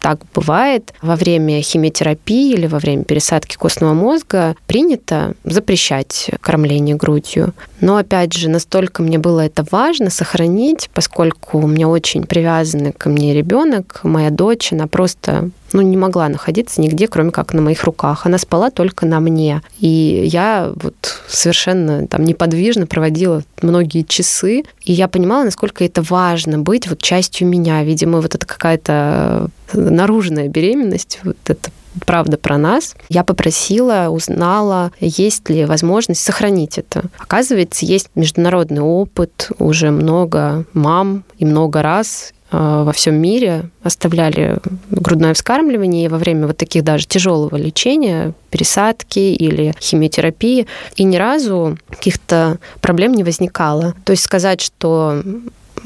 так 0.00 0.20
бывает 0.34 0.92
во 1.02 1.16
время 1.16 1.60
химиотерапии 1.62 2.52
или 2.52 2.66
во 2.66 2.78
время 2.78 3.04
пересадки 3.04 3.56
костного 3.56 3.94
мозга 3.94 4.56
принято 4.66 5.34
запрещать 5.44 6.30
кормление 6.40 6.96
грудью. 6.96 7.54
Но 7.80 7.96
опять 7.96 8.32
же, 8.32 8.48
настолько 8.48 9.02
мне 9.02 9.18
было 9.18 9.40
это 9.40 9.64
важно 9.70 10.10
сохранить, 10.10 10.90
поскольку 10.92 11.58
у 11.58 11.66
меня 11.66 11.88
очень 11.88 12.24
привязанный 12.24 12.92
ко 12.92 13.08
мне 13.08 13.34
ребенок, 13.34 14.00
моя 14.02 14.30
дочь, 14.30 14.72
она 14.72 14.86
просто 14.86 15.50
ну, 15.72 15.82
не 15.82 15.96
могла 15.96 16.28
находиться 16.28 16.80
нигде, 16.80 17.08
кроме 17.08 17.30
как 17.30 17.52
на 17.52 17.62
моих 17.62 17.84
руках. 17.84 18.26
Она 18.26 18.38
спала 18.38 18.70
только 18.70 19.06
на 19.06 19.20
мне. 19.20 19.62
И 19.78 20.22
я 20.26 20.72
вот 20.74 21.20
совершенно 21.28 22.06
там 22.06 22.24
неподвижно 22.24 22.86
проводила 22.86 23.42
многие 23.60 24.02
часы. 24.02 24.62
И 24.82 24.92
я 24.92 25.08
понимала, 25.08 25.44
насколько 25.44 25.84
это 25.84 26.02
важно 26.02 26.58
быть 26.58 26.88
вот 26.88 27.00
частью 27.00 27.48
меня. 27.48 27.82
Видимо, 27.84 28.20
вот 28.20 28.34
это 28.34 28.46
какая-то 28.46 29.50
наружная 29.90 30.48
беременность, 30.48 31.20
вот 31.24 31.36
это 31.46 31.70
правда 32.04 32.38
про 32.38 32.58
нас. 32.58 32.94
Я 33.08 33.24
попросила, 33.24 34.08
узнала, 34.10 34.92
есть 35.00 35.48
ли 35.50 35.64
возможность 35.64 36.22
сохранить 36.22 36.78
это. 36.78 37.04
Оказывается, 37.18 37.86
есть 37.86 38.10
международный 38.14 38.82
опыт, 38.82 39.50
уже 39.58 39.90
много 39.90 40.64
мам 40.72 41.24
и 41.38 41.44
много 41.44 41.82
раз 41.82 42.32
э, 42.50 42.56
во 42.56 42.92
всем 42.92 43.16
мире 43.16 43.70
оставляли 43.82 44.58
грудное 44.90 45.34
вскармливание 45.34 46.08
во 46.08 46.18
время 46.18 46.46
вот 46.46 46.56
таких 46.56 46.84
даже 46.84 47.06
тяжелого 47.06 47.56
лечения, 47.56 48.32
пересадки 48.50 49.18
или 49.18 49.74
химиотерапии, 49.80 50.66
и 50.96 51.04
ни 51.04 51.16
разу 51.16 51.78
каких-то 51.88 52.58
проблем 52.80 53.14
не 53.14 53.24
возникало. 53.24 53.94
То 54.04 54.12
есть 54.12 54.24
сказать, 54.24 54.60
что 54.60 55.22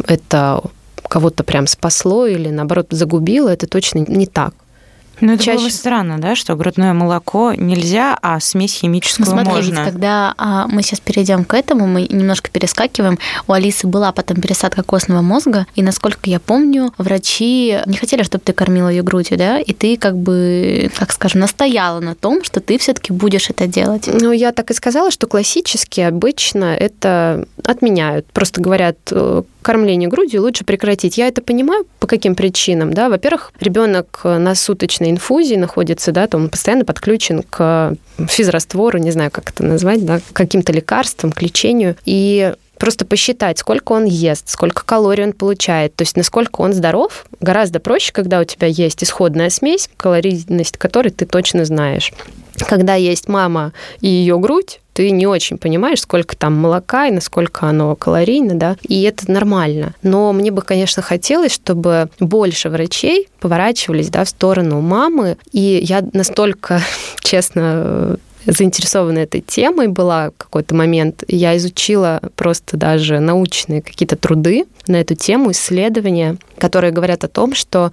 это 0.06 0.62
кого-то 1.12 1.44
прям 1.44 1.66
спасло 1.66 2.26
или, 2.26 2.48
наоборот, 2.48 2.86
загубило, 2.88 3.50
это 3.50 3.66
точно 3.66 3.98
не 4.08 4.26
так. 4.26 4.54
Ну, 5.20 5.34
это 5.34 5.44
Чаще... 5.44 5.58
было 5.60 5.68
странно, 5.68 6.18
да, 6.18 6.34
что 6.34 6.56
грудное 6.56 6.94
молоко 6.94 7.52
нельзя, 7.52 8.18
а 8.22 8.40
смесь 8.40 8.72
химическую 8.72 9.26
ну, 9.26 9.32
смотри, 9.32 9.52
можно. 9.52 9.74
Ведь 9.74 9.84
когда 9.84 10.34
а, 10.38 10.66
мы 10.68 10.82
сейчас 10.82 11.00
перейдем 11.00 11.44
к 11.44 11.52
этому, 11.52 11.86
мы 11.86 12.08
немножко 12.08 12.50
перескакиваем. 12.50 13.18
У 13.46 13.52
Алисы 13.52 13.86
была 13.86 14.10
потом 14.12 14.40
пересадка 14.40 14.82
костного 14.82 15.20
мозга, 15.20 15.66
и, 15.74 15.82
насколько 15.82 16.30
я 16.30 16.40
помню, 16.40 16.94
врачи 16.96 17.78
не 17.84 17.96
хотели, 17.98 18.22
чтобы 18.22 18.42
ты 18.42 18.54
кормила 18.54 18.88
ее 18.88 19.02
грудью, 19.02 19.36
да, 19.36 19.60
и 19.60 19.74
ты 19.74 19.98
как 19.98 20.16
бы, 20.16 20.90
как 20.98 21.12
скажем, 21.12 21.42
настояла 21.42 22.00
на 22.00 22.14
том, 22.14 22.42
что 22.42 22.60
ты 22.60 22.78
все-таки 22.78 23.12
будешь 23.12 23.50
это 23.50 23.66
делать. 23.66 24.08
Ну, 24.10 24.32
я 24.32 24.50
так 24.50 24.70
и 24.70 24.74
сказала, 24.74 25.10
что 25.10 25.26
классически 25.26 26.00
обычно 26.00 26.74
это 26.74 27.46
отменяют. 27.64 28.26
Просто 28.32 28.62
говорят, 28.62 28.96
э, 29.10 29.42
кормление 29.62 30.08
грудью 30.08 30.42
лучше 30.42 30.64
прекратить. 30.64 31.16
Я 31.16 31.28
это 31.28 31.40
понимаю, 31.40 31.86
по 32.00 32.06
каким 32.06 32.34
причинам. 32.34 32.92
Да? 32.92 33.08
Во-первых, 33.08 33.52
ребенок 33.60 34.20
на 34.24 34.54
суточной 34.54 35.10
инфузии 35.10 35.56
находится, 35.56 36.12
да, 36.12 36.26
то 36.26 36.36
он 36.36 36.48
постоянно 36.48 36.84
подключен 36.84 37.42
к 37.42 37.94
физраствору, 38.28 38.98
не 38.98 39.10
знаю, 39.10 39.30
как 39.30 39.50
это 39.50 39.64
назвать, 39.64 40.04
да, 40.04 40.20
каким-то 40.32 40.72
лекарствам, 40.72 41.32
к 41.32 41.40
лечению. 41.40 41.96
И 42.04 42.54
просто 42.78 43.04
посчитать, 43.04 43.58
сколько 43.58 43.92
он 43.92 44.04
ест, 44.04 44.48
сколько 44.48 44.84
калорий 44.84 45.24
он 45.24 45.32
получает, 45.32 45.94
то 45.94 46.02
есть 46.02 46.16
насколько 46.16 46.62
он 46.62 46.72
здоров, 46.72 47.26
гораздо 47.40 47.78
проще, 47.78 48.12
когда 48.12 48.40
у 48.40 48.44
тебя 48.44 48.66
есть 48.66 49.04
исходная 49.04 49.50
смесь, 49.50 49.88
калорийность 49.96 50.76
которой 50.78 51.10
ты 51.10 51.24
точно 51.24 51.64
знаешь. 51.64 52.12
Когда 52.68 52.96
есть 52.96 53.28
мама 53.28 53.72
и 54.00 54.08
ее 54.08 54.38
грудь, 54.38 54.80
ты 54.92 55.10
не 55.10 55.26
очень 55.26 55.58
понимаешь, 55.58 56.00
сколько 56.00 56.36
там 56.36 56.54
молока 56.54 57.06
и 57.06 57.12
насколько 57.12 57.66
оно 57.66 57.94
калорийно, 57.96 58.54
да, 58.54 58.76
и 58.82 59.02
это 59.02 59.30
нормально. 59.30 59.94
Но 60.02 60.32
мне 60.32 60.50
бы, 60.50 60.62
конечно, 60.62 61.02
хотелось, 61.02 61.52
чтобы 61.52 62.08
больше 62.20 62.68
врачей 62.68 63.28
поворачивались, 63.40 64.10
да, 64.10 64.24
в 64.24 64.28
сторону 64.28 64.80
мамы, 64.80 65.36
и 65.52 65.80
я 65.82 66.04
настолько, 66.12 66.80
честно, 67.20 68.18
заинтересована 68.46 69.18
этой 69.18 69.40
темой 69.40 69.88
была 69.88 70.30
какой-то 70.36 70.74
момент. 70.74 71.22
Я 71.28 71.56
изучила 71.56 72.20
просто 72.34 72.76
даже 72.76 73.20
научные 73.20 73.82
какие-то 73.82 74.16
труды 74.16 74.64
на 74.86 74.96
эту 74.96 75.14
тему, 75.14 75.52
исследования, 75.52 76.36
которые 76.58 76.92
говорят 76.92 77.24
о 77.24 77.28
том, 77.28 77.54
что 77.54 77.92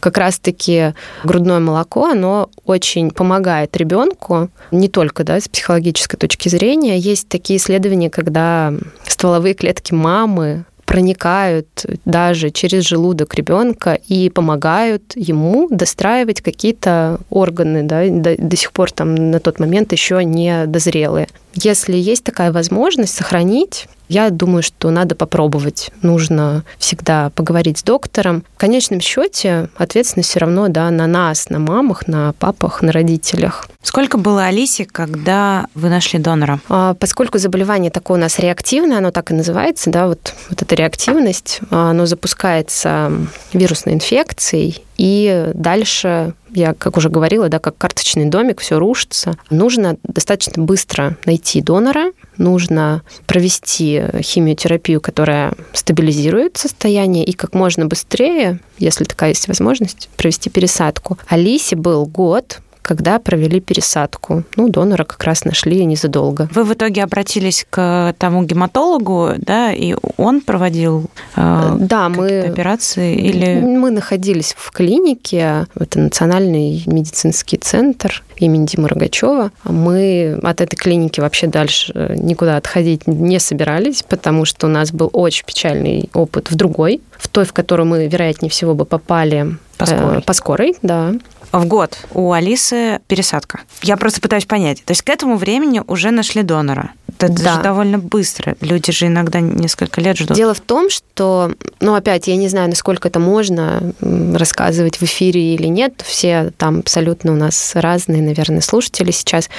как 0.00 0.18
раз-таки 0.18 0.94
грудное 1.24 1.60
молоко, 1.60 2.06
оно 2.06 2.50
очень 2.64 3.10
помогает 3.10 3.76
ребенку, 3.76 4.50
не 4.70 4.88
только 4.88 5.24
да, 5.24 5.40
с 5.40 5.48
психологической 5.48 6.18
точки 6.18 6.48
зрения. 6.48 6.98
Есть 6.98 7.28
такие 7.28 7.58
исследования, 7.58 8.10
когда 8.10 8.72
стволовые 9.06 9.54
клетки 9.54 9.92
мамы 9.92 10.64
проникают 10.90 11.86
даже 12.04 12.50
через 12.50 12.82
желудок 12.82 13.36
ребенка 13.36 13.94
и 14.08 14.28
помогают 14.28 15.12
ему 15.14 15.68
достраивать 15.70 16.40
какие-то 16.40 17.20
органы, 17.30 17.84
да, 17.84 18.08
до, 18.08 18.36
до 18.36 18.56
сих 18.56 18.72
пор 18.72 18.90
там 18.90 19.14
на 19.14 19.38
тот 19.38 19.60
момент 19.60 19.92
еще 19.92 20.24
не 20.24 20.66
дозрелые. 20.66 21.28
Если 21.54 21.96
есть 21.96 22.24
такая 22.24 22.52
возможность 22.52 23.14
сохранить 23.14 23.86
Я 24.10 24.30
думаю, 24.30 24.64
что 24.64 24.90
надо 24.90 25.14
попробовать. 25.14 25.92
Нужно 26.02 26.64
всегда 26.78 27.30
поговорить 27.30 27.78
с 27.78 27.84
доктором. 27.84 28.42
В 28.56 28.58
конечном 28.58 29.00
счете 29.00 29.68
ответственность 29.76 30.30
все 30.30 30.40
равно 30.40 30.66
да, 30.66 30.90
на 30.90 31.06
нас, 31.06 31.48
на 31.48 31.60
мамах, 31.60 32.08
на 32.08 32.32
папах, 32.32 32.82
на 32.82 32.90
родителях. 32.90 33.68
Сколько 33.84 34.18
было 34.18 34.46
Алисе, 34.46 34.84
когда 34.84 35.66
вы 35.76 35.90
нашли 35.90 36.18
донора? 36.18 36.58
А, 36.68 36.94
поскольку 36.94 37.38
заболевание 37.38 37.92
такое 37.92 38.18
у 38.18 38.20
нас 38.20 38.40
реактивное, 38.40 38.98
оно 38.98 39.12
так 39.12 39.30
и 39.30 39.34
называется, 39.34 39.90
да, 39.90 40.08
вот, 40.08 40.34
вот 40.48 40.60
эта 40.60 40.74
реактивность, 40.74 41.60
а, 41.70 41.90
оно 41.90 42.06
запускается 42.06 43.12
вирусной 43.52 43.94
инфекцией, 43.94 44.82
и 45.00 45.50
дальше 45.54 46.34
я, 46.50 46.74
как 46.74 46.98
уже 46.98 47.08
говорила, 47.08 47.48
да, 47.48 47.58
как 47.58 47.78
карточный 47.78 48.26
домик, 48.26 48.60
все 48.60 48.78
рушится. 48.78 49.38
Нужно 49.48 49.96
достаточно 50.02 50.62
быстро 50.62 51.16
найти 51.24 51.62
донора, 51.62 52.12
нужно 52.36 53.00
провести 53.26 54.02
химиотерапию, 54.20 55.00
которая 55.00 55.54
стабилизирует 55.72 56.58
состояние, 56.58 57.24
и 57.24 57.32
как 57.32 57.54
можно 57.54 57.86
быстрее, 57.86 58.60
если 58.76 59.04
такая 59.04 59.30
есть 59.30 59.48
возможность, 59.48 60.10
провести 60.18 60.50
пересадку. 60.50 61.16
Алисе 61.28 61.76
был 61.76 62.04
год, 62.04 62.58
когда 62.90 63.20
провели 63.20 63.60
пересадку. 63.60 64.42
Ну, 64.56 64.68
донора 64.68 65.04
как 65.04 65.22
раз 65.22 65.44
нашли 65.44 65.84
незадолго. 65.84 66.48
Вы 66.52 66.64
в 66.64 66.72
итоге 66.72 67.04
обратились 67.04 67.64
к 67.70 68.16
тому 68.18 68.42
гематологу, 68.42 69.34
да, 69.38 69.72
и 69.72 69.94
он 70.16 70.40
проводил 70.40 71.08
э, 71.36 71.76
да, 71.78 72.08
мы, 72.08 72.40
операции 72.40 73.14
или... 73.14 73.60
Мы 73.60 73.92
находились 73.92 74.56
в 74.58 74.72
клинике, 74.72 75.68
это 75.78 76.00
Национальный 76.00 76.82
медицинский 76.86 77.58
центр 77.58 78.24
имени 78.38 78.66
Димы 78.66 78.88
Рогачева. 78.88 79.52
Мы 79.62 80.40
от 80.42 80.60
этой 80.60 80.74
клиники 80.74 81.20
вообще 81.20 81.46
дальше 81.46 82.16
никуда 82.18 82.56
отходить 82.56 83.06
не 83.06 83.38
собирались, 83.38 84.02
потому 84.02 84.44
что 84.44 84.66
у 84.66 84.70
нас 84.70 84.90
был 84.90 85.10
очень 85.12 85.44
печальный 85.46 86.10
опыт 86.12 86.50
в 86.50 86.56
другой, 86.56 87.02
в 87.18 87.28
той, 87.28 87.44
в 87.44 87.52
которую 87.52 87.86
мы, 87.86 88.08
вероятнее 88.08 88.50
всего, 88.50 88.74
бы 88.74 88.84
попали 88.84 89.54
по 89.80 89.86
скорой. 89.86 90.18
Э, 90.18 90.22
по 90.22 90.32
скорой, 90.32 90.76
да 90.82 91.14
в 91.52 91.66
год 91.66 91.98
у 92.12 92.32
Алисы 92.32 93.00
пересадка. 93.08 93.60
Я 93.82 93.96
просто 93.96 94.20
пытаюсь 94.20 94.46
понять. 94.46 94.84
То 94.84 94.92
есть 94.92 95.02
к 95.02 95.08
этому 95.08 95.36
времени 95.36 95.82
уже 95.86 96.10
нашли 96.10 96.42
донора. 96.42 96.90
Это 97.18 97.32
да. 97.32 97.56
же 97.56 97.62
довольно 97.62 97.98
быстро. 97.98 98.56
Люди 98.60 98.92
же 98.92 99.06
иногда 99.06 99.40
несколько 99.40 100.00
лет 100.00 100.16
ждут. 100.16 100.36
Дело 100.36 100.54
в 100.54 100.60
том, 100.60 100.88
что, 100.88 101.52
ну, 101.80 101.94
опять, 101.94 102.28
я 102.28 102.36
не 102.36 102.48
знаю, 102.48 102.70
насколько 102.70 103.08
это 103.08 103.18
можно 103.18 103.92
рассказывать 104.00 104.96
в 104.98 105.02
эфире 105.02 105.54
или 105.54 105.66
нет. 105.66 106.02
Все 106.06 106.52
там 106.56 106.78
абсолютно 106.78 107.32
у 107.32 107.36
нас 107.36 107.72
разные, 107.74 108.22
наверное, 108.22 108.62
слушатели 108.62 109.10
сейчас. 109.10 109.50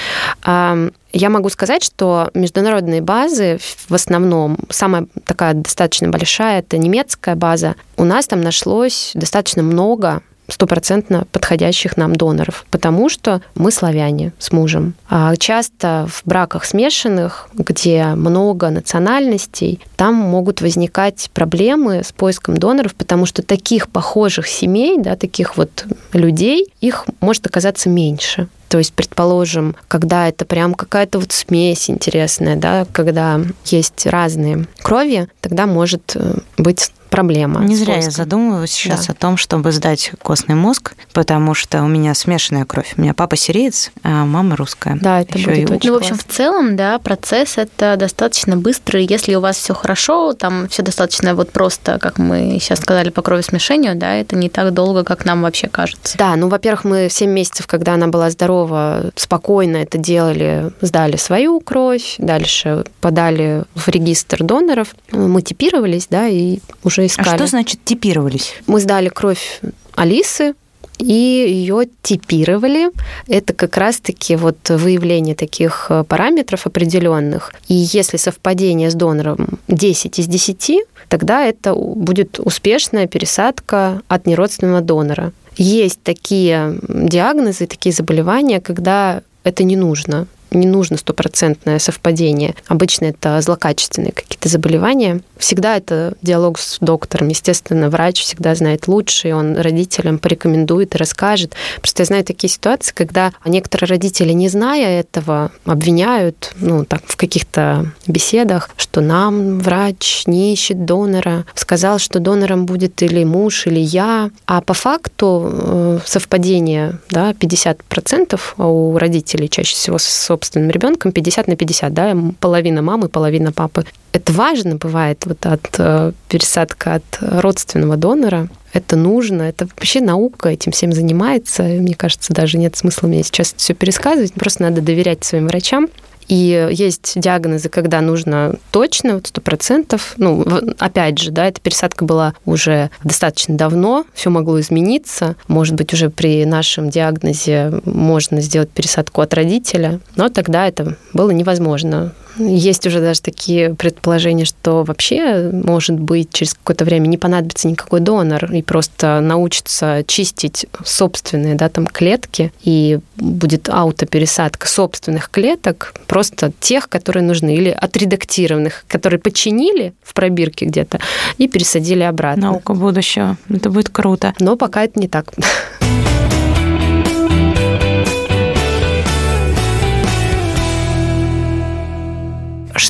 Я 1.13 1.29
могу 1.29 1.49
сказать, 1.49 1.83
что 1.83 2.29
международные 2.33 3.01
базы 3.01 3.59
в 3.89 3.93
основном, 3.93 4.57
самая 4.69 5.07
такая 5.25 5.53
достаточно 5.53 6.09
большая, 6.09 6.59
это 6.59 6.77
немецкая 6.77 7.35
база. 7.35 7.75
У 7.97 8.03
нас 8.05 8.27
там 8.27 8.41
нашлось 8.41 9.11
достаточно 9.13 9.61
много 9.61 10.21
стопроцентно 10.47 11.25
подходящих 11.31 11.97
нам 11.97 12.15
доноров, 12.15 12.65
потому 12.71 13.09
что 13.09 13.41
мы 13.55 13.71
славяне 13.71 14.33
с 14.37 14.51
мужем. 14.51 14.93
А 15.09 15.35
часто 15.35 16.07
в 16.09 16.21
браках 16.25 16.65
смешанных, 16.65 17.49
где 17.53 18.05
много 18.15 18.69
национальностей, 18.69 19.79
там 19.95 20.15
могут 20.15 20.61
возникать 20.61 21.29
проблемы 21.33 22.03
с 22.03 22.11
поиском 22.11 22.57
доноров, 22.57 22.95
потому 22.95 23.25
что 23.25 23.43
таких 23.43 23.89
похожих 23.89 24.47
семей, 24.47 24.97
да, 24.99 25.15
таких 25.15 25.57
вот 25.57 25.85
людей, 26.13 26.73
их 26.81 27.05
может 27.21 27.45
оказаться 27.47 27.89
меньше. 27.89 28.47
То 28.71 28.77
есть, 28.77 28.93
предположим, 28.93 29.75
когда 29.89 30.29
это 30.29 30.45
прям 30.45 30.73
какая-то 30.75 31.19
вот 31.19 31.33
смесь 31.33 31.89
интересная, 31.89 32.55
да, 32.55 32.87
когда 32.93 33.41
есть 33.65 34.05
разные 34.05 34.65
крови, 34.81 35.27
тогда 35.41 35.65
может 35.65 36.13
э, 36.15 36.35
быть 36.57 36.93
проблема. 37.11 37.63
Не 37.63 37.75
зря 37.75 37.97
я 37.97 38.09
задумываюсь 38.09 38.71
сейчас 38.71 39.05
да. 39.05 39.13
о 39.13 39.15
том, 39.15 39.37
чтобы 39.37 39.71
сдать 39.71 40.13
костный 40.23 40.55
мозг, 40.55 40.93
потому 41.13 41.53
что 41.53 41.83
у 41.83 41.87
меня 41.87 42.15
смешанная 42.15 42.65
кровь. 42.65 42.93
У 42.97 43.01
меня 43.01 43.13
папа 43.13 43.35
сириец, 43.35 43.91
а 44.01 44.25
мама 44.25 44.55
русская. 44.55 44.97
Да, 44.99 45.21
это 45.21 45.37
Еще 45.37 45.49
будет 45.49 45.69
и 45.69 45.73
очень 45.73 45.89
Ну, 45.89 45.95
в 45.95 45.97
общем, 45.97 46.17
в 46.17 46.23
целом, 46.23 46.75
да, 46.75 46.97
процесс 46.97 47.57
это 47.57 47.97
достаточно 47.97 48.55
быстрый. 48.55 49.05
Если 49.05 49.35
у 49.35 49.41
вас 49.41 49.57
все 49.57 49.73
хорошо, 49.73 50.33
там 50.33 50.69
все 50.69 50.81
достаточно 50.81 51.35
вот 51.35 51.51
просто, 51.51 51.99
как 51.99 52.17
мы 52.17 52.57
сейчас 52.61 52.79
сказали, 52.79 53.09
по 53.09 53.21
крови 53.21 53.41
смешению, 53.41 53.95
да, 53.95 54.15
это 54.15 54.37
не 54.37 54.49
так 54.49 54.73
долго, 54.73 55.03
как 55.03 55.25
нам 55.25 55.41
вообще 55.41 55.67
кажется. 55.67 56.17
Да, 56.17 56.35
ну, 56.37 56.47
во-первых, 56.47 56.85
мы 56.85 57.07
7 57.11 57.29
месяцев, 57.29 57.67
когда 57.67 57.93
она 57.95 58.07
была 58.07 58.29
здорова, 58.29 59.11
спокойно 59.15 59.77
это 59.77 59.97
делали, 59.97 60.71
сдали 60.79 61.17
свою 61.17 61.59
кровь, 61.59 62.15
дальше 62.19 62.85
подали 63.01 63.63
в 63.75 63.89
регистр 63.89 64.43
доноров, 64.43 64.95
мы 65.11 65.41
типировались, 65.41 66.07
да, 66.09 66.27
и 66.27 66.59
уже 66.83 67.00
уже 67.01 67.07
искали. 67.07 67.29
А 67.29 67.35
что 67.37 67.47
значит 67.47 67.83
типировались? 67.83 68.53
Мы 68.67 68.79
сдали 68.79 69.09
кровь 69.09 69.61
Алисы, 69.95 70.53
и 70.99 71.13
ее 71.13 71.85
типировали. 72.01 72.91
Это 73.27 73.53
как 73.53 73.77
раз-таки 73.77 74.35
вот 74.35 74.69
выявление 74.69 75.35
таких 75.35 75.87
э, 75.89 76.03
параметров 76.03 76.67
определенных. 76.67 77.53
И 77.67 77.73
если 77.73 78.17
совпадение 78.17 78.91
с 78.91 78.93
донором 78.93 79.59
10 79.67 80.19
из 80.19 80.27
10, 80.27 80.83
тогда 81.07 81.43
это 81.45 81.73
будет 81.73 82.39
успешная 82.39 83.07
пересадка 83.07 84.01
от 84.07 84.27
неродственного 84.27 84.81
донора. 84.81 85.31
Есть 85.57 86.01
такие 86.03 86.79
диагнозы, 86.87 87.65
такие 87.65 87.93
заболевания, 87.93 88.61
когда 88.61 89.21
это 89.43 89.63
не 89.63 89.75
нужно 89.75 90.27
не 90.51 90.67
нужно 90.67 90.97
стопроцентное 90.97 91.79
совпадение. 91.79 92.55
Обычно 92.67 93.05
это 93.05 93.39
злокачественные 93.41 94.11
какие-то 94.11 94.49
заболевания. 94.49 95.21
Всегда 95.37 95.77
это 95.77 96.13
диалог 96.21 96.59
с 96.59 96.77
доктором. 96.79 97.29
Естественно, 97.29 97.89
врач 97.89 98.21
всегда 98.21 98.53
знает 98.55 98.87
лучше, 98.87 99.29
и 99.29 99.31
он 99.31 99.57
родителям 99.57 100.19
порекомендует 100.19 100.95
и 100.95 100.97
расскажет. 100.97 101.53
Просто 101.79 102.01
я 102.01 102.05
знаю 102.05 102.23
такие 102.23 102.49
ситуации, 102.49 102.93
когда 102.93 103.31
некоторые 103.45 103.89
родители, 103.89 104.33
не 104.33 104.49
зная 104.49 104.99
этого, 104.99 105.51
обвиняют, 105.65 106.53
ну, 106.57 106.85
так, 106.85 107.01
в 107.05 107.15
каких-то 107.15 107.91
беседах, 108.07 108.69
что 108.77 109.01
нам 109.01 109.59
врач 109.59 110.23
не 110.27 110.53
ищет 110.53 110.85
донора, 110.85 111.45
сказал, 111.55 111.99
что 111.99 112.19
донором 112.19 112.65
будет 112.65 113.01
или 113.01 113.23
муж, 113.23 113.67
или 113.67 113.79
я. 113.79 114.29
А 114.45 114.61
по 114.61 114.73
факту 114.73 115.49
э, 115.51 115.99
совпадение 116.05 116.99
да, 117.09 117.31
50% 117.31 118.39
у 118.57 118.97
родителей 118.97 119.49
чаще 119.49 119.75
всего 119.75 119.97
с 119.97 120.03
собственным 120.41 120.71
ребенком 120.71 121.11
50 121.11 121.47
на 121.47 121.55
50, 121.55 121.93
да, 121.93 122.17
половина 122.39 122.81
мамы, 122.81 123.09
половина 123.09 123.51
папы. 123.51 123.85
Это 124.11 124.33
важно 124.33 124.75
бывает 124.75 125.23
вот 125.25 125.45
от 125.45 125.69
э, 125.77 126.11
пересадка 126.27 126.95
от 126.95 127.03
родственного 127.21 127.95
донора. 127.95 128.49
Это 128.73 128.95
нужно, 128.95 129.43
это 129.43 129.65
вообще 129.65 130.01
наука 130.01 130.49
этим 130.49 130.71
всем 130.71 130.93
занимается. 130.93 131.61
Мне 131.63 131.93
кажется, 131.93 132.33
даже 132.33 132.57
нет 132.57 132.75
смысла 132.75 133.07
мне 133.07 133.23
сейчас 133.23 133.53
все 133.55 133.75
пересказывать. 133.75 134.33
Просто 134.33 134.63
надо 134.63 134.81
доверять 134.81 135.23
своим 135.23 135.47
врачам. 135.47 135.87
И 136.31 136.69
есть 136.71 137.19
диагнозы, 137.19 137.67
когда 137.67 137.99
нужно 137.99 138.55
точно, 138.71 139.15
вот 139.15 139.27
сто 139.27 139.41
процентов. 139.41 140.13
Ну, 140.15 140.45
опять 140.79 141.17
же, 141.17 141.29
да, 141.29 141.47
эта 141.47 141.59
пересадка 141.59 142.05
была 142.05 142.35
уже 142.45 142.89
достаточно 143.03 143.57
давно, 143.57 144.05
все 144.13 144.29
могло 144.29 144.57
измениться. 144.61 145.35
Может 145.49 145.75
быть, 145.75 145.93
уже 145.93 146.09
при 146.09 146.45
нашем 146.45 146.89
диагнозе 146.89 147.81
можно 147.83 148.39
сделать 148.39 148.69
пересадку 148.69 149.19
от 149.19 149.33
родителя, 149.33 149.99
но 150.15 150.29
тогда 150.29 150.69
это 150.69 150.95
было 151.13 151.31
невозможно. 151.31 152.13
Есть 152.37 152.87
уже 152.87 153.01
даже 153.01 153.21
такие 153.21 153.73
предположения, 153.75 154.45
что 154.45 154.83
вообще, 154.83 155.49
может 155.51 155.99
быть, 155.99 156.31
через 156.33 156.53
какое-то 156.53 156.85
время 156.85 157.07
не 157.07 157.17
понадобится 157.17 157.67
никакой 157.67 157.99
донор, 157.99 158.51
и 158.53 158.61
просто 158.61 159.19
научится 159.21 160.03
чистить 160.07 160.65
собственные 160.83 161.55
да, 161.55 161.69
там, 161.69 161.85
клетки, 161.85 162.51
и 162.63 162.99
будет 163.15 163.69
аутопересадка 163.69 164.67
собственных 164.67 165.29
клеток, 165.29 165.93
просто 166.07 166.51
тех, 166.59 166.89
которые 166.89 167.23
нужны, 167.23 167.55
или 167.55 167.69
отредактированных, 167.69 168.85
которые 168.87 169.19
починили 169.19 169.93
в 170.03 170.13
пробирке 170.13 170.65
где-то 170.65 170.99
и 171.37 171.47
пересадили 171.47 172.03
обратно. 172.03 172.51
Наука 172.51 172.73
будущего. 172.73 173.37
Это 173.49 173.69
будет 173.69 173.89
круто. 173.89 174.33
Но 174.39 174.55
пока 174.55 174.83
это 174.83 174.99
не 174.99 175.07
так. 175.07 175.33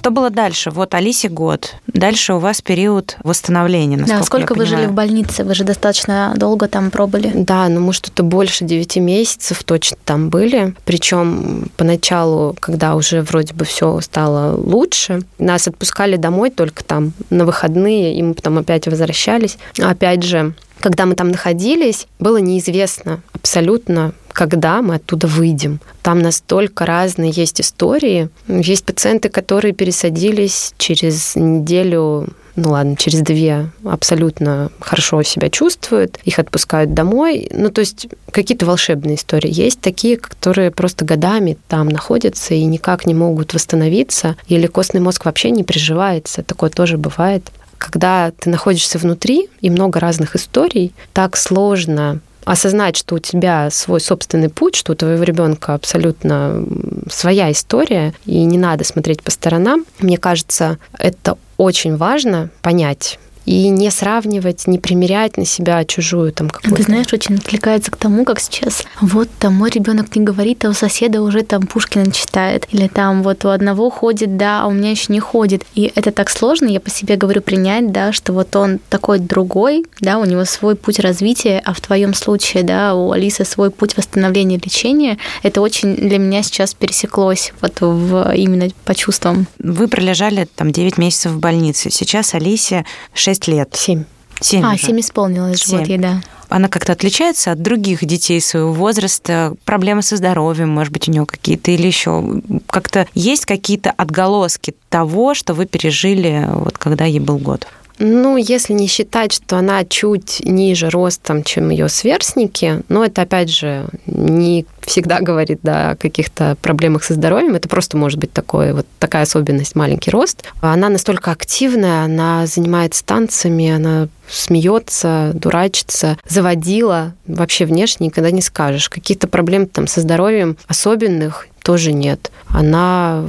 Что 0.02 0.10
было 0.10 0.32
дальше? 0.32 0.72
Вот 0.72 0.95
Алисе 0.95 1.30
год. 1.30 1.76
Дальше 1.86 2.34
у 2.34 2.39
вас 2.39 2.60
период 2.64 3.18
восстановления. 3.24 3.97
Да, 3.97 4.24
сколько 4.24 4.56
вы 4.56 4.66
жили 4.66 4.88
в 4.88 4.93
больнице? 4.93 5.43
Вы 5.43 5.54
же 5.54 5.64
достаточно 5.64 6.34
долго 6.36 6.68
там 6.68 6.89
пробыли. 6.89 7.32
Да, 7.36 7.68
ну 7.70 7.82
мы 7.82 7.93
что-то 7.93 8.24
больше 8.24 8.66
9 8.66 8.95
месяцев 8.97 9.64
точно 9.64 9.97
там 10.04 10.30
были. 10.30 10.74
Причем 10.86 11.70
поначалу, 11.78 12.56
когда 12.60 12.95
уже 12.95 13.22
вроде 13.22 13.54
бы 13.54 13.64
все 13.64 14.02
стало 14.02 14.56
лучше, 14.60 15.22
нас 15.38 15.68
отпускали 15.68 16.16
домой 16.16 16.49
только 16.49 16.84
там 16.84 17.14
на 17.30 17.45
выходные, 17.45 18.16
и 18.16 18.24
мы 18.24 18.34
потом 18.34 18.58
опять 18.58 18.88
возвращались. 18.88 19.60
Опять 19.78 20.24
же, 20.24 20.56
когда 20.82 21.05
мы 21.05 21.15
там 21.15 21.29
находились, 21.29 22.07
было 22.19 22.38
неизвестно 22.38 23.21
абсолютно, 23.34 24.13
когда 24.34 24.82
мы 24.82 24.95
оттуда 24.95 25.27
выйдем. 25.27 25.79
Там 26.01 26.19
настолько 26.19 26.86
разные 26.86 27.32
есть 27.32 27.61
истории. 27.61 28.29
Есть 28.47 28.86
пациенты, 28.86 29.29
которые 29.29 29.73
пересадились 29.73 30.73
через 30.77 31.36
неделю 31.36 32.27
ну 32.55 32.71
ладно, 32.71 32.97
через 32.97 33.21
две 33.21 33.69
абсолютно 33.86 34.71
хорошо 34.79 35.23
себя 35.23 35.49
чувствуют, 35.49 36.19
их 36.25 36.38
отпускают 36.38 36.93
домой. 36.93 37.49
Ну, 37.51 37.69
то 37.69 37.79
есть 37.79 38.07
какие-то 38.32 38.65
волшебные 38.65 39.15
истории. 39.15 39.49
Есть 39.51 39.79
такие, 39.79 40.17
которые 40.17 40.71
просто 40.71 41.05
годами 41.05 41.57
там 41.69 41.88
находятся 41.88 42.53
и 42.53 42.63
никак 42.65 43.05
не 43.05 43.13
могут 43.13 43.53
восстановиться, 43.53 44.36
или 44.47 44.67
костный 44.67 45.01
мозг 45.01 45.25
вообще 45.25 45.51
не 45.51 45.63
приживается. 45.63 46.43
Такое 46.43 46.69
тоже 46.69 46.97
бывает 46.97 47.49
когда 47.82 48.29
ты 48.29 48.51
находишься 48.51 48.99
внутри 48.99 49.49
и 49.59 49.71
много 49.71 49.99
разных 49.99 50.36
историй, 50.36 50.93
так 51.13 51.36
сложно 51.36 52.19
осознать, 52.45 52.95
что 52.95 53.15
у 53.15 53.19
тебя 53.19 53.71
свой 53.71 53.99
собственный 53.99 54.49
путь, 54.49 54.75
что 54.75 54.91
у 54.91 54.95
твоего 54.95 55.23
ребенка 55.23 55.73
абсолютно 55.73 56.63
своя 57.09 57.51
история, 57.51 58.13
и 58.25 58.43
не 58.43 58.59
надо 58.59 58.84
смотреть 58.84 59.23
по 59.23 59.32
сторонам. 59.32 59.86
Мне 59.97 60.19
кажется, 60.19 60.77
это 60.95 61.39
очень 61.57 61.97
важно 61.97 62.51
понять 62.61 63.19
и 63.46 63.70
не 63.70 63.89
сравнивать, 63.89 64.68
не 64.68 64.80
примерять 64.80 65.38
на 65.38 65.46
себя 65.46 65.84
чужую 65.86 66.32
там 66.32 66.50
какую-то. 66.50 66.78
Ты 66.78 66.84
знаешь, 66.84 67.12
очень 67.14 67.36
откликается 67.36 67.92
к 67.92 67.98
тому, 67.98 68.26
как 68.26 68.39
сейчас. 68.39 68.84
Вот 69.00 69.30
там 69.39 69.56
мой 69.56 69.70
ребенок 69.70 70.16
не 70.16 70.24
говорит, 70.24 70.64
а 70.66 70.70
у 70.70 70.74
соседа 70.74 71.22
уже 71.22 71.44
там 71.44 71.68
Пушкина 71.68 72.12
читает. 72.12 72.68
Или 72.72 72.88
там 72.88 73.24
вот 73.24 73.46
у 73.46 73.50
одного 73.50 73.89
ходит, 73.89 74.38
да, 74.38 74.64
а 74.64 74.68
у 74.68 74.72
меня 74.72 74.92
еще 74.92 75.12
не 75.14 75.20
ходит. 75.20 75.64
И 75.76 75.92
это 75.96 76.12
так 76.12 76.30
сложно, 76.30 76.68
я 76.68 76.80
по 76.80 76.89
себе 76.89 77.16
говорю, 77.16 77.42
принять, 77.42 77.92
да, 77.92 78.12
что 78.12 78.34
вот 78.34 78.56
он 78.56 78.80
такой 78.89 79.20
другой, 79.20 79.86
да, 80.00 80.20
у 80.20 80.26
него 80.26 80.46
свой 80.46 80.76
путь 80.76 81.00
развития, 81.00 81.62
а 81.66 81.74
в 81.74 81.82
твоем 81.82 82.14
случае, 82.14 82.64
да, 82.64 82.96
у 82.96 83.12
Алисы 83.12 83.46
свой 83.46 83.72
путь 83.72 83.98
восстановления 83.98 84.58
лечения. 84.58 85.18
Это 85.44 85.62
очень 85.62 85.96
для 85.96 86.18
меня 86.18 86.44
сейчас 86.44 86.74
пересеклось 86.74 87.54
вот 87.62 87.82
в, 87.82 88.34
именно 88.36 88.70
по 88.86 88.96
чувствам. 88.96 89.48
Вы 89.60 89.88
пролежали 89.88 90.48
там 90.56 90.72
9 90.72 90.98
месяцев 90.98 91.32
в 91.34 91.39
больнице. 91.39 91.89
Сейчас 91.89 92.34
Алисе 92.34 92.86
6 93.14 93.41
6 93.42 93.48
лет. 93.48 93.76
7. 93.76 94.04
7 94.39 94.66
а, 94.66 94.74
уже. 94.74 94.88
7 94.88 95.00
исполнилось, 95.00 95.60
7. 95.62 95.80
вот 95.80 95.88
ей, 95.88 95.98
да. 95.98 96.22
Она 96.50 96.68
как-то 96.68 96.92
отличается 96.92 97.52
от 97.52 97.62
других 97.62 98.04
детей 98.04 98.42
своего 98.42 98.74
возраста? 98.74 99.54
Проблемы 99.64 100.02
со 100.02 100.18
здоровьем, 100.18 100.70
может 100.70 100.92
быть, 100.92 101.08
у 101.08 101.12
нее 101.12 101.26
какие-то 101.26 101.72
или 101.72 101.88
еще 101.88 102.42
как-то 102.68 103.08
есть 103.14 103.46
какие-то 103.46 103.92
отголоски 103.92 104.76
того, 104.89 105.34
что 105.34 105.54
вы 105.54 105.66
пережили, 105.66 106.48
вот 106.52 106.78
когда 106.78 107.06
ей 107.06 107.20
был 107.20 107.38
год? 107.38 107.68
Ну, 108.04 108.36
если 108.36 108.74
не 108.74 108.88
считать, 108.88 109.32
что 109.32 109.58
она 109.58 109.86
чуть 109.86 110.41
ниже 110.43 110.89
ростом, 110.89 111.43
чем 111.43 111.70
ее 111.70 111.88
сверстники, 111.88 112.82
но 112.89 113.06
это, 113.06 113.22
опять 113.22 113.52
же, 113.52 113.86
не 114.08 114.66
всегда 114.82 115.20
говорит 115.20 115.60
да, 115.62 115.91
о 115.91 115.95
каких-то 115.95 116.58
проблемах 116.64 117.04
со 117.04 117.14
здоровьем. 117.14 117.54
Это 117.54 117.70
просто 117.70 117.97
может 117.97 118.18
быть 118.18 118.34
такое, 118.34 118.74
вот 118.74 118.88
такая 118.97 119.22
особенность, 119.22 119.76
маленький 119.76 120.10
рост. 120.10 120.43
Она 120.62 120.89
настолько 120.89 121.30
активная, 121.30 122.04
она 122.04 122.47
занимается 122.47 123.06
танцами, 123.06 123.70
она 123.70 124.08
смеется, 124.28 125.30
дурачится, 125.36 126.18
заводила. 126.28 127.14
Вообще 127.28 127.66
внешне 127.66 128.08
никогда 128.08 128.32
не 128.32 128.41
скажешь. 128.41 128.89
Каких-то 128.89 129.28
проблем 129.28 129.68
там 129.68 129.86
со 129.86 130.02
здоровьем 130.02 130.58
особенных 130.66 131.47
тоже 131.62 131.93
нет. 131.93 132.32
Она 132.47 133.24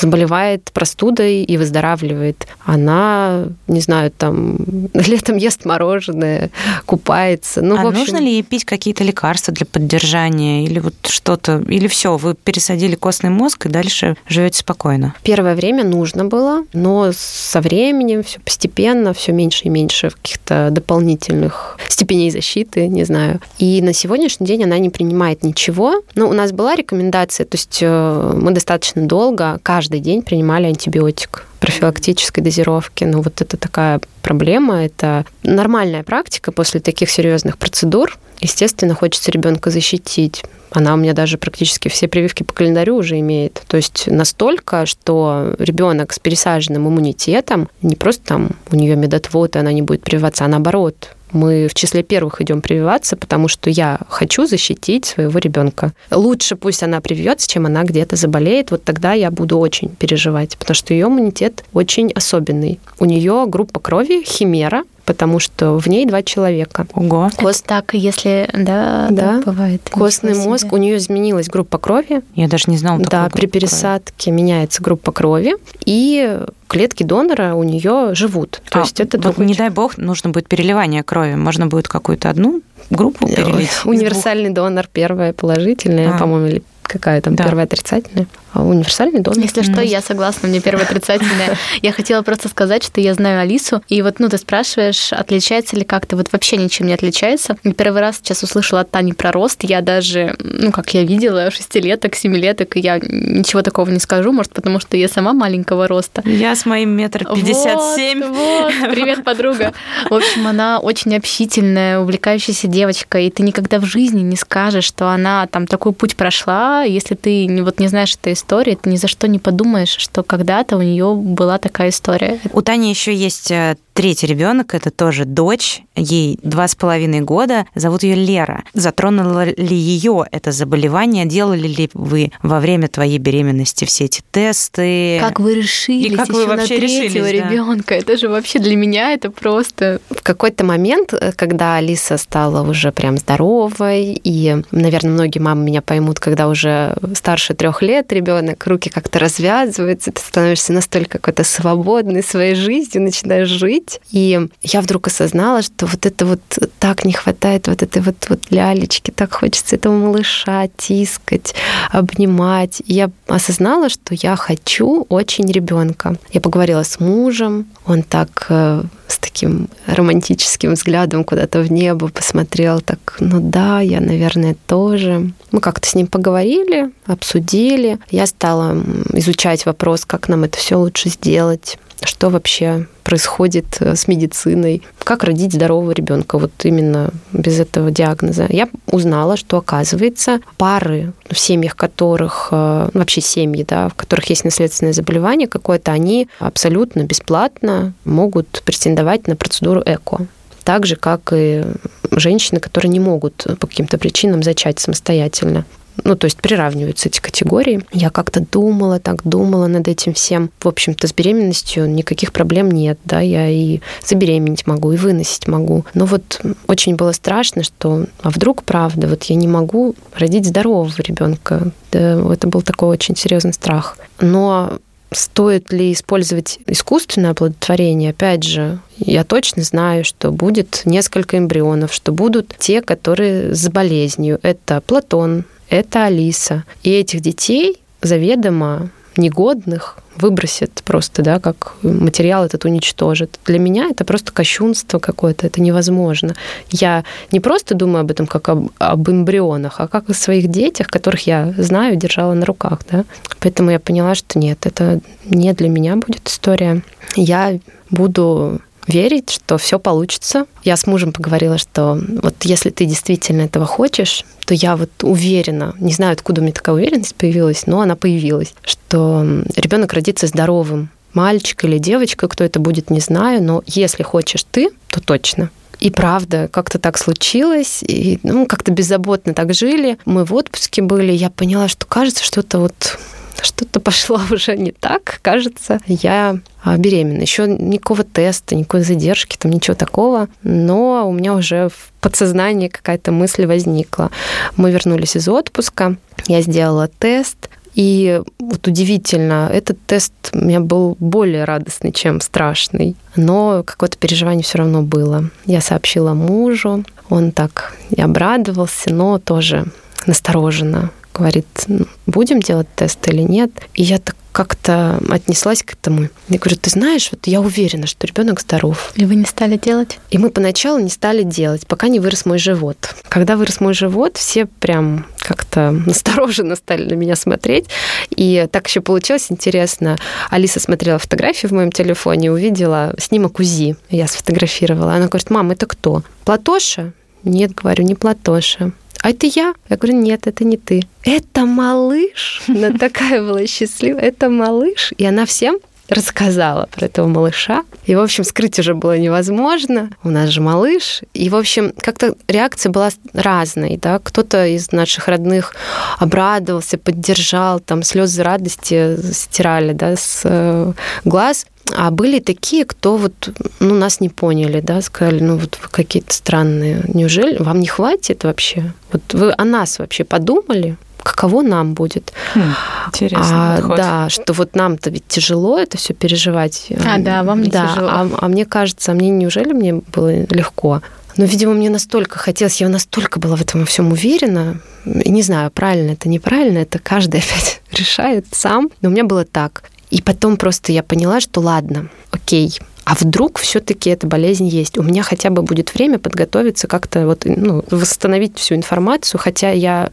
заболевает 0.00 0.70
простудой 0.72 1.42
и 1.42 1.56
выздоравливает. 1.56 2.46
Она, 2.64 3.46
не 3.66 3.80
знаю, 3.80 4.10
там 4.10 4.58
летом 4.94 5.36
ест 5.36 5.64
мороженое, 5.64 6.50
купается. 6.86 7.62
Ну, 7.62 7.76
а 7.76 7.82
в 7.82 7.86
общем... 7.88 8.00
нужно 8.00 8.16
ли 8.18 8.32
ей 8.32 8.42
пить 8.42 8.64
какие-то 8.64 9.04
лекарства 9.04 9.52
для 9.52 9.66
поддержания 9.66 10.64
или 10.64 10.78
вот 10.78 10.94
что-то? 11.04 11.62
Или 11.68 11.86
все, 11.88 12.16
вы 12.16 12.34
пересадили 12.34 12.94
костный 12.94 13.30
мозг 13.30 13.66
и 13.66 13.68
дальше 13.68 14.16
живете 14.28 14.58
спокойно? 14.58 15.14
Первое 15.22 15.54
время 15.54 15.84
нужно 15.84 16.24
было, 16.24 16.64
но 16.72 17.10
со 17.14 17.60
временем 17.60 18.22
все 18.22 18.40
постепенно, 18.40 19.12
все 19.12 19.32
меньше 19.32 19.64
и 19.64 19.68
меньше 19.68 20.10
каких-то 20.10 20.68
дополнительных 20.70 21.76
степеней 21.88 22.30
защиты, 22.30 22.88
не 22.88 23.04
знаю. 23.04 23.40
И 23.58 23.82
на 23.82 23.92
сегодняшний 23.92 24.46
день 24.46 24.64
она 24.64 24.78
не 24.78 24.90
принимает 24.90 25.42
ничего. 25.42 26.02
Ну, 26.14 26.28
у 26.28 26.32
нас 26.32 26.52
была 26.52 26.74
рекомендация, 26.74 27.44
то 27.44 27.56
есть 27.56 27.78
э, 27.82 28.32
мы 28.36 28.52
достаточно 28.52 29.06
долго, 29.06 29.58
каждый 29.62 29.89
каждый 29.90 30.04
день 30.04 30.22
принимали 30.22 30.66
антибиотик 30.66 31.46
профилактической 31.58 32.42
дозировки. 32.42 33.02
Но 33.02 33.22
вот 33.22 33.42
это 33.42 33.56
такая 33.56 34.00
проблема, 34.22 34.84
это 34.84 35.24
нормальная 35.42 36.04
практика 36.04 36.52
после 36.52 36.78
таких 36.78 37.10
серьезных 37.10 37.58
процедур. 37.58 38.16
Естественно, 38.40 38.94
хочется 38.94 39.32
ребенка 39.32 39.70
защитить. 39.70 40.44
Она 40.70 40.94
у 40.94 40.96
меня 40.96 41.12
даже 41.12 41.38
практически 41.38 41.88
все 41.88 42.06
прививки 42.06 42.44
по 42.44 42.52
календарю 42.52 42.98
уже 42.98 43.18
имеет. 43.18 43.62
То 43.66 43.76
есть 43.76 44.04
настолько, 44.06 44.86
что 44.86 45.56
ребенок 45.58 46.12
с 46.12 46.20
пересаженным 46.20 46.86
иммунитетом, 46.86 47.68
не 47.82 47.96
просто 47.96 48.24
там 48.24 48.50
у 48.70 48.76
нее 48.76 48.94
медотвод, 48.94 49.56
и 49.56 49.58
она 49.58 49.72
не 49.72 49.82
будет 49.82 50.02
прививаться, 50.02 50.44
а 50.44 50.48
наоборот, 50.48 51.16
мы 51.32 51.68
в 51.68 51.74
числе 51.74 52.02
первых 52.02 52.40
идем 52.40 52.60
прививаться, 52.60 53.16
потому 53.16 53.48
что 53.48 53.70
я 53.70 53.98
хочу 54.08 54.46
защитить 54.46 55.06
своего 55.06 55.38
ребенка. 55.38 55.92
Лучше 56.10 56.56
пусть 56.56 56.82
она 56.82 57.00
привьется, 57.00 57.48
чем 57.48 57.66
она 57.66 57.84
где-то 57.84 58.16
заболеет. 58.16 58.70
Вот 58.70 58.84
тогда 58.84 59.12
я 59.12 59.30
буду 59.30 59.58
очень 59.58 59.88
переживать, 59.90 60.56
потому 60.56 60.74
что 60.74 60.94
ее 60.94 61.06
иммунитет 61.06 61.64
очень 61.72 62.10
особенный. 62.12 62.80
У 62.98 63.04
нее 63.04 63.44
группа 63.46 63.80
крови 63.80 64.22
химера, 64.24 64.84
потому 65.04 65.40
что 65.40 65.78
в 65.78 65.88
ней 65.88 66.06
два 66.06 66.22
человека. 66.22 66.86
Ого. 66.94 67.30
Кост 67.36 67.66
так, 67.66 67.94
если, 67.94 68.48
да, 68.52 69.08
да. 69.10 69.42
бывает. 69.44 69.82
Костный 69.90 70.34
мозг, 70.34 70.72
у 70.72 70.76
нее 70.76 70.98
изменилась 70.98 71.48
группа 71.48 71.78
крови. 71.78 72.22
Я 72.36 72.46
даже 72.46 72.64
не 72.68 72.76
знала. 72.76 73.00
Да, 73.00 73.28
при 73.28 73.46
пересадке 73.46 74.26
крови. 74.26 74.36
меняется 74.36 74.82
группа 74.82 75.10
крови, 75.10 75.56
и 75.84 76.40
клетки 76.70 77.02
донора 77.02 77.54
у 77.54 77.64
нее 77.64 78.14
живут. 78.14 78.62
То 78.70 78.78
а, 78.78 78.82
есть 78.82 79.00
это 79.00 79.18
вот 79.18 79.38
не 79.38 79.54
дай 79.54 79.70
бог, 79.70 79.98
нужно 79.98 80.30
будет 80.30 80.46
переливание 80.48 81.02
крови. 81.02 81.34
Можно 81.34 81.66
будет 81.66 81.88
какую-то 81.88 82.30
одну 82.30 82.62
группу 82.90 83.26
перелить? 83.26 83.70
Универсальный 83.84 84.50
донор 84.50 84.86
первая 84.90 85.32
положительная, 85.32 86.14
а. 86.14 86.18
по-моему, 86.18 86.46
или 86.46 86.62
какая 86.84 87.20
там 87.20 87.34
да. 87.34 87.42
первая 87.42 87.64
отрицательная. 87.64 88.28
Универсальный 88.54 89.20
донор. 89.20 89.40
Если 89.40 89.62
что, 89.62 89.80
я 89.80 90.00
согласна, 90.00 90.48
мне 90.48 90.60
первая 90.60 90.84
отрицательная. 90.84 91.56
Я 91.82 91.92
хотела 91.92 92.22
просто 92.22 92.48
сказать, 92.48 92.82
что 92.84 93.00
я 93.00 93.14
знаю 93.14 93.40
Алису, 93.40 93.82
и 93.88 94.02
вот, 94.02 94.18
ну, 94.18 94.28
ты 94.28 94.38
спрашиваешь, 94.38 95.12
отличается 95.12 95.76
ли 95.76 95.84
как-то, 95.84 96.16
вот 96.16 96.32
вообще 96.32 96.56
ничем 96.56 96.86
не 96.86 96.92
отличается. 96.92 97.56
И 97.62 97.72
первый 97.72 98.00
раз 98.00 98.16
сейчас 98.16 98.42
услышала 98.42 98.80
от 98.80 98.90
Тани 98.90 99.12
про 99.12 99.32
рост, 99.32 99.62
я 99.62 99.80
даже, 99.80 100.36
ну, 100.40 100.72
как 100.72 100.92
я 100.94 101.04
видела, 101.04 101.50
шестилеток, 101.50 102.14
семилеток, 102.14 102.76
и 102.76 102.80
я 102.80 102.98
ничего 102.98 103.62
такого 103.62 103.88
не 103.90 104.00
скажу, 104.00 104.32
может, 104.32 104.52
потому 104.52 104.80
что 104.80 104.96
я 104.96 105.08
сама 105.08 105.32
маленького 105.32 105.86
роста. 105.86 106.22
Я 106.24 106.54
с 106.54 106.66
моим 106.66 106.90
метр 106.90 107.24
пятьдесят 107.34 107.80
семь. 107.96 108.22
Вот, 108.22 108.72
привет, 108.90 109.24
подруга. 109.24 109.72
В 110.08 110.14
общем, 110.14 110.46
она 110.46 110.78
очень 110.80 111.16
общительная, 111.16 112.00
увлекающаяся 112.00 112.66
девочка, 112.66 113.18
и 113.18 113.30
ты 113.30 113.42
никогда 113.42 113.78
в 113.78 113.84
жизни 113.84 114.20
не 114.20 114.36
скажешь, 114.36 114.84
что 114.84 115.08
она 115.08 115.46
там 115.46 115.66
такой 115.66 115.92
путь 115.92 116.16
прошла, 116.16 116.82
если 116.82 117.14
ты 117.14 117.62
вот 117.62 117.78
не 117.78 117.88
знаешь 117.88 118.14
этой 118.14 118.34
истории, 118.40 118.78
ты 118.80 118.90
ни 118.90 118.96
за 118.96 119.06
что 119.06 119.28
не 119.28 119.38
подумаешь, 119.38 119.96
что 119.96 120.22
когда-то 120.22 120.76
у 120.76 120.82
нее 120.82 121.14
была 121.14 121.58
такая 121.58 121.90
история. 121.90 122.40
У 122.52 122.62
Тани 122.62 122.90
еще 122.90 123.14
есть 123.14 123.50
э, 123.50 123.76
третий 124.00 124.26
ребенок, 124.26 124.74
это 124.74 124.90
тоже 124.90 125.26
дочь, 125.26 125.82
ей 125.94 126.38
два 126.42 126.68
с 126.68 126.74
половиной 126.74 127.20
года, 127.20 127.66
зовут 127.74 128.02
ее 128.02 128.14
Лера. 128.14 128.64
Затронуло 128.72 129.44
ли 129.44 129.76
ее 129.76 130.24
это 130.32 130.52
заболевание? 130.52 131.26
Делали 131.26 131.68
ли 131.68 131.90
вы 131.92 132.32
во 132.42 132.60
время 132.60 132.88
твоей 132.88 133.18
беременности 133.18 133.84
все 133.84 134.06
эти 134.06 134.22
тесты? 134.30 135.18
Как 135.20 135.38
вы 135.38 135.54
решили? 135.54 136.08
И 136.08 136.16
как 136.16 136.30
вы 136.30 136.46
вообще 136.46 136.76
на 136.76 136.80
третьего 136.80 137.26
решились, 137.26 137.50
ребенка? 137.50 137.88
Да? 137.90 137.96
Это 137.96 138.16
же 138.16 138.30
вообще 138.30 138.58
для 138.58 138.74
меня 138.74 139.12
это 139.12 139.30
просто... 139.30 140.00
В 140.08 140.22
какой-то 140.22 140.64
момент, 140.64 141.12
э, 141.12 141.32
когда 141.36 141.76
Алиса 141.76 142.16
стала 142.16 142.66
уже 142.66 142.92
прям 142.92 143.18
здоровой, 143.18 144.18
и, 144.24 144.62
наверное, 144.70 145.12
многие 145.12 145.40
мамы 145.40 145.64
меня 145.64 145.82
поймут, 145.82 146.20
когда 146.20 146.48
уже 146.48 146.96
старше 147.14 147.52
трех 147.52 147.82
лет 147.82 148.10
ребенок, 148.14 148.66
руки 148.66 148.88
как-то 148.88 149.18
развязываются, 149.18 150.10
ты 150.10 150.22
становишься 150.22 150.72
настолько 150.72 151.18
какой-то 151.18 151.44
свободный 151.44 152.22
своей 152.22 152.54
жизнью, 152.54 153.02
начинаешь 153.02 153.48
жить, 153.48 153.89
делать. 153.90 154.00
И 154.10 154.48
я 154.62 154.80
вдруг 154.80 155.06
осознала, 155.06 155.62
что 155.62 155.86
вот 155.86 156.06
это 156.06 156.26
вот 156.26 156.40
так 156.78 157.04
не 157.04 157.12
хватает 157.12 157.68
вот 157.68 157.82
этой 157.82 158.02
вот, 158.02 158.16
вот 158.28 158.40
лялечки, 158.50 159.10
так 159.10 159.34
хочется 159.34 159.76
этого 159.76 159.94
малыша 159.94 160.68
тискать, 160.76 161.54
обнимать. 161.90 162.82
И 162.86 162.94
я 162.94 163.10
осознала, 163.26 163.88
что 163.88 164.14
я 164.14 164.36
хочу 164.36 165.06
очень 165.08 165.50
ребенка. 165.50 166.16
Я 166.32 166.40
поговорила 166.40 166.82
с 166.82 167.00
мужем, 167.00 167.66
он 167.86 168.02
так 168.02 168.46
э, 168.48 168.82
с 169.08 169.18
таким 169.18 169.68
романтическим 169.86 170.74
взглядом 170.74 171.24
куда-то 171.24 171.60
в 171.60 171.72
небо 171.72 172.08
посмотрел, 172.08 172.80
так, 172.80 173.16
ну 173.20 173.40
да, 173.40 173.80
я, 173.80 174.00
наверное, 174.00 174.56
тоже. 174.66 175.32
Мы 175.52 175.60
как-то 175.60 175.88
с 175.88 175.94
ним 175.94 176.06
поговорили, 176.06 176.90
обсудили. 177.06 177.98
Я 178.10 178.26
стала 178.26 178.76
изучать 179.12 179.66
вопрос, 179.66 180.04
как 180.04 180.28
нам 180.28 180.44
это 180.44 180.58
все 180.58 180.76
лучше 180.76 181.08
сделать 181.08 181.78
что 182.04 182.30
вообще 182.30 182.86
происходит 183.10 183.78
э, 183.80 183.96
с 183.96 184.06
медициной, 184.06 184.82
как 185.00 185.24
родить 185.24 185.52
здорового 185.52 185.90
ребенка 185.90 186.38
вот 186.38 186.52
именно 186.62 187.10
без 187.32 187.58
этого 187.58 187.90
диагноза. 187.90 188.46
Я 188.48 188.68
узнала, 188.86 189.36
что 189.36 189.56
оказывается 189.56 190.38
пары, 190.56 191.12
в 191.28 191.36
семьях 191.36 191.74
которых, 191.74 192.50
э, 192.52 192.88
ну, 192.94 193.00
вообще 193.00 193.20
семьи, 193.20 193.66
да, 193.68 193.88
в 193.88 193.94
которых 193.94 194.30
есть 194.30 194.44
наследственное 194.44 194.92
заболевание 194.92 195.48
какое-то, 195.48 195.90
они 195.90 196.28
абсолютно 196.38 197.02
бесплатно 197.02 197.94
могут 198.04 198.62
претендовать 198.64 199.26
на 199.26 199.34
процедуру 199.34 199.82
ЭКО. 199.84 200.26
Так 200.62 200.86
же, 200.86 200.94
как 200.94 201.32
и 201.34 201.64
женщины, 202.12 202.60
которые 202.60 202.90
не 202.90 203.00
могут 203.00 203.44
по 203.58 203.66
каким-то 203.66 203.98
причинам 203.98 204.44
зачать 204.44 204.78
самостоятельно 204.78 205.64
ну, 206.04 206.16
то 206.16 206.26
есть 206.26 206.38
приравниваются 206.38 207.08
эти 207.08 207.20
категории. 207.20 207.82
Я 207.92 208.10
как-то 208.10 208.40
думала, 208.40 208.98
так 208.98 209.22
думала 209.24 209.66
над 209.66 209.88
этим 209.88 210.14
всем. 210.14 210.50
В 210.60 210.68
общем-то, 210.68 211.06
с 211.06 211.12
беременностью 211.12 211.88
никаких 211.90 212.32
проблем 212.32 212.70
нет, 212.70 212.98
да, 213.04 213.20
я 213.20 213.48
и 213.48 213.80
забеременеть 214.04 214.66
могу, 214.66 214.92
и 214.92 214.96
выносить 214.96 215.48
могу. 215.48 215.84
Но 215.94 216.06
вот 216.06 216.40
очень 216.66 216.96
было 216.96 217.12
страшно, 217.12 217.62
что, 217.62 218.06
а 218.22 218.30
вдруг 218.30 218.64
правда, 218.64 219.08
вот 219.08 219.24
я 219.24 219.36
не 219.36 219.48
могу 219.48 219.94
родить 220.14 220.46
здорового 220.46 220.92
ребенка. 220.98 221.72
Да, 221.92 222.20
это 222.32 222.48
был 222.48 222.62
такой 222.62 222.88
очень 222.88 223.16
серьезный 223.16 223.52
страх. 223.52 223.98
Но 224.20 224.78
Стоит 225.12 225.72
ли 225.72 225.92
использовать 225.92 226.60
искусственное 226.66 227.32
оплодотворение? 227.32 228.10
Опять 228.10 228.44
же, 228.44 228.78
я 228.96 229.24
точно 229.24 229.64
знаю, 229.64 230.04
что 230.04 230.30
будет 230.30 230.82
несколько 230.84 231.36
эмбрионов, 231.36 231.92
что 231.92 232.12
будут 232.12 232.54
те, 232.58 232.80
которые 232.80 233.52
с 233.54 233.68
болезнью. 233.68 234.38
Это 234.42 234.80
Платон, 234.80 235.46
это 235.70 236.04
Алиса. 236.04 236.64
И 236.82 236.90
этих 236.90 237.20
детей 237.20 237.80
заведомо 238.02 238.90
негодных 239.16 239.98
выбросит 240.16 240.82
просто, 240.84 241.22
да, 241.22 241.40
как 241.40 241.74
материал 241.82 242.44
этот 242.44 242.64
уничтожит. 242.64 243.38
Для 243.46 243.58
меня 243.58 243.88
это 243.90 244.04
просто 244.04 244.32
кощунство 244.32 244.98
какое-то, 244.98 245.46
это 245.46 245.60
невозможно. 245.60 246.34
Я 246.70 247.04
не 247.32 247.40
просто 247.40 247.74
думаю 247.74 248.02
об 248.02 248.10
этом 248.10 248.26
как 248.26 248.48
об, 248.48 248.68
об 248.78 249.08
эмбрионах, 249.08 249.80
а 249.80 249.88
как 249.88 250.10
о 250.10 250.14
своих 250.14 250.48
детях, 250.48 250.88
которых 250.88 251.26
я 251.26 251.54
знаю, 251.56 251.96
держала 251.96 252.34
на 252.34 252.44
руках, 252.44 252.80
да. 252.90 253.04
Поэтому 253.40 253.70
я 253.70 253.80
поняла, 253.80 254.14
что 254.14 254.38
нет, 254.38 254.66
это 254.66 255.00
не 255.24 255.52
для 255.54 255.68
меня 255.68 255.96
будет 255.96 256.28
история. 256.28 256.82
Я 257.16 257.58
буду 257.90 258.60
верить, 258.90 259.30
что 259.30 259.56
все 259.56 259.78
получится. 259.78 260.46
Я 260.62 260.76
с 260.76 260.86
мужем 260.86 261.12
поговорила, 261.12 261.58
что 261.58 261.98
вот 262.22 262.34
если 262.42 262.70
ты 262.70 262.84
действительно 262.84 263.42
этого 263.42 263.66
хочешь, 263.66 264.24
то 264.44 264.54
я 264.54 264.76
вот 264.76 264.90
уверена, 265.02 265.74
не 265.78 265.92
знаю, 265.92 266.12
откуда 266.12 266.40
у 266.40 266.44
меня 266.44 266.52
такая 266.52 266.74
уверенность 266.74 267.14
появилась, 267.14 267.66
но 267.66 267.80
она 267.80 267.96
появилась, 267.96 268.54
что 268.62 269.24
ребенок 269.56 269.92
родится 269.92 270.26
здоровым, 270.26 270.90
мальчик 271.14 271.64
или 271.64 271.78
девочка, 271.78 272.28
кто 272.28 272.44
это 272.44 272.60
будет, 272.60 272.90
не 272.90 273.00
знаю, 273.00 273.42
но 273.42 273.62
если 273.66 274.02
хочешь 274.02 274.44
ты, 274.50 274.70
то 274.88 275.00
точно. 275.00 275.50
И 275.80 275.90
правда, 275.90 276.48
как-то 276.52 276.78
так 276.78 276.98
случилось, 276.98 277.82
и 277.82 278.18
ну, 278.22 278.46
как-то 278.46 278.70
беззаботно 278.70 279.32
так 279.32 279.54
жили. 279.54 279.98
Мы 280.04 280.26
в 280.26 280.34
отпуске 280.34 280.82
были, 280.82 281.12
я 281.12 281.30
поняла, 281.30 281.68
что 281.68 281.86
кажется, 281.86 282.22
что-то 282.22 282.58
вот 282.58 282.98
что-то 283.42 283.80
пошло 283.80 284.20
уже 284.30 284.56
не 284.56 284.72
так, 284.72 285.20
кажется, 285.22 285.80
я 285.86 286.38
а, 286.62 286.76
беременна. 286.76 287.22
Еще 287.22 287.46
никакого 287.46 288.04
теста, 288.04 288.54
никакой 288.54 288.82
задержки, 288.82 289.36
там 289.36 289.52
ничего 289.52 289.74
такого, 289.74 290.28
но 290.42 291.08
у 291.08 291.12
меня 291.12 291.34
уже 291.34 291.68
в 291.68 291.92
подсознании 292.00 292.68
какая-то 292.68 293.12
мысль 293.12 293.46
возникла. 293.46 294.10
Мы 294.56 294.70
вернулись 294.70 295.16
из 295.16 295.28
отпуска, 295.28 295.96
я 296.26 296.42
сделала 296.42 296.88
тест, 296.88 297.48
и 297.74 298.20
вот 298.38 298.66
удивительно, 298.66 299.48
этот 299.52 299.78
тест 299.86 300.12
у 300.32 300.38
меня 300.38 300.60
был 300.60 300.96
более 300.98 301.44
радостный, 301.44 301.92
чем 301.92 302.20
страшный. 302.20 302.96
Но 303.14 303.62
какое-то 303.64 303.96
переживание 303.96 304.42
все 304.42 304.58
равно 304.58 304.82
было. 304.82 305.30
Я 305.46 305.60
сообщила 305.60 306.12
мужу, 306.12 306.84
он 307.08 307.30
так 307.30 307.76
и 307.90 308.00
обрадовался, 308.00 308.92
но 308.92 309.18
тоже 309.18 309.66
настороженно 310.06 310.90
говорит, 311.20 311.46
«Ну, 311.66 311.86
будем 312.06 312.40
делать 312.40 312.68
тест 312.74 313.06
или 313.08 313.22
нет. 313.22 313.50
И 313.74 313.82
я 313.82 313.98
так 313.98 314.16
как-то 314.32 315.00
отнеслась 315.10 315.62
к 315.62 315.72
этому. 315.72 316.08
Я 316.28 316.38
говорю, 316.38 316.56
ты 316.56 316.70
знаешь, 316.70 317.08
вот 317.10 317.26
я 317.26 317.40
уверена, 317.40 317.86
что 317.86 318.06
ребенок 318.06 318.40
здоров. 318.40 318.92
И 318.94 319.04
вы 319.04 319.16
не 319.16 319.24
стали 319.24 319.56
делать? 319.56 319.98
И 320.10 320.18
мы 320.18 320.30
поначалу 320.30 320.78
не 320.78 320.88
стали 320.88 321.22
делать, 321.22 321.66
пока 321.66 321.88
не 321.88 321.98
вырос 321.98 322.26
мой 322.26 322.38
живот. 322.38 322.94
Когда 323.08 323.36
вырос 323.36 323.60
мой 323.60 323.74
живот, 323.74 324.16
все 324.16 324.46
прям 324.46 325.06
как-то 325.18 325.70
настороженно 325.86 326.56
стали 326.56 326.88
на 326.88 326.94
меня 326.94 327.16
смотреть. 327.16 327.66
И 328.10 328.46
так 328.50 328.68
еще 328.68 328.80
получилось 328.80 329.26
интересно. 329.30 329.98
Алиса 330.30 330.60
смотрела 330.60 330.98
фотографии 330.98 331.46
в 331.46 331.52
моем 331.52 331.72
телефоне, 331.72 332.30
увидела 332.30 332.94
снимок 332.98 333.40
УЗИ. 333.40 333.76
Я 333.90 334.06
сфотографировала. 334.06 334.94
Она 334.94 335.08
говорит, 335.08 335.30
мам, 335.30 335.50
это 335.50 335.66
кто? 335.66 336.02
Платоша? 336.24 336.92
Нет, 337.24 337.54
говорю, 337.54 337.84
не 337.84 337.94
Платоша 337.94 338.72
а 339.02 339.10
это 339.10 339.26
я? 339.26 339.54
Я 339.68 339.76
говорю, 339.76 339.98
нет, 339.98 340.26
это 340.26 340.44
не 340.44 340.56
ты. 340.56 340.82
Это 341.02 341.46
малыш? 341.46 342.42
Она 342.48 342.70
такая 342.78 343.22
была 343.22 343.46
счастливая. 343.46 344.02
Это 344.02 344.28
малыш? 344.28 344.92
И 344.98 345.04
она 345.04 345.24
всем 345.26 345.58
рассказала 345.90 346.68
про 346.70 346.86
этого 346.86 347.08
малыша. 347.08 347.64
И, 347.84 347.94
в 347.94 348.00
общем, 348.00 348.24
скрыть 348.24 348.58
уже 348.58 348.74
было 348.74 348.96
невозможно. 348.96 349.90
У 350.04 350.10
нас 350.10 350.30
же 350.30 350.40
малыш. 350.40 351.02
И, 351.14 351.28
в 351.28 351.36
общем, 351.36 351.72
как-то 351.80 352.14
реакция 352.28 352.70
была 352.70 352.90
разной. 353.12 353.76
Да? 353.76 353.98
Кто-то 353.98 354.46
из 354.46 354.70
наших 354.72 355.08
родных 355.08 355.54
обрадовался, 355.98 356.78
поддержал, 356.78 357.60
там 357.60 357.82
слезы 357.82 358.22
радости 358.22 358.96
стирали 359.12 359.72
да, 359.72 359.96
с 359.96 360.22
э, 360.24 360.72
глаз. 361.04 361.46
А 361.76 361.90
были 361.90 362.18
такие, 362.18 362.64
кто 362.64 362.96
вот, 362.96 363.30
ну, 363.60 363.74
нас 363.74 364.00
не 364.00 364.08
поняли, 364.08 364.60
да, 364.60 364.82
сказали, 364.82 365.20
ну, 365.20 365.36
вот 365.36 365.58
вы 365.62 365.68
какие-то 365.68 366.12
странные. 366.12 366.82
Неужели 366.92 367.36
вам 367.40 367.60
не 367.60 367.68
хватит 367.68 368.24
вообще? 368.24 368.72
Вот 368.92 369.02
вы 369.14 369.32
о 369.36 369.44
нас 369.44 369.78
вообще 369.78 370.04
подумали? 370.04 370.76
каково 371.02 371.42
нам 371.42 371.72
будет. 371.72 372.12
Хм, 372.34 372.52
интересно. 372.88 373.56
А, 373.56 373.76
да, 373.76 374.08
что 374.10 374.32
вот 374.34 374.54
нам-то 374.54 374.90
ведь 374.90 375.06
тяжело 375.08 375.58
это 375.58 375.78
все 375.78 375.94
переживать. 375.94 376.68
А, 376.84 376.98
да, 376.98 377.22
вам 377.22 377.42
не 377.42 377.48
да, 377.48 377.68
тяжело. 377.68 377.88
А, 377.88 378.10
а 378.20 378.28
мне 378.28 378.44
кажется, 378.44 378.92
а 378.92 378.94
мне 378.94 379.08
неужели 379.08 379.52
мне 379.52 379.74
было 379.74 380.26
легко? 380.26 380.82
Но, 381.16 381.24
видимо, 381.24 381.54
мне 381.54 381.70
настолько 381.70 382.18
хотелось, 382.18 382.60
я 382.60 382.68
настолько 382.68 383.18
была 383.18 383.36
в 383.36 383.40
этом 383.40 383.66
всем 383.66 383.92
уверена. 383.92 384.60
И 384.84 385.10
не 385.10 385.22
знаю, 385.22 385.50
правильно 385.50 385.92
это, 385.92 386.08
неправильно, 386.08 386.58
это 386.58 386.78
каждый 386.78 387.20
опять 387.20 387.60
решает 387.72 388.26
сам. 388.32 388.70
Но 388.80 388.88
у 388.88 388.92
меня 388.92 389.04
было 389.04 389.24
так. 389.24 389.64
И 389.90 390.02
потом 390.02 390.36
просто 390.36 390.72
я 390.72 390.82
поняла, 390.82 391.20
что 391.20 391.40
ладно, 391.40 391.88
окей, 392.10 392.58
а 392.84 392.94
вдруг 392.98 393.38
все-таки 393.38 393.90
эта 393.90 394.06
болезнь 394.06 394.48
есть? 394.48 394.76
У 394.76 394.82
меня 394.82 395.04
хотя 395.04 395.30
бы 395.30 395.42
будет 395.42 395.72
время 395.74 396.00
подготовиться, 396.00 396.66
как-то 396.66 397.06
вот, 397.06 397.22
ну, 397.24 397.64
восстановить 397.70 398.36
всю 398.36 398.56
информацию, 398.56 399.20
хотя 399.20 399.50
я 399.50 399.90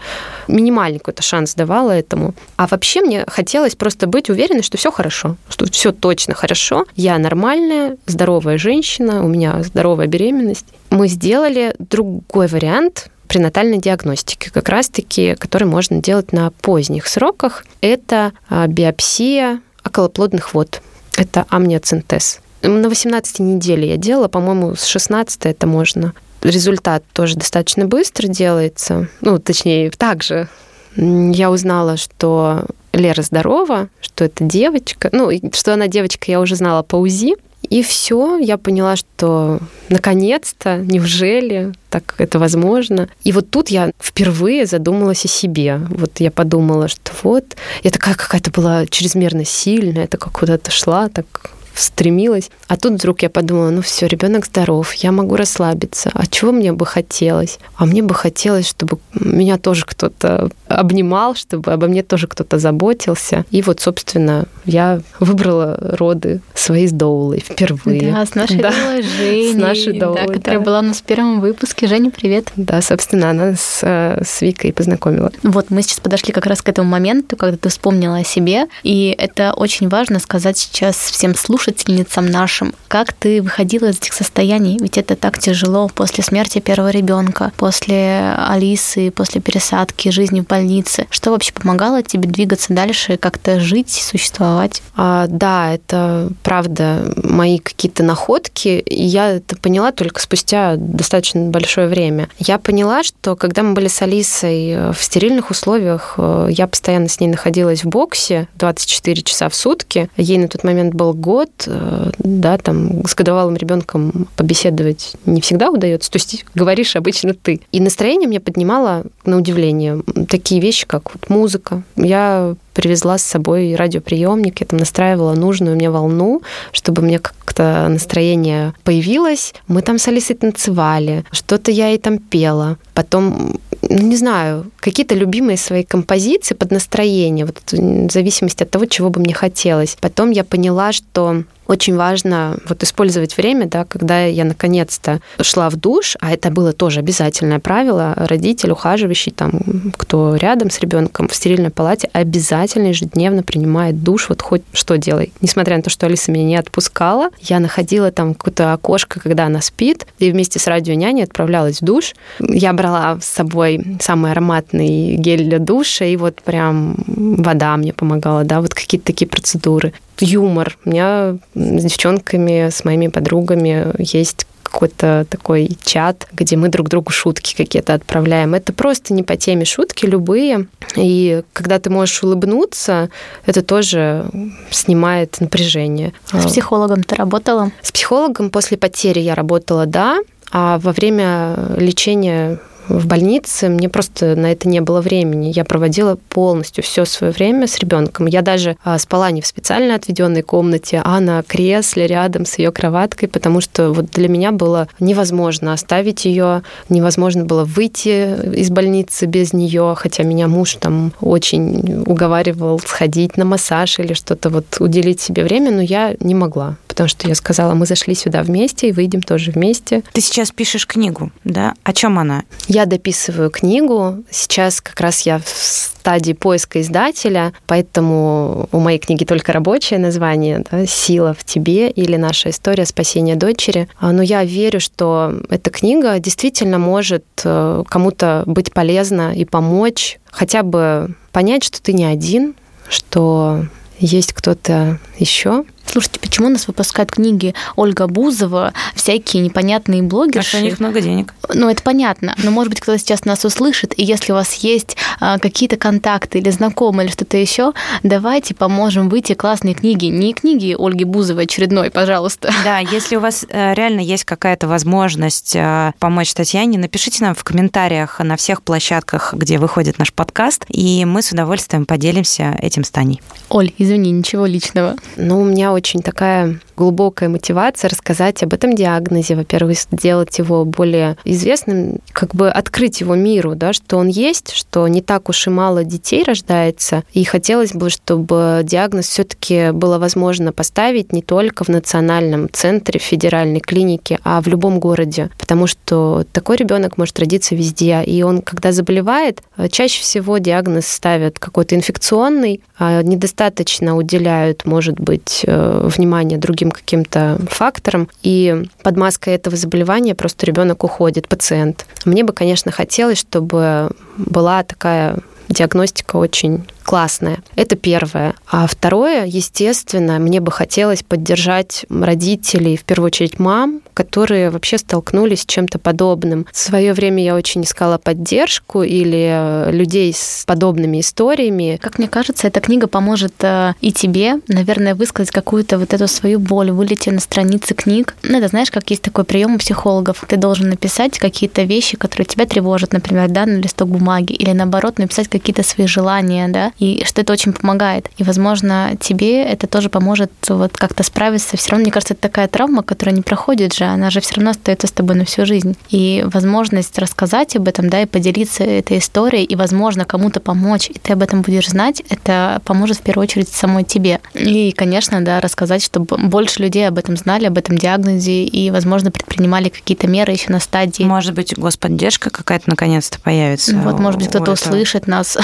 минимальный 0.47 0.97
какой-то 0.97 1.21
шанс 1.21 1.53
давала 1.53 1.91
этому. 1.91 2.33
А 2.55 2.65
вообще 2.65 3.01
мне 3.01 3.23
хотелось 3.27 3.75
просто 3.75 4.07
быть 4.07 4.31
уверенной, 4.31 4.63
что 4.63 4.77
все 4.77 4.91
хорошо, 4.91 5.35
что 5.47 5.69
все 5.71 5.91
точно 5.91 6.33
хорошо. 6.33 6.85
Я 6.95 7.19
нормальная, 7.19 7.97
здоровая 8.07 8.57
женщина, 8.57 9.23
у 9.23 9.27
меня 9.27 9.61
здоровая 9.61 10.07
беременность. 10.07 10.65
Мы 10.89 11.07
сделали 11.07 11.75
другой 11.77 12.47
вариант, 12.47 13.11
пренатальной 13.27 13.77
диагностики, 13.77 14.49
как 14.49 14.69
раз-таки, 14.69 15.35
который 15.35 15.67
можно 15.67 16.01
делать 16.01 16.31
на 16.31 16.49
поздних 16.49 17.07
сроках. 17.07 17.65
Это 17.81 18.31
а, 18.49 18.67
биопсия 18.67 19.61
околоплодных 19.87 20.53
вод. 20.53 20.81
Это 21.17 21.45
амниоцентез. 21.49 22.39
На 22.61 22.89
18 22.89 23.39
неделе 23.39 23.89
я 23.89 23.97
делала, 23.97 24.27
по-моему, 24.27 24.75
с 24.75 24.85
16 24.85 25.45
это 25.45 25.67
можно. 25.67 26.13
Результат 26.41 27.03
тоже 27.13 27.35
достаточно 27.35 27.85
быстро 27.85 28.27
делается. 28.27 29.07
Ну, 29.21 29.39
точнее, 29.39 29.91
так 29.91 30.23
же. 30.23 30.47
Я 30.95 31.51
узнала, 31.51 31.97
что 31.97 32.65
Лера 32.93 33.21
здорова, 33.21 33.89
что 34.01 34.25
это 34.25 34.43
девочка. 34.43 35.09
Ну, 35.11 35.31
что 35.53 35.73
она 35.73 35.87
девочка, 35.87 36.31
я 36.31 36.39
уже 36.39 36.55
знала 36.55 36.83
по 36.83 36.95
УЗИ. 36.95 37.35
И 37.69 37.83
все, 37.83 38.37
я 38.37 38.57
поняла, 38.57 38.95
что 38.95 39.59
наконец-то, 39.89 40.77
неужели 40.77 41.73
так 41.89 42.15
это 42.17 42.39
возможно? 42.39 43.09
И 43.23 43.31
вот 43.31 43.49
тут 43.49 43.69
я 43.69 43.91
впервые 43.99 44.65
задумалась 44.65 45.25
о 45.25 45.27
себе. 45.27 45.81
Вот 45.89 46.19
я 46.19 46.31
подумала, 46.31 46.87
что 46.87 47.11
вот, 47.23 47.55
я 47.83 47.91
такая 47.91 48.15
какая-то 48.15 48.51
была 48.51 48.85
чрезмерно 48.85 49.45
сильная, 49.45 50.03
я 50.03 50.07
такая 50.07 50.31
куда-то 50.31 50.71
шла, 50.71 51.09
так 51.09 51.51
стремилась. 51.79 52.49
А 52.67 52.77
тут 52.77 52.93
вдруг 52.93 53.21
я 53.21 53.29
подумала, 53.29 53.69
ну 53.69 53.81
все, 53.81 54.07
ребенок 54.07 54.45
здоров, 54.45 54.93
я 54.95 55.11
могу 55.11 55.35
расслабиться. 55.35 56.11
А 56.13 56.25
чего 56.27 56.51
мне 56.51 56.71
бы 56.73 56.85
хотелось? 56.85 57.59
А 57.75 57.85
мне 57.85 58.01
бы 58.01 58.13
хотелось, 58.13 58.67
чтобы 58.67 58.99
меня 59.13 59.57
тоже 59.57 59.85
кто-то 59.85 60.49
обнимал, 60.67 61.35
чтобы 61.35 61.71
обо 61.71 61.87
мне 61.87 62.03
тоже 62.03 62.27
кто-то 62.27 62.59
заботился. 62.59 63.45
И 63.51 63.61
вот, 63.61 63.79
собственно, 63.79 64.45
я 64.65 65.01
выбрала 65.19 65.77
роды 65.79 66.41
свои 66.53 66.87
с 66.87 66.91
Доулой 66.91 67.39
впервые. 67.39 68.11
Да, 68.11 68.25
с 68.25 68.35
нашей 68.35 68.57
да. 68.57 68.71
Доулой 68.71 69.03
Женей. 69.03 69.53
С 69.53 69.55
нашей 69.55 69.99
Доулой, 69.99 70.27
да, 70.27 70.33
которая 70.33 70.59
да. 70.59 70.65
была 70.65 70.79
у 70.79 70.83
нас 70.83 70.97
в 70.97 71.03
первом 71.03 71.41
выпуске. 71.41 71.87
Женя, 71.87 72.11
привет. 72.11 72.51
Да, 72.55 72.81
собственно, 72.81 73.29
она 73.29 73.55
с, 73.55 73.83
с 73.83 74.41
Викой 74.41 74.73
познакомила. 74.73 75.31
Вот, 75.43 75.69
мы 75.69 75.81
сейчас 75.81 75.99
подошли 75.99 76.33
как 76.33 76.45
раз 76.45 76.61
к 76.61 76.69
этому 76.69 76.89
моменту, 76.89 77.35
когда 77.37 77.57
ты 77.57 77.69
вспомнила 77.69 78.17
о 78.17 78.23
себе, 78.23 78.65
и 78.83 79.15
это 79.17 79.53
очень 79.53 79.89
важно 79.89 80.19
сказать 80.19 80.57
сейчас 80.57 80.95
всем 80.95 81.35
слушательницам 81.67 82.25
нашим, 82.27 82.73
как 82.87 83.13
ты 83.13 83.41
выходила 83.41 83.87
из 83.87 83.97
этих 83.97 84.13
состояний, 84.13 84.77
ведь 84.79 84.97
это 84.97 85.15
так 85.15 85.37
тяжело 85.37 85.89
после 85.93 86.23
смерти 86.23 86.59
первого 86.59 86.89
ребенка, 86.89 87.51
после 87.57 88.33
Алисы, 88.37 89.11
после 89.11 89.41
пересадки, 89.41 90.09
жизни 90.09 90.41
в 90.41 90.47
больнице. 90.47 91.07
Что 91.09 91.31
вообще 91.31 91.51
помогало 91.51 92.03
тебе 92.03 92.29
двигаться 92.29 92.73
дальше, 92.73 93.17
как-то 93.17 93.59
жить, 93.59 93.91
существовать? 93.91 94.81
А, 94.95 95.27
да, 95.27 95.73
это 95.73 96.29
правда 96.43 97.13
мои 97.23 97.57
какие-то 97.57 98.03
находки, 98.03 98.83
я 98.87 99.31
это 99.31 99.57
поняла 99.57 99.91
только 99.91 100.21
спустя 100.21 100.75
достаточно 100.77 101.49
большое 101.49 101.87
время. 101.87 102.29
Я 102.37 102.59
поняла, 102.59 103.03
что 103.03 103.35
когда 103.35 103.63
мы 103.63 103.73
были 103.73 103.87
с 103.87 104.01
Алисой 104.01 104.91
в 104.91 104.97
стерильных 104.99 105.49
условиях, 105.49 106.15
э, 106.17 106.47
я 106.49 106.67
постоянно 106.67 107.09
с 107.09 107.19
ней 107.19 107.27
находилась 107.27 107.83
в 107.83 107.89
боксе 107.89 108.47
24 108.55 109.21
часа 109.23 109.49
в 109.49 109.55
сутки. 109.55 110.09
Ей 110.15 110.37
на 110.37 110.47
тот 110.47 110.63
момент 110.63 110.93
был 110.93 111.13
год, 111.13 111.49
э, 111.56 111.56
да, 111.67 112.57
там 112.57 113.05
с 113.05 113.15
годовалым 113.15 113.55
ребенком 113.55 114.27
побеседовать 114.35 115.15
не 115.25 115.41
всегда 115.41 115.69
удается. 115.69 116.11
То 116.11 116.17
есть 116.17 116.45
говоришь 116.53 116.95
обычно 116.95 117.33
ты. 117.33 117.61
И 117.71 117.79
настроение 117.79 118.27
мне 118.27 118.39
поднимало, 118.39 119.03
на 119.25 119.37
удивление, 119.37 120.01
такие 120.29 120.61
вещи, 120.61 120.85
как 120.85 121.13
вот 121.13 121.29
музыка. 121.29 121.83
Я 121.95 122.55
привезла 122.73 123.17
с 123.17 123.23
собой 123.23 123.75
радиоприемник, 123.75 124.61
я 124.61 124.67
там 124.67 124.79
настраивала 124.79 125.33
нужную 125.33 125.75
мне 125.75 125.89
волну, 125.89 126.43
чтобы 126.71 127.01
мне 127.01 127.19
как-то 127.19 127.87
настроение 127.89 128.73
появилось. 128.83 129.53
Мы 129.67 129.81
там 129.81 129.97
с 129.97 130.07
Алисой 130.07 130.35
танцевали, 130.35 131.25
что-то 131.31 131.71
я 131.71 131.87
ей 131.87 131.97
там 131.97 132.19
пела. 132.19 132.77
Потом 132.93 133.59
не 133.81 134.15
знаю, 134.15 134.71
какие-то 134.77 135.15
любимые 135.15 135.57
свои 135.57 135.83
композиции 135.83 136.55
под 136.55 136.71
настроение, 136.71 137.45
вот 137.45 137.61
в 137.71 138.11
зависимости 138.11 138.63
от 138.63 138.69
того, 138.69 138.85
чего 138.85 139.09
бы 139.09 139.19
мне 139.19 139.33
хотелось. 139.33 139.97
Потом 139.99 140.31
я 140.31 140.43
поняла, 140.43 140.91
что 140.91 141.43
очень 141.67 141.95
важно 141.95 142.57
вот 142.67 142.83
использовать 142.83 143.37
время, 143.37 143.67
да, 143.67 143.85
когда 143.85 144.23
я 144.25 144.45
наконец-то 144.45 145.21
шла 145.41 145.69
в 145.69 145.75
душ, 145.75 146.15
а 146.19 146.31
это 146.31 146.49
было 146.49 146.73
тоже 146.73 146.99
обязательное 146.99 147.59
правило, 147.59 148.13
родитель, 148.15 148.71
ухаживающий, 148.71 149.31
там, 149.31 149.91
кто 149.97 150.35
рядом 150.35 150.69
с 150.69 150.79
ребенком 150.79 151.27
в 151.27 151.35
стерильной 151.35 151.69
палате, 151.69 152.09
обязательно 152.13 152.87
ежедневно 152.87 153.43
принимает 153.43 154.03
душ, 154.03 154.29
вот 154.29 154.41
хоть 154.41 154.63
что 154.73 154.97
делай. 154.97 155.31
Несмотря 155.41 155.77
на 155.77 155.83
то, 155.83 155.89
что 155.89 156.05
Алиса 156.05 156.31
меня 156.31 156.45
не 156.45 156.55
отпускала, 156.55 157.29
я 157.41 157.59
находила 157.59 158.11
там 158.11 158.33
какое-то 158.33 158.73
окошко, 158.73 159.19
когда 159.19 159.45
она 159.45 159.61
спит, 159.61 160.07
и 160.19 160.31
вместе 160.31 160.59
с 160.59 160.67
радионяней 160.67 161.23
отправлялась 161.23 161.81
в 161.81 161.85
душ. 161.85 162.15
Я 162.39 162.73
брала 162.73 163.19
с 163.21 163.25
собой 163.25 163.97
самый 164.01 164.31
ароматный 164.31 165.15
гель 165.15 165.43
для 165.43 165.59
душа, 165.59 166.05
и 166.05 166.15
вот 166.15 166.41
прям 166.41 166.95
вода 167.07 167.75
мне 167.77 167.93
помогала, 167.93 168.43
да, 168.43 168.61
вот 168.61 168.73
какие-то 168.73 169.07
такие 169.07 169.27
процедуры 169.27 169.93
юмор. 170.21 170.77
У 170.85 170.89
меня 170.89 171.37
с 171.55 171.83
девчонками, 171.83 172.69
с 172.69 172.83
моими 172.85 173.07
подругами 173.07 173.93
есть 173.99 174.45
какой-то 174.63 175.25
такой 175.29 175.77
чат, 175.83 176.27
где 176.33 176.57
мы 176.57 176.69
друг 176.69 176.89
другу 176.89 177.11
шутки 177.11 177.55
какие-то 177.55 177.93
отправляем. 177.93 178.53
Это 178.53 178.73
просто 178.73 179.13
не 179.13 179.23
по 179.23 179.37
теме 179.37 179.65
шутки, 179.65 180.05
любые. 180.05 180.67
И 180.95 181.43
когда 181.53 181.79
ты 181.79 181.89
можешь 181.89 182.21
улыбнуться, 182.21 183.09
это 183.45 183.61
тоже 183.61 184.25
снимает 184.69 185.39
напряжение. 185.39 186.13
С 186.31 186.45
психологом 186.45 187.03
ты 187.03 187.15
работала? 187.15 187.71
С 187.81 187.91
психологом 187.91 188.49
после 188.49 188.77
потери 188.77 189.19
я 189.19 189.35
работала, 189.35 189.85
да. 189.85 190.19
А 190.51 190.79
во 190.79 190.91
время 190.91 191.55
лечения 191.77 192.59
в 192.87 193.05
больнице, 193.07 193.69
мне 193.69 193.89
просто 193.89 194.35
на 194.35 194.51
это 194.51 194.67
не 194.67 194.81
было 194.81 195.01
времени. 195.01 195.51
Я 195.53 195.65
проводила 195.65 196.17
полностью 196.29 196.83
все 196.83 197.05
свое 197.05 197.33
время 197.33 197.67
с 197.67 197.77
ребенком. 197.79 198.25
Я 198.25 198.41
даже 198.41 198.77
а, 198.83 198.97
спала 198.99 199.31
не 199.31 199.41
в 199.41 199.47
специально 199.47 199.95
отведенной 199.95 200.41
комнате, 200.41 201.01
а 201.03 201.19
на 201.19 201.43
кресле 201.43 202.07
рядом 202.07 202.45
с 202.45 202.57
ее 202.57 202.71
кроваткой, 202.71 203.29
потому 203.29 203.61
что 203.61 203.91
вот 203.91 204.11
для 204.11 204.29
меня 204.29 204.51
было 204.51 204.87
невозможно 204.99 205.73
оставить 205.73 206.25
ее, 206.25 206.63
невозможно 206.89 207.45
было 207.45 207.63
выйти 207.63 208.55
из 208.55 208.69
больницы 208.69 209.25
без 209.25 209.53
нее, 209.53 209.95
хотя 209.97 210.23
меня 210.23 210.47
муж 210.47 210.75
там 210.75 211.11
очень 211.21 212.03
уговаривал 212.05 212.79
сходить 212.79 213.37
на 213.37 213.45
массаж 213.45 213.99
или 213.99 214.13
что-то 214.13 214.49
вот 214.49 214.77
уделить 214.79 215.21
себе 215.21 215.43
время, 215.43 215.71
но 215.71 215.81
я 215.81 216.15
не 216.19 216.35
могла, 216.35 216.77
потому 216.87 217.07
что 217.07 217.27
я 217.27 217.35
сказала, 217.35 217.73
мы 217.73 217.85
зашли 217.85 218.15
сюда 218.15 218.43
вместе 218.43 218.89
и 218.89 218.91
выйдем 218.91 219.21
тоже 219.21 219.51
вместе. 219.51 220.03
Ты 220.13 220.21
сейчас 220.21 220.51
пишешь 220.51 220.87
книгу, 220.87 221.31
да? 221.43 221.73
О 221.83 221.93
чем 221.93 222.19
она? 222.19 222.43
Я 222.67 222.76
дописываю 222.85 223.49
книгу. 223.49 224.23
Сейчас 224.29 224.81
как 224.81 224.99
раз 224.99 225.21
я 225.21 225.39
в 225.39 225.47
стадии 225.47 226.33
поиска 226.33 226.81
издателя, 226.81 227.53
поэтому 227.65 228.69
у 228.71 228.79
моей 228.79 228.99
книги 228.99 229.25
только 229.25 229.51
рабочее 229.51 229.99
название 229.99 230.63
да, 230.71 230.85
«Сила 230.85 231.33
в 231.33 231.43
тебе» 231.43 231.89
или 231.89 232.15
«Наша 232.15 232.49
история 232.49 232.85
спасения 232.85 233.35
дочери». 233.35 233.89
А, 233.99 234.11
но 234.11 234.21
я 234.21 234.43
верю, 234.43 234.79
что 234.79 235.33
эта 235.49 235.69
книга 235.69 236.17
действительно 236.19 236.79
может 236.79 237.25
э, 237.43 237.83
кому-то 237.89 238.43
быть 238.45 238.73
полезна 238.73 239.33
и 239.35 239.43
помочь 239.43 240.19
хотя 240.31 240.63
бы 240.63 241.15
понять, 241.31 241.63
что 241.63 241.81
ты 241.81 241.93
не 241.93 242.05
один, 242.05 242.55
что 242.89 243.65
есть 243.99 244.33
кто-то 244.33 244.99
еще, 245.17 245.65
Слушайте, 245.87 246.19
почему 246.19 246.47
у 246.47 246.51
нас 246.51 246.67
выпускают 246.67 247.11
книги 247.11 247.55
Ольга 247.75 248.07
Бузова, 248.07 248.73
всякие 248.93 249.41
непонятные 249.41 250.03
блогеры? 250.03 250.43
Потому 250.43 250.45
что 250.45 250.57
у 250.57 250.61
них 250.61 250.79
много 250.79 251.01
денег. 251.01 251.33
Ну, 251.53 251.69
это 251.69 251.81
понятно. 251.81 252.35
Но, 252.43 252.51
может 252.51 252.69
быть, 252.69 252.81
кто-то 252.81 252.97
сейчас 252.99 253.25
нас 253.25 253.45
услышит, 253.45 253.93
и 253.97 254.03
если 254.03 254.33
у 254.33 254.35
вас 254.35 254.53
есть 254.55 254.97
а, 255.19 255.39
какие-то 255.39 255.77
контакты 255.77 256.39
или 256.39 256.49
знакомые, 256.49 257.05
или 257.05 257.13
что-то 257.13 257.37
еще, 257.37 257.73
давайте 258.03 258.53
поможем 258.53 259.09
выйти 259.09 259.33
классные 259.33 259.73
книги. 259.73 260.05
Не 260.05 260.33
книги 260.33 260.75
Ольги 260.77 261.05
Бузовой 261.05 261.45
очередной, 261.45 261.89
пожалуйста. 261.89 262.53
Да, 262.63 262.79
если 262.79 263.15
у 263.15 263.19
вас 263.19 263.45
э, 263.49 263.73
реально 263.73 264.01
есть 264.01 264.25
какая-то 264.25 264.67
возможность 264.67 265.55
э, 265.55 265.93
помочь 265.99 266.33
Татьяне, 266.33 266.77
напишите 266.77 267.23
нам 267.23 267.33
в 267.33 267.43
комментариях 267.43 268.19
на 268.19 268.35
всех 268.35 268.61
площадках, 268.61 269.33
где 269.33 269.57
выходит 269.57 269.99
наш 269.99 270.13
подкаст, 270.13 270.65
и 270.67 271.05
мы 271.05 271.21
с 271.21 271.31
удовольствием 271.31 271.85
поделимся 271.85 272.57
этим 272.61 272.83
с 272.83 272.91
Таней. 272.91 273.21
Оль, 273.49 273.71
извини, 273.77 274.11
ничего 274.11 274.45
личного. 274.45 274.95
Ну, 275.15 275.41
у 275.41 275.45
меня 275.45 275.71
очень 275.77 276.01
такая 276.01 276.59
глубокая 276.75 277.29
мотивация 277.29 277.89
рассказать 277.89 278.43
об 278.43 278.53
этом 278.53 278.75
диагнозе, 278.75 279.35
во-первых, 279.35 279.77
сделать 279.77 280.37
его 280.37 280.65
более 280.65 281.17
известным, 281.23 281.99
как 282.11 282.35
бы 282.35 282.49
открыть 282.49 283.01
его 283.01 283.15
миру, 283.15 283.55
да, 283.55 283.73
что 283.73 283.97
он 283.97 284.07
есть, 284.07 284.53
что 284.53 284.87
не 284.87 285.01
так 285.01 285.29
уж 285.29 285.47
и 285.47 285.49
мало 285.49 285.83
детей 285.83 286.23
рождается, 286.23 287.03
и 287.13 287.23
хотелось 287.23 287.73
бы, 287.73 287.89
чтобы 287.89 288.61
диагноз 288.63 289.07
все-таки 289.07 289.71
было 289.71 289.97
возможно 289.99 290.51
поставить 290.51 291.13
не 291.13 291.21
только 291.21 291.63
в 291.63 291.69
национальном 291.69 292.49
центре 292.51 292.99
федеральной 292.99 293.59
клиники, 293.59 294.19
а 294.23 294.41
в 294.41 294.47
любом 294.47 294.79
городе, 294.79 295.29
потому 295.37 295.67
что 295.67 296.25
такой 296.31 296.57
ребенок 296.57 296.97
может 296.97 297.19
родиться 297.19 297.55
везде, 297.55 298.03
и 298.03 298.23
он, 298.23 298.41
когда 298.41 298.71
заболевает, 298.71 299.41
чаще 299.71 300.01
всего 300.01 300.37
диагноз 300.39 300.87
ставят 300.87 301.39
какой-то 301.39 301.75
инфекционный, 301.75 302.61
а 302.79 303.01
недостаточно 303.03 303.95
уделяют, 303.95 304.65
может 304.65 304.99
быть, 304.99 305.43
э, 305.45 305.66
внимание 305.83 306.37
другим 306.37 306.71
каким-то 306.71 307.39
факторам, 307.49 308.09
и 308.23 308.65
под 308.83 308.97
маской 308.97 309.33
этого 309.35 309.55
заболевания 309.57 310.15
просто 310.15 310.45
ребенок 310.45 310.83
уходит, 310.83 311.27
пациент. 311.27 311.85
Мне 312.05 312.23
бы, 312.23 312.33
конечно, 312.33 312.71
хотелось, 312.71 313.19
чтобы 313.19 313.91
была 314.17 314.63
такая 314.63 315.17
диагностика 315.49 316.17
очень 316.17 316.65
классная. 316.87 317.39
Это 317.55 317.75
первое. 317.75 318.33
А 318.49 318.65
второе, 318.65 319.25
естественно, 319.25 320.19
мне 320.19 320.39
бы 320.39 320.53
хотелось 320.53 321.03
поддержать 321.03 321.85
родителей, 321.89 322.77
в 322.77 322.85
первую 322.85 323.07
очередь 323.07 323.39
мам, 323.39 323.81
которые 323.93 324.51
вообще 324.51 324.77
столкнулись 324.77 325.41
с 325.41 325.45
чем-то 325.45 325.79
подобным. 325.79 326.45
В 326.53 326.57
свое 326.57 326.93
время 326.93 327.23
я 327.23 327.35
очень 327.35 327.63
искала 327.63 327.97
поддержку 327.97 328.83
или 328.83 329.27
э, 329.31 329.71
людей 329.71 330.13
с 330.13 330.43
подобными 330.47 331.01
историями. 331.01 331.77
Как 331.81 331.97
мне 331.97 332.07
кажется, 332.07 332.47
эта 332.47 332.61
книга 332.61 332.87
поможет 332.87 333.33
э, 333.41 333.73
и 333.81 333.91
тебе, 333.91 334.35
наверное, 334.47 334.95
высказать 334.95 335.31
какую-то 335.31 335.79
вот 335.79 335.93
эту 335.93 336.07
свою 336.07 336.39
боль, 336.39 336.71
вылететь 336.71 337.11
на 337.11 337.19
страницы 337.19 337.73
книг. 337.73 338.15
Ну, 338.23 338.37
это 338.37 338.47
знаешь, 338.47 338.71
как 338.71 338.89
есть 338.91 339.01
такой 339.01 339.25
прием 339.25 339.55
у 339.55 339.57
психологов. 339.57 340.23
Ты 340.25 340.37
должен 340.37 340.69
написать 340.69 341.19
какие-то 341.19 341.63
вещи, 341.63 341.97
которые 341.97 342.27
тебя 342.27 342.45
тревожат, 342.45 342.93
например, 342.93 343.27
да, 343.29 343.45
на 343.45 343.57
листок 343.57 343.89
бумаги, 343.89 344.33
или 344.33 344.51
наоборот, 344.51 344.99
написать 344.99 345.27
какие-то 345.27 345.63
свои 345.63 345.87
желания, 345.87 346.47
да, 346.47 346.71
и 346.79 347.03
что 347.05 347.21
это 347.21 347.33
очень 347.33 347.53
помогает. 347.53 348.09
И, 348.17 348.23
возможно, 348.23 348.95
тебе 348.99 349.43
это 349.43 349.67
тоже 349.67 349.89
поможет 349.89 350.31
вот 350.47 350.77
как-то 350.77 351.03
справиться. 351.03 351.57
Все 351.57 351.71
равно, 351.71 351.83
мне 351.83 351.91
кажется, 351.91 352.13
это 352.13 352.21
такая 352.21 352.47
травма, 352.47 352.83
которая 352.83 353.15
не 353.15 353.21
проходит 353.21 353.73
же, 353.73 353.85
она 353.85 354.09
же 354.09 354.21
все 354.21 354.35
равно 354.35 354.51
остается 354.51 354.87
с 354.87 354.91
тобой 354.91 355.15
на 355.15 355.25
всю 355.25 355.45
жизнь. 355.45 355.75
И 355.89 356.23
возможность 356.27 356.97
рассказать 356.99 357.55
об 357.55 357.67
этом, 357.67 357.89
да, 357.89 358.01
и 358.01 358.05
поделиться 358.05 358.63
этой 358.63 358.99
историей, 358.99 359.43
и, 359.43 359.55
возможно, 359.55 360.05
кому-то 360.05 360.39
помочь, 360.39 360.89
и 360.89 360.99
ты 360.99 361.13
об 361.13 361.21
этом 361.21 361.41
будешь 361.41 361.69
знать, 361.69 362.03
это 362.09 362.61
поможет 362.65 362.97
в 362.97 363.01
первую 363.01 363.23
очередь 363.23 363.49
самой 363.49 363.83
тебе. 363.83 364.19
И, 364.33 364.71
конечно, 364.71 365.23
да, 365.23 365.41
рассказать, 365.41 365.83
чтобы 365.83 366.17
больше 366.17 366.61
людей 366.61 366.87
об 366.87 366.97
этом 366.97 367.17
знали, 367.17 367.45
об 367.45 367.57
этом 367.57 367.77
диагнозе, 367.77 368.43
и, 368.43 368.71
возможно, 368.71 369.11
предпринимали 369.11 369.69
какие-то 369.69 370.07
меры 370.07 370.31
еще 370.31 370.51
на 370.51 370.59
стадии. 370.59 371.03
Может 371.03 371.33
быть, 371.33 371.57
господдержка 371.57 372.29
какая-то 372.29 372.69
наконец-то 372.69 373.19
появится. 373.19 373.75
Вот, 373.77 373.99
может 373.99 374.19
быть, 374.19 374.29
кто-то 374.29 374.51
услышит 374.51 375.07
нас. 375.07 375.37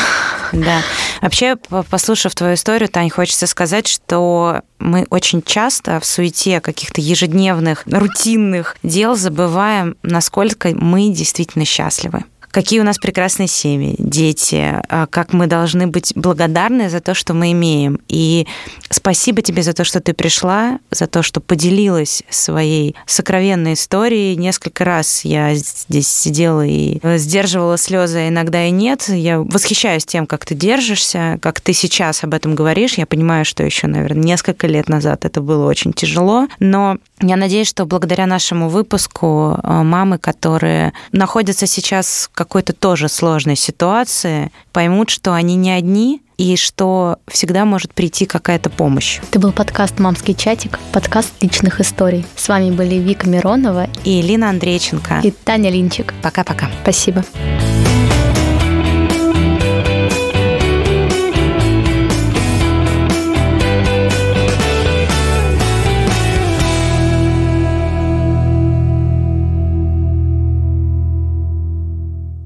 Да. 0.52 0.82
Вообще, 1.24 1.56
послушав 1.90 2.36
твою 2.36 2.56
историю, 2.56 2.90
Тань, 2.90 3.10
хочется 3.10 3.48
сказать, 3.48 3.88
что 3.88 4.62
мы 4.78 5.08
очень 5.10 5.42
часто 5.42 6.02
в 6.02 6.06
суете 6.06 6.60
каких-то 6.60 7.00
ежедневных, 7.00 7.84
рутинных 7.86 8.76
дел 8.84 9.16
забываем, 9.16 9.96
насколько 10.04 10.72
мы 10.76 11.08
действительно 11.08 11.64
счастливы 11.64 12.26
какие 12.54 12.80
у 12.80 12.84
нас 12.84 13.00
прекрасные 13.00 13.48
семьи, 13.48 13.96
дети, 13.98 14.80
а, 14.88 15.08
как 15.08 15.34
мы 15.34 15.48
должны 15.48 15.88
быть 15.88 16.14
благодарны 16.16 16.88
за 16.90 17.02
то, 17.02 17.16
что 17.16 17.34
мы 17.34 17.52
имеем. 17.52 18.00
И 18.08 18.48
спасибо 18.90 19.42
тебе 19.42 19.64
за 19.64 19.74
то, 19.74 19.84
что 19.84 20.00
ты 20.00 20.14
пришла, 20.14 20.80
за 20.92 21.08
то, 21.08 21.24
что 21.24 21.42
поделилась 21.42 22.22
своей 22.30 22.96
сокровенной 23.08 23.74
историей. 23.74 24.36
Несколько 24.36 24.86
раз 24.86 25.26
я 25.26 25.56
здесь 25.56 26.08
сидела 26.08 26.66
и 26.66 27.00
сдерживала 27.18 27.78
слезы, 27.78 28.20
а 28.20 28.30
иногда 28.30 28.64
и 28.66 28.70
нет. 28.70 29.10
Я 29.10 29.40
восхищаюсь 29.40 30.06
тем, 30.06 30.28
как 30.28 30.46
ты 30.46 30.54
держишься, 30.54 31.40
как 31.42 31.60
ты 31.60 31.74
сейчас 31.74 32.24
об 32.24 32.36
этом 32.36 32.54
говоришь. 32.54 33.00
Я 33.00 33.08
понимаю, 33.08 33.46
что 33.46 33.64
еще, 33.64 33.88
наверное, 33.88 34.24
несколько 34.24 34.68
лет 34.68 34.90
назад 34.90 35.26
это 35.26 35.42
было 35.42 35.68
очень 35.68 35.92
тяжело, 35.92 36.48
но 36.60 36.98
я 37.28 37.36
надеюсь, 37.36 37.68
что 37.68 37.86
благодаря 37.86 38.26
нашему 38.28 38.70
выпуску 38.70 39.58
а, 39.62 39.84
мамы, 39.84 40.18
которые 40.18 40.94
находятся 41.12 41.68
сейчас 41.68 42.30
в 42.32 42.36
какой-то 42.36 42.74
тоже 42.74 43.10
сложной 43.10 43.56
ситуации, 43.56 44.52
поймут, 44.72 45.10
что 45.10 45.34
они 45.34 45.56
не 45.56 45.72
одни, 45.72 46.22
и 46.38 46.56
что 46.56 47.20
всегда 47.28 47.64
может 47.64 47.94
прийти 47.94 48.26
какая-то 48.26 48.70
помощь. 48.70 49.20
Это 49.30 49.40
был 49.40 49.52
подкаст 49.52 50.00
«Мамский 50.00 50.34
чатик», 50.34 50.80
подкаст 50.92 51.32
личных 51.42 51.80
историй. 51.80 52.26
С 52.36 52.50
вами 52.50 52.72
были 52.72 52.96
Вика 52.96 53.30
Миронова 53.30 53.88
и 54.04 54.22
Лина 54.22 54.50
Андрейченко 54.50 55.22
и 55.24 55.32
Таня 55.32 55.70
Линчик. 55.70 56.14
Пока-пока. 56.22 56.70
Спасибо. 56.82 57.24